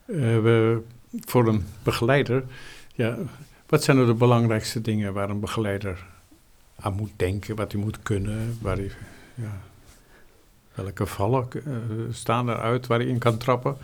Uh, 0.07 0.17
we, 0.43 0.83
voor 1.11 1.49
een 1.49 1.65
begeleider, 1.83 2.45
ja, 2.95 3.17
wat 3.67 3.83
zijn 3.83 3.97
er 3.97 4.07
de 4.07 4.15
belangrijkste 4.15 4.81
dingen 4.81 5.13
waar 5.13 5.31
een 5.31 5.41
begeleider 5.41 6.07
aan 6.77 6.95
moet 6.95 7.13
denken, 7.17 7.57
wat 7.57 7.73
hij 7.73 7.81
moet 7.81 8.03
kunnen, 8.03 8.59
waar 8.61 8.77
hij, 8.77 8.91
ja, 9.35 9.61
welke 10.75 11.07
vallen 11.07 11.49
uh, 11.55 11.75
staan 12.11 12.49
eruit 12.49 12.87
waar 12.87 12.99
hij 12.99 13.09
in 13.09 13.19
kan 13.19 13.39
trappen? 13.39 13.77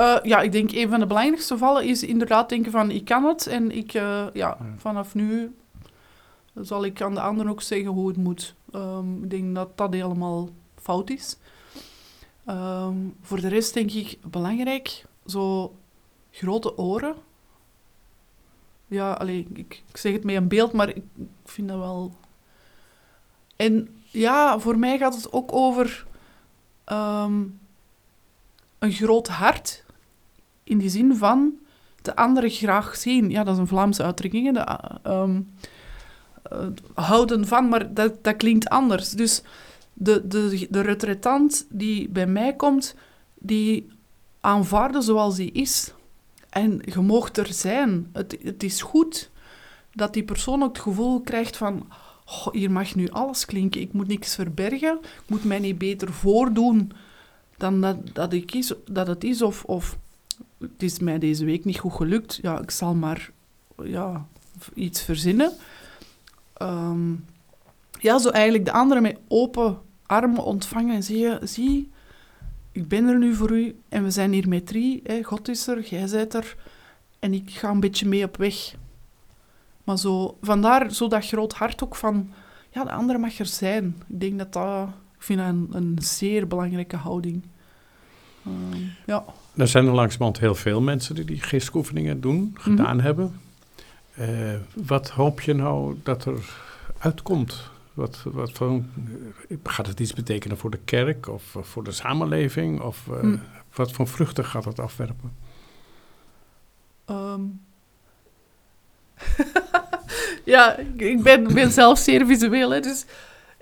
Uh, 0.00 0.16
ja, 0.22 0.40
ik 0.40 0.52
denk 0.52 0.72
een 0.72 0.88
van 0.88 1.00
de 1.00 1.06
belangrijkste 1.06 1.58
vallen 1.58 1.84
is 1.84 2.02
inderdaad 2.02 2.48
denken 2.48 2.72
van 2.72 2.90
ik 2.90 3.04
kan 3.04 3.24
het 3.24 3.46
en 3.46 3.70
ik, 3.70 3.90
ja, 3.90 4.30
ja, 4.32 4.58
vanaf 4.76 5.14
nu 5.14 5.54
zal 6.54 6.84
ik 6.84 7.02
aan 7.02 7.14
de 7.14 7.20
anderen 7.20 7.52
ook 7.52 7.62
zeggen 7.62 7.90
hoe 7.90 8.08
het 8.08 8.16
moet. 8.16 8.54
Um, 8.74 9.22
ik 9.22 9.30
denk 9.30 9.54
dat 9.54 9.76
dat 9.76 9.92
helemaal 9.92 10.48
fout 10.76 11.10
is. 11.10 11.36
Um, 12.46 13.16
voor 13.20 13.40
de 13.40 13.48
rest 13.48 13.74
denk 13.74 13.90
ik 13.90 14.18
belangrijk, 14.30 15.04
zo 15.26 15.74
grote 16.30 16.78
oren. 16.78 17.14
Ja, 18.86 19.12
alleen 19.12 19.46
ik, 19.52 19.82
ik, 19.88 19.98
zeg 19.98 20.12
het 20.12 20.24
met 20.24 20.36
een 20.36 20.48
beeld, 20.48 20.72
maar 20.72 20.88
ik 20.88 21.04
vind 21.44 21.68
dat 21.68 21.78
wel... 21.78 22.12
En 23.56 24.02
ja, 24.10 24.58
voor 24.58 24.78
mij 24.78 24.98
gaat 24.98 25.14
het 25.14 25.32
ook 25.32 25.52
over 25.52 26.06
um, 26.92 27.58
een 28.84 28.92
groot 28.92 29.28
hart. 29.28 29.84
In 30.64 30.78
die 30.78 30.88
zin 30.88 31.16
van 31.16 31.58
de 32.02 32.16
anderen 32.16 32.50
graag 32.50 32.96
zien. 32.96 33.30
Ja, 33.30 33.44
dat 33.44 33.54
is 33.54 33.60
een 33.60 33.66
Vlaamse 33.66 34.02
uitdrukking. 34.02 34.54
De, 34.54 34.78
um, 35.10 35.50
uh, 36.52 36.66
houden 36.94 37.46
van, 37.46 37.68
maar 37.68 37.94
dat, 37.94 38.24
dat 38.24 38.36
klinkt 38.36 38.68
anders. 38.68 39.10
Dus 39.10 39.42
de, 39.92 40.26
de, 40.26 40.66
de 40.70 40.80
retretant 40.80 41.66
die 41.68 42.08
bij 42.08 42.26
mij 42.26 42.54
komt, 42.54 42.94
die 43.38 43.88
aanvaarden 44.40 45.02
zoals 45.02 45.36
die 45.36 45.52
is. 45.52 45.92
En 46.50 46.80
je 46.84 47.00
moogt 47.00 47.36
er 47.36 47.52
zijn. 47.52 48.08
Het, 48.12 48.38
het 48.42 48.62
is 48.62 48.82
goed 48.82 49.30
dat 49.92 50.12
die 50.12 50.24
persoon 50.24 50.62
ook 50.62 50.76
het 50.76 50.82
gevoel 50.82 51.20
krijgt 51.20 51.56
van... 51.56 51.88
Oh, 52.26 52.52
hier 52.52 52.70
mag 52.70 52.94
nu 52.94 53.08
alles 53.08 53.44
klinken. 53.44 53.80
Ik 53.80 53.92
moet 53.92 54.06
niks 54.06 54.34
verbergen. 54.34 54.98
Ik 55.02 55.22
moet 55.26 55.44
mij 55.44 55.58
niet 55.58 55.78
beter 55.78 56.12
voordoen 56.12 56.92
dan 57.64 58.02
dat, 58.12 58.32
ik 58.32 58.54
is, 58.54 58.72
dat 58.86 59.06
het 59.06 59.24
is. 59.24 59.42
Of, 59.42 59.64
of 59.64 59.98
het 60.58 60.82
is 60.82 60.98
mij 60.98 61.18
deze 61.18 61.44
week 61.44 61.64
niet 61.64 61.78
goed 61.78 61.92
gelukt. 61.92 62.38
Ja, 62.42 62.60
ik 62.60 62.70
zal 62.70 62.94
maar 62.94 63.30
ja, 63.82 64.26
iets 64.74 65.02
verzinnen. 65.02 65.52
Um, 66.62 67.24
ja, 68.00 68.18
zo 68.18 68.28
eigenlijk 68.28 68.64
de 68.64 68.72
anderen 68.72 69.02
met 69.02 69.18
open 69.28 69.78
armen 70.06 70.44
ontvangen 70.44 70.94
en 70.94 71.02
zeggen, 71.02 71.48
zie, 71.48 71.90
ik 72.72 72.88
ben 72.88 73.08
er 73.08 73.18
nu 73.18 73.34
voor 73.34 73.50
u 73.50 73.78
en 73.88 74.02
we 74.02 74.10
zijn 74.10 74.32
hier 74.32 74.48
met 74.48 74.66
drie. 74.66 75.00
Hè. 75.04 75.22
God 75.22 75.48
is 75.48 75.66
er, 75.66 75.82
jij 75.82 76.08
bent 76.10 76.34
er 76.34 76.56
en 77.18 77.32
ik 77.32 77.50
ga 77.50 77.70
een 77.70 77.80
beetje 77.80 78.08
mee 78.08 78.24
op 78.24 78.36
weg. 78.36 78.74
Maar 79.84 79.98
zo, 79.98 80.36
vandaar 80.40 80.92
zo 80.92 81.08
dat 81.08 81.26
groot 81.26 81.52
hart 81.52 81.84
ook 81.84 81.96
van, 81.96 82.30
ja, 82.70 82.84
de 82.84 82.92
andere 82.92 83.18
mag 83.18 83.38
er 83.38 83.46
zijn. 83.46 84.02
Ik 84.06 84.20
denk 84.20 84.38
dat 84.38 84.52
dat, 84.52 84.88
ik 85.16 85.22
vind 85.22 85.38
dat 85.38 85.48
een, 85.48 85.68
een 85.70 85.96
zeer 86.00 86.46
belangrijke 86.46 86.96
houding. 86.96 87.42
Ehm, 88.46 88.80
ja. 89.06 89.24
Er 89.56 89.68
zijn 89.68 89.86
er 89.86 89.92
langzamerhand 89.94 90.38
heel 90.40 90.54
veel 90.54 90.80
mensen 90.80 91.14
die 91.14 91.24
die 91.24 91.40
geestoefeningen 91.42 92.20
doen, 92.20 92.56
gedaan 92.58 93.00
hebben. 93.00 93.40
Eh, 94.14 94.28
wat 94.74 95.10
hoop 95.10 95.40
je 95.40 95.54
nou 95.54 95.96
dat 96.02 96.24
er 96.24 96.50
uitkomt? 96.98 97.70
Wat, 97.94 98.22
wat 98.24 98.52
voor, 98.52 98.82
gaat 99.62 99.86
het 99.86 100.00
iets 100.00 100.12
betekenen 100.12 100.56
voor 100.58 100.70
de 100.70 100.78
kerk 100.84 101.28
of 101.28 101.56
voor 101.60 101.84
de 101.84 101.92
samenleving? 101.92 102.80
Of 102.80 103.08
eh, 103.10 103.18
Hm. 103.20 103.36
wat 103.74 103.92
voor 103.92 104.08
vruchten 104.08 104.44
gaat 104.44 104.64
het 104.64 104.78
afwerpen? 104.80 105.32
Ehm. 107.04 107.40
ja, 110.44 110.76
ik- 110.76 111.00
ik 111.00 111.22
ben, 111.22 111.54
ben 111.54 111.72
zelf 111.72 111.98
zeer 111.98 112.26
visueel, 112.26 112.70
hè, 112.70 112.80
dus 112.80 113.04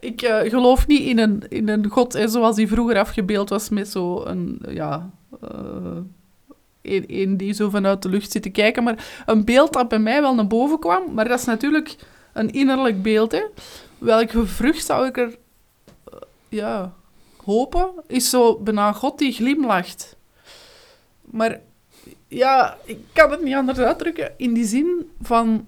ik 0.03 0.23
eh, 0.23 0.51
geloof 0.51 0.87
niet 0.87 1.01
in 1.01 1.19
een, 1.19 1.43
in 1.49 1.69
een 1.69 1.89
god 1.89 2.13
hè, 2.13 2.29
zoals 2.29 2.57
die 2.57 2.69
vroeger 2.69 2.99
afgebeeld 2.99 3.49
was 3.49 3.69
met 3.69 3.89
zo'n, 3.89 4.59
ja, 4.69 5.11
eh, 5.41 5.97
een, 6.83 7.05
een 7.07 7.37
die 7.37 7.53
zo 7.53 7.71
vanuit 7.71 8.03
de 8.03 8.09
lucht 8.09 8.31
zit 8.31 8.43
te 8.43 8.51
kijken. 8.51 8.83
Maar 8.83 9.23
een 9.27 9.45
beeld 9.45 9.73
dat 9.73 9.89
bij 9.89 9.99
mij 9.99 10.21
wel 10.21 10.35
naar 10.35 10.47
boven 10.47 10.79
kwam, 10.79 11.15
maar 11.15 11.29
dat 11.29 11.39
is 11.39 11.45
natuurlijk 11.45 11.97
een 12.33 12.51
innerlijk 12.51 13.03
beeld. 13.03 13.33
Hè. 13.33 13.43
Welke 13.99 14.47
vrucht 14.47 14.87
zou 14.87 15.07
ik 15.07 15.17
er 15.17 15.39
eh, 16.05 16.19
ja, 16.49 16.95
hopen? 17.45 17.91
Is 18.07 18.31
zo 18.31 18.59
bijna 18.59 18.93
God 18.93 19.19
die 19.19 19.33
glimlacht. 19.33 20.17
Maar 21.21 21.61
ja, 22.29 22.77
ik 22.85 22.99
kan 23.13 23.31
het 23.31 23.43
niet 23.43 23.55
anders 23.55 23.79
uitdrukken. 23.79 24.33
In 24.37 24.53
die 24.53 24.67
zin 24.67 25.11
van 25.21 25.67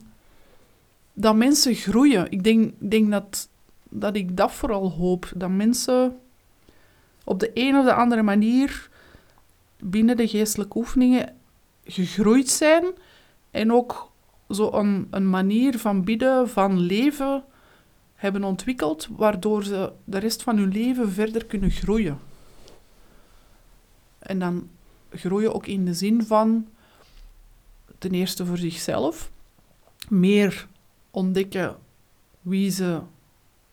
dat 1.13 1.37
mensen 1.37 1.75
groeien. 1.75 2.31
Ik 2.31 2.45
denk, 2.45 2.73
denk 2.79 3.11
dat, 3.11 3.49
dat 3.97 4.17
ik 4.17 4.37
dat 4.37 4.53
vooral 4.53 4.91
hoop. 4.91 5.33
Dat 5.35 5.51
mensen 5.51 6.19
op 7.25 7.41
de 7.41 7.51
een 7.55 7.77
of 7.77 7.85
de 7.85 7.95
andere 7.95 8.23
manier 8.23 8.89
binnen 9.79 10.17
de 10.17 10.29
geestelijke 10.29 10.79
oefeningen 10.79 11.37
gegroeid 11.85 12.49
zijn 12.49 12.85
en 13.51 13.73
ook 13.73 14.13
zo 14.51 14.73
een, 14.73 15.07
een 15.11 15.31
manier 15.31 15.79
van 15.79 16.05
bidden, 16.05 16.49
van 16.49 16.79
leven 16.79 17.45
hebben 18.15 18.45
ontwikkeld, 18.45 19.09
waardoor 19.17 19.65
ze 19.65 19.93
de 20.05 20.19
rest 20.19 20.43
van 20.43 20.57
hun 20.57 20.73
leven 20.73 21.13
verder 21.13 21.45
kunnen 21.45 21.71
groeien. 21.71 22.19
En 24.19 24.39
dan 24.39 24.69
groeien 25.11 25.55
ook 25.55 25.67
in 25.67 25.85
de 25.85 25.95
zin 25.95 26.23
van 26.23 26.69
ten 27.99 28.11
eerste 28.11 28.47
voor 28.47 28.59
zichzelf, 28.59 29.31
meer 30.09 30.69
ontdekken 31.11 31.77
wie 32.41 32.71
ze 32.71 33.01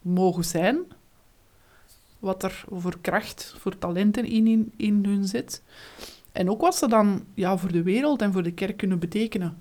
mogen 0.02 0.46
zijn, 0.46 0.78
wat 2.20 2.44
er 2.44 2.64
voor 2.70 2.98
kracht, 3.02 3.56
voor 3.58 3.78
talenten 3.78 4.26
in, 4.26 4.48
in, 4.48 4.74
in 4.78 5.06
hun 5.06 5.26
zit. 5.26 5.62
En 6.32 6.50
ook 6.50 6.62
wat 6.62 6.76
ze 6.76 6.88
dan 6.88 7.26
ja, 7.34 7.58
voor 7.58 7.72
de 7.72 7.84
wereld 7.84 8.22
en 8.22 8.32
voor 8.32 8.44
de 8.44 8.54
kerk 8.54 8.78
kunnen 8.78 9.00
betekenen. 9.00 9.60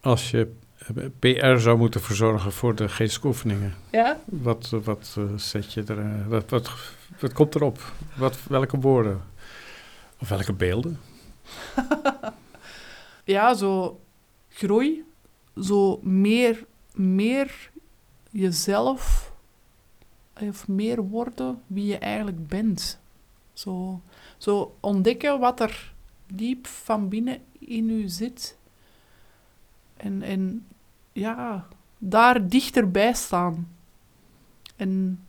Als 0.00 0.30
je 0.30 0.52
eh, 0.78 1.04
PR 1.18 1.58
zou 1.58 1.78
moeten 1.78 2.00
verzorgen 2.00 2.52
voor 2.52 2.74
de 2.74 2.88
geestoefeningen, 2.88 3.74
Ja? 3.90 4.20
wat, 4.24 4.68
wat 4.84 5.14
eh, 5.18 5.24
zet 5.36 5.72
je 5.72 5.82
er, 5.86 5.98
eh, 5.98 6.26
wat, 6.26 6.50
wat, 6.50 6.70
wat 7.20 7.32
komt 7.32 7.54
erop? 7.54 7.92
Wat, 8.16 8.38
welke 8.48 8.78
woorden? 8.78 9.20
Of 10.20 10.28
welke 10.28 10.52
beelden? 10.52 11.00
ja, 13.24 13.54
zo 13.54 14.00
groei, 14.48 15.04
zo 15.60 16.00
meer, 16.02 16.64
meer 16.92 17.70
jezelf, 18.38 19.32
of 20.40 20.68
meer 20.68 21.02
worden 21.02 21.62
wie 21.66 21.86
je 21.86 21.98
eigenlijk 21.98 22.48
bent. 22.48 23.00
Zo, 23.52 24.00
zo 24.36 24.76
ontdekken 24.80 25.40
wat 25.40 25.60
er 25.60 25.92
diep 26.26 26.66
van 26.66 27.08
binnen 27.08 27.40
in 27.58 27.90
u 27.90 28.08
zit. 28.08 28.56
En, 29.96 30.22
en 30.22 30.66
ja, 31.12 31.68
daar 31.98 32.48
dichterbij 32.48 33.12
staan. 33.12 33.68
En 34.76 35.24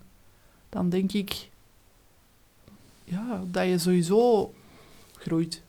dan 0.70 0.90
denk 0.90 1.12
ik 1.12 1.50
ja, 3.04 3.44
dat 3.52 3.66
je 3.66 3.78
sowieso 3.78 4.54
groeit. 5.16 5.64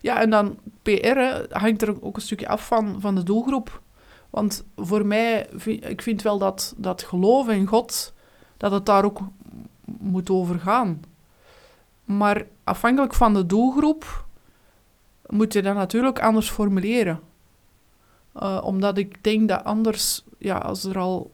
Ja, 0.00 0.20
en 0.20 0.30
dan 0.30 0.58
PR 0.82 1.18
hangt 1.50 1.82
er 1.82 2.02
ook 2.02 2.16
een 2.16 2.22
stukje 2.22 2.48
af 2.48 2.66
van, 2.66 3.00
van 3.00 3.14
de 3.14 3.22
doelgroep. 3.22 3.82
Want 4.30 4.64
voor 4.76 5.06
mij, 5.06 5.48
ik 5.64 6.02
vind 6.02 6.22
wel 6.22 6.38
dat, 6.38 6.74
dat 6.76 7.02
geloof 7.02 7.48
in 7.48 7.66
God, 7.66 8.12
dat 8.56 8.72
het 8.72 8.86
daar 8.86 9.04
ook 9.04 9.20
moet 9.84 10.30
over 10.30 10.60
gaan. 10.60 11.02
Maar 12.04 12.46
afhankelijk 12.64 13.14
van 13.14 13.34
de 13.34 13.46
doelgroep 13.46 14.24
moet 15.26 15.52
je 15.52 15.62
dat 15.62 15.74
natuurlijk 15.74 16.20
anders 16.20 16.50
formuleren. 16.50 17.20
Eh, 18.32 18.60
omdat 18.64 18.98
ik 18.98 19.24
denk 19.24 19.48
dat 19.48 19.64
anders, 19.64 20.24
ja, 20.38 20.56
als 20.56 20.84
er 20.84 20.98
al 20.98 21.30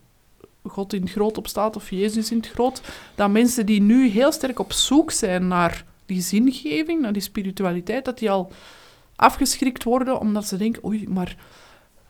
God 0.62 0.92
in 0.92 1.02
het 1.02 1.10
groot 1.10 1.38
op 1.38 1.46
staat 1.46 1.76
of 1.76 1.90
Jezus 1.90 2.30
in 2.30 2.36
het 2.36 2.48
groot, 2.48 2.82
dat 3.14 3.30
mensen 3.30 3.66
die 3.66 3.80
nu 3.80 4.08
heel 4.08 4.32
sterk 4.32 4.58
op 4.58 4.72
zoek 4.72 5.10
zijn 5.10 5.48
naar 5.48 5.84
die 6.06 6.20
zingeving, 6.20 7.00
naar 7.00 7.12
die 7.12 7.22
spiritualiteit, 7.22 8.04
dat 8.04 8.18
die 8.18 8.30
al 8.30 8.52
afgeschrikt 9.16 9.84
worden 9.84 10.20
omdat 10.20 10.46
ze 10.46 10.56
denken, 10.56 10.84
oei, 10.84 11.08
maar 11.08 11.36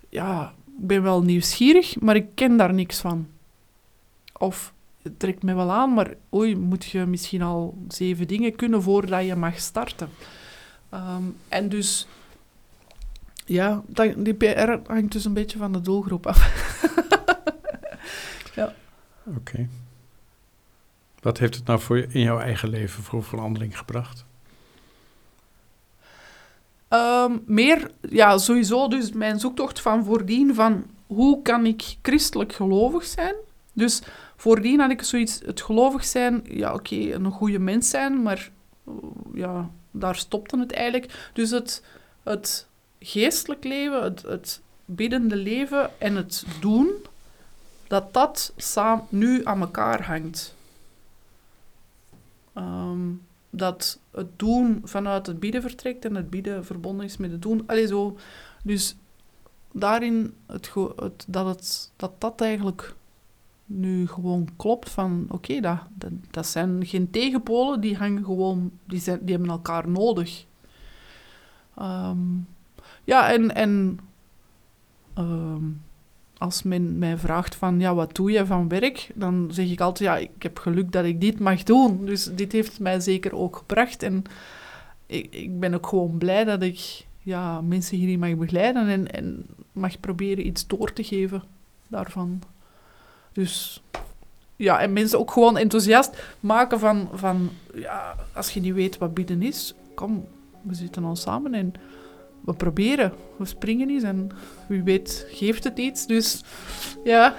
ja, 0.08 0.54
ben 0.76 1.02
wel 1.02 1.22
nieuwsgierig, 1.22 2.00
maar 2.00 2.16
ik 2.16 2.26
ken 2.34 2.56
daar 2.56 2.74
niks 2.74 3.00
van. 3.00 3.28
Of 4.38 4.74
het 5.02 5.18
trekt 5.18 5.42
me 5.42 5.54
wel 5.54 5.72
aan, 5.72 5.94
maar 5.94 6.14
oei, 6.34 6.56
moet 6.56 6.84
je 6.84 7.06
misschien 7.06 7.42
al 7.42 7.78
zeven 7.88 8.26
dingen 8.26 8.56
kunnen 8.56 8.82
voordat 8.82 9.24
je 9.24 9.34
mag 9.34 9.58
starten. 9.58 10.08
Ehm, 10.88 11.22
en 11.48 11.68
dus, 11.68 12.06
ja, 13.44 13.82
die 14.16 14.34
PR 14.34 14.76
hangt 14.86 15.12
dus 15.12 15.24
een 15.24 15.32
beetje 15.34 15.58
van 15.58 15.72
de 15.72 15.80
doelgroep 15.80 16.26
af. 16.26 16.38
Oké. 19.34 19.68
Wat 21.20 21.38
heeft 21.38 21.54
het 21.54 21.66
nou 21.66 21.80
voor 21.80 21.96
je, 21.96 22.06
in 22.08 22.20
jouw 22.20 22.38
eigen 22.38 22.68
leven 22.68 23.02
voor 23.02 23.24
verandering 23.24 23.78
gebracht? 23.78 24.24
Ehm, 26.96 27.38
meer, 27.44 27.90
ja, 28.00 28.38
sowieso 28.38 28.88
dus 28.88 29.12
mijn 29.12 29.40
zoektocht 29.40 29.80
van 29.80 30.04
voordien 30.04 30.54
van 30.54 30.84
hoe 31.06 31.42
kan 31.42 31.66
ik 31.66 31.96
christelijk 32.02 32.52
gelovig 32.52 33.04
zijn. 33.04 33.34
Dus 33.72 34.02
voordien 34.36 34.80
had 34.80 34.90
ik 34.90 35.02
zoiets, 35.02 35.40
het 35.44 35.62
gelovig 35.62 36.04
zijn, 36.04 36.42
ja 36.44 36.74
oké, 36.74 36.94
een 36.94 37.30
goede 37.30 37.58
mens 37.58 37.90
zijn, 37.90 38.22
maar 38.22 38.50
uh, 38.88 38.94
ja, 39.34 39.70
daar 39.90 40.16
stopte 40.16 40.58
het 40.58 40.72
eigenlijk. 40.72 41.30
Dus 41.32 41.50
het, 41.50 41.82
het 42.22 42.66
geestelijk 43.00 43.64
leven, 43.64 44.02
het, 44.02 44.22
het 44.22 44.60
biddende 44.84 45.36
leven 45.36 45.90
en 45.98 46.16
het 46.16 46.44
doen, 46.60 46.90
dat 47.86 48.12
dat 48.14 48.52
samen 48.56 49.04
nu 49.08 49.44
aan 49.44 49.60
elkaar 49.60 50.04
hangt. 50.04 50.54
Ehm, 52.52 53.10
dat 53.56 54.00
het 54.10 54.38
doen 54.38 54.80
vanuit 54.84 55.26
het 55.26 55.40
bieden 55.40 55.62
vertrekt 55.62 56.04
en 56.04 56.14
het 56.14 56.30
bieden 56.30 56.64
verbonden 56.64 57.06
is 57.06 57.16
met 57.16 57.30
het 57.30 57.42
doen. 57.42 57.62
Allee, 57.66 57.86
zo. 57.86 58.16
Dus 58.62 58.96
daarin 59.72 60.34
het, 60.46 60.74
het, 60.96 61.24
dat, 61.28 61.46
het, 61.46 61.92
dat 61.96 62.12
dat 62.18 62.40
eigenlijk 62.40 62.94
nu 63.66 64.08
gewoon 64.08 64.48
klopt 64.56 64.90
van 64.90 65.26
oké, 65.28 65.60
dat, 65.60 65.78
dat, 65.94 66.10
dat 66.30 66.46
zijn 66.46 66.86
geen 66.86 67.10
tegenpolen, 67.10 67.80
die 67.80 67.96
hangen 67.96 68.24
gewoon, 68.24 68.70
die, 68.84 69.00
zijn, 69.00 69.18
die 69.22 69.34
hebben 69.34 69.50
elkaar 69.50 69.88
nodig. 69.88 70.44
Ehm, 71.74 72.18
ja, 73.04 73.32
en, 73.32 73.54
en 73.54 73.98
ehm, 75.14 75.64
als 76.38 76.62
men 76.62 76.98
mij 76.98 77.18
vraagt 77.18 77.54
van, 77.54 77.80
ja, 77.80 77.94
wat 77.94 78.14
doe 78.14 78.30
je 78.30 78.46
van 78.46 78.68
werk? 78.68 79.10
Dan 79.14 79.48
zeg 79.50 79.70
ik 79.70 79.80
altijd, 79.80 80.08
ja, 80.08 80.16
ik 80.16 80.42
heb 80.42 80.58
geluk 80.58 80.92
dat 80.92 81.04
ik 81.04 81.20
dit 81.20 81.38
mag 81.38 81.62
doen. 81.62 82.04
Dus 82.04 82.24
dit 82.24 82.52
heeft 82.52 82.80
mij 82.80 83.00
zeker 83.00 83.34
ook 83.34 83.56
gebracht. 83.56 84.02
En 84.02 84.24
ik, 85.06 85.34
ik 85.34 85.60
ben 85.60 85.74
ook 85.74 85.86
gewoon 85.86 86.18
blij 86.18 86.44
dat 86.44 86.62
ik 86.62 87.06
ja, 87.18 87.60
mensen 87.60 87.96
hierin 87.96 88.18
mag 88.18 88.36
begeleiden 88.36 88.88
en, 88.88 89.12
en 89.12 89.46
mag 89.72 90.00
proberen 90.00 90.46
iets 90.46 90.66
door 90.66 90.92
te 90.92 91.04
geven 91.04 91.42
daarvan. 91.88 92.42
Dus 93.32 93.82
ja, 94.56 94.80
en 94.80 94.92
mensen 94.92 95.18
ook 95.18 95.30
gewoon 95.30 95.56
enthousiast 95.56 96.22
maken 96.40 96.78
van, 96.78 97.08
van 97.12 97.50
ja, 97.74 98.14
als 98.32 98.50
je 98.50 98.60
niet 98.60 98.74
weet 98.74 98.98
wat 98.98 99.14
bidden 99.14 99.42
is, 99.42 99.74
kom, 99.94 100.24
we 100.62 100.74
zitten 100.74 101.04
al 101.04 101.16
samen 101.16 101.54
en 101.54 101.74
we 102.46 102.52
proberen. 102.52 103.12
We 103.36 103.44
springen 103.44 103.88
eens 103.90 104.02
en 104.02 104.28
wie 104.66 104.82
weet 104.82 105.26
geeft 105.30 105.64
het 105.64 105.78
iets. 105.78 106.06
Dus 106.06 106.40
ja, 107.04 107.34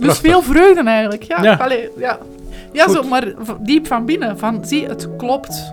Dus 0.00 0.18
veel 0.18 0.42
vreugde 0.42 0.82
eigenlijk. 0.84 1.22
Ja, 1.22 1.42
Ja. 1.42 1.54
allee, 1.54 1.88
ja. 1.98 2.18
ja 2.72 2.84
Goed. 2.84 2.94
zo, 2.94 3.02
maar 3.02 3.34
diep 3.60 3.86
van 3.86 4.04
binnen. 4.04 4.38
Van, 4.38 4.64
zie, 4.66 4.86
het 4.86 5.08
klopt. 5.16 5.72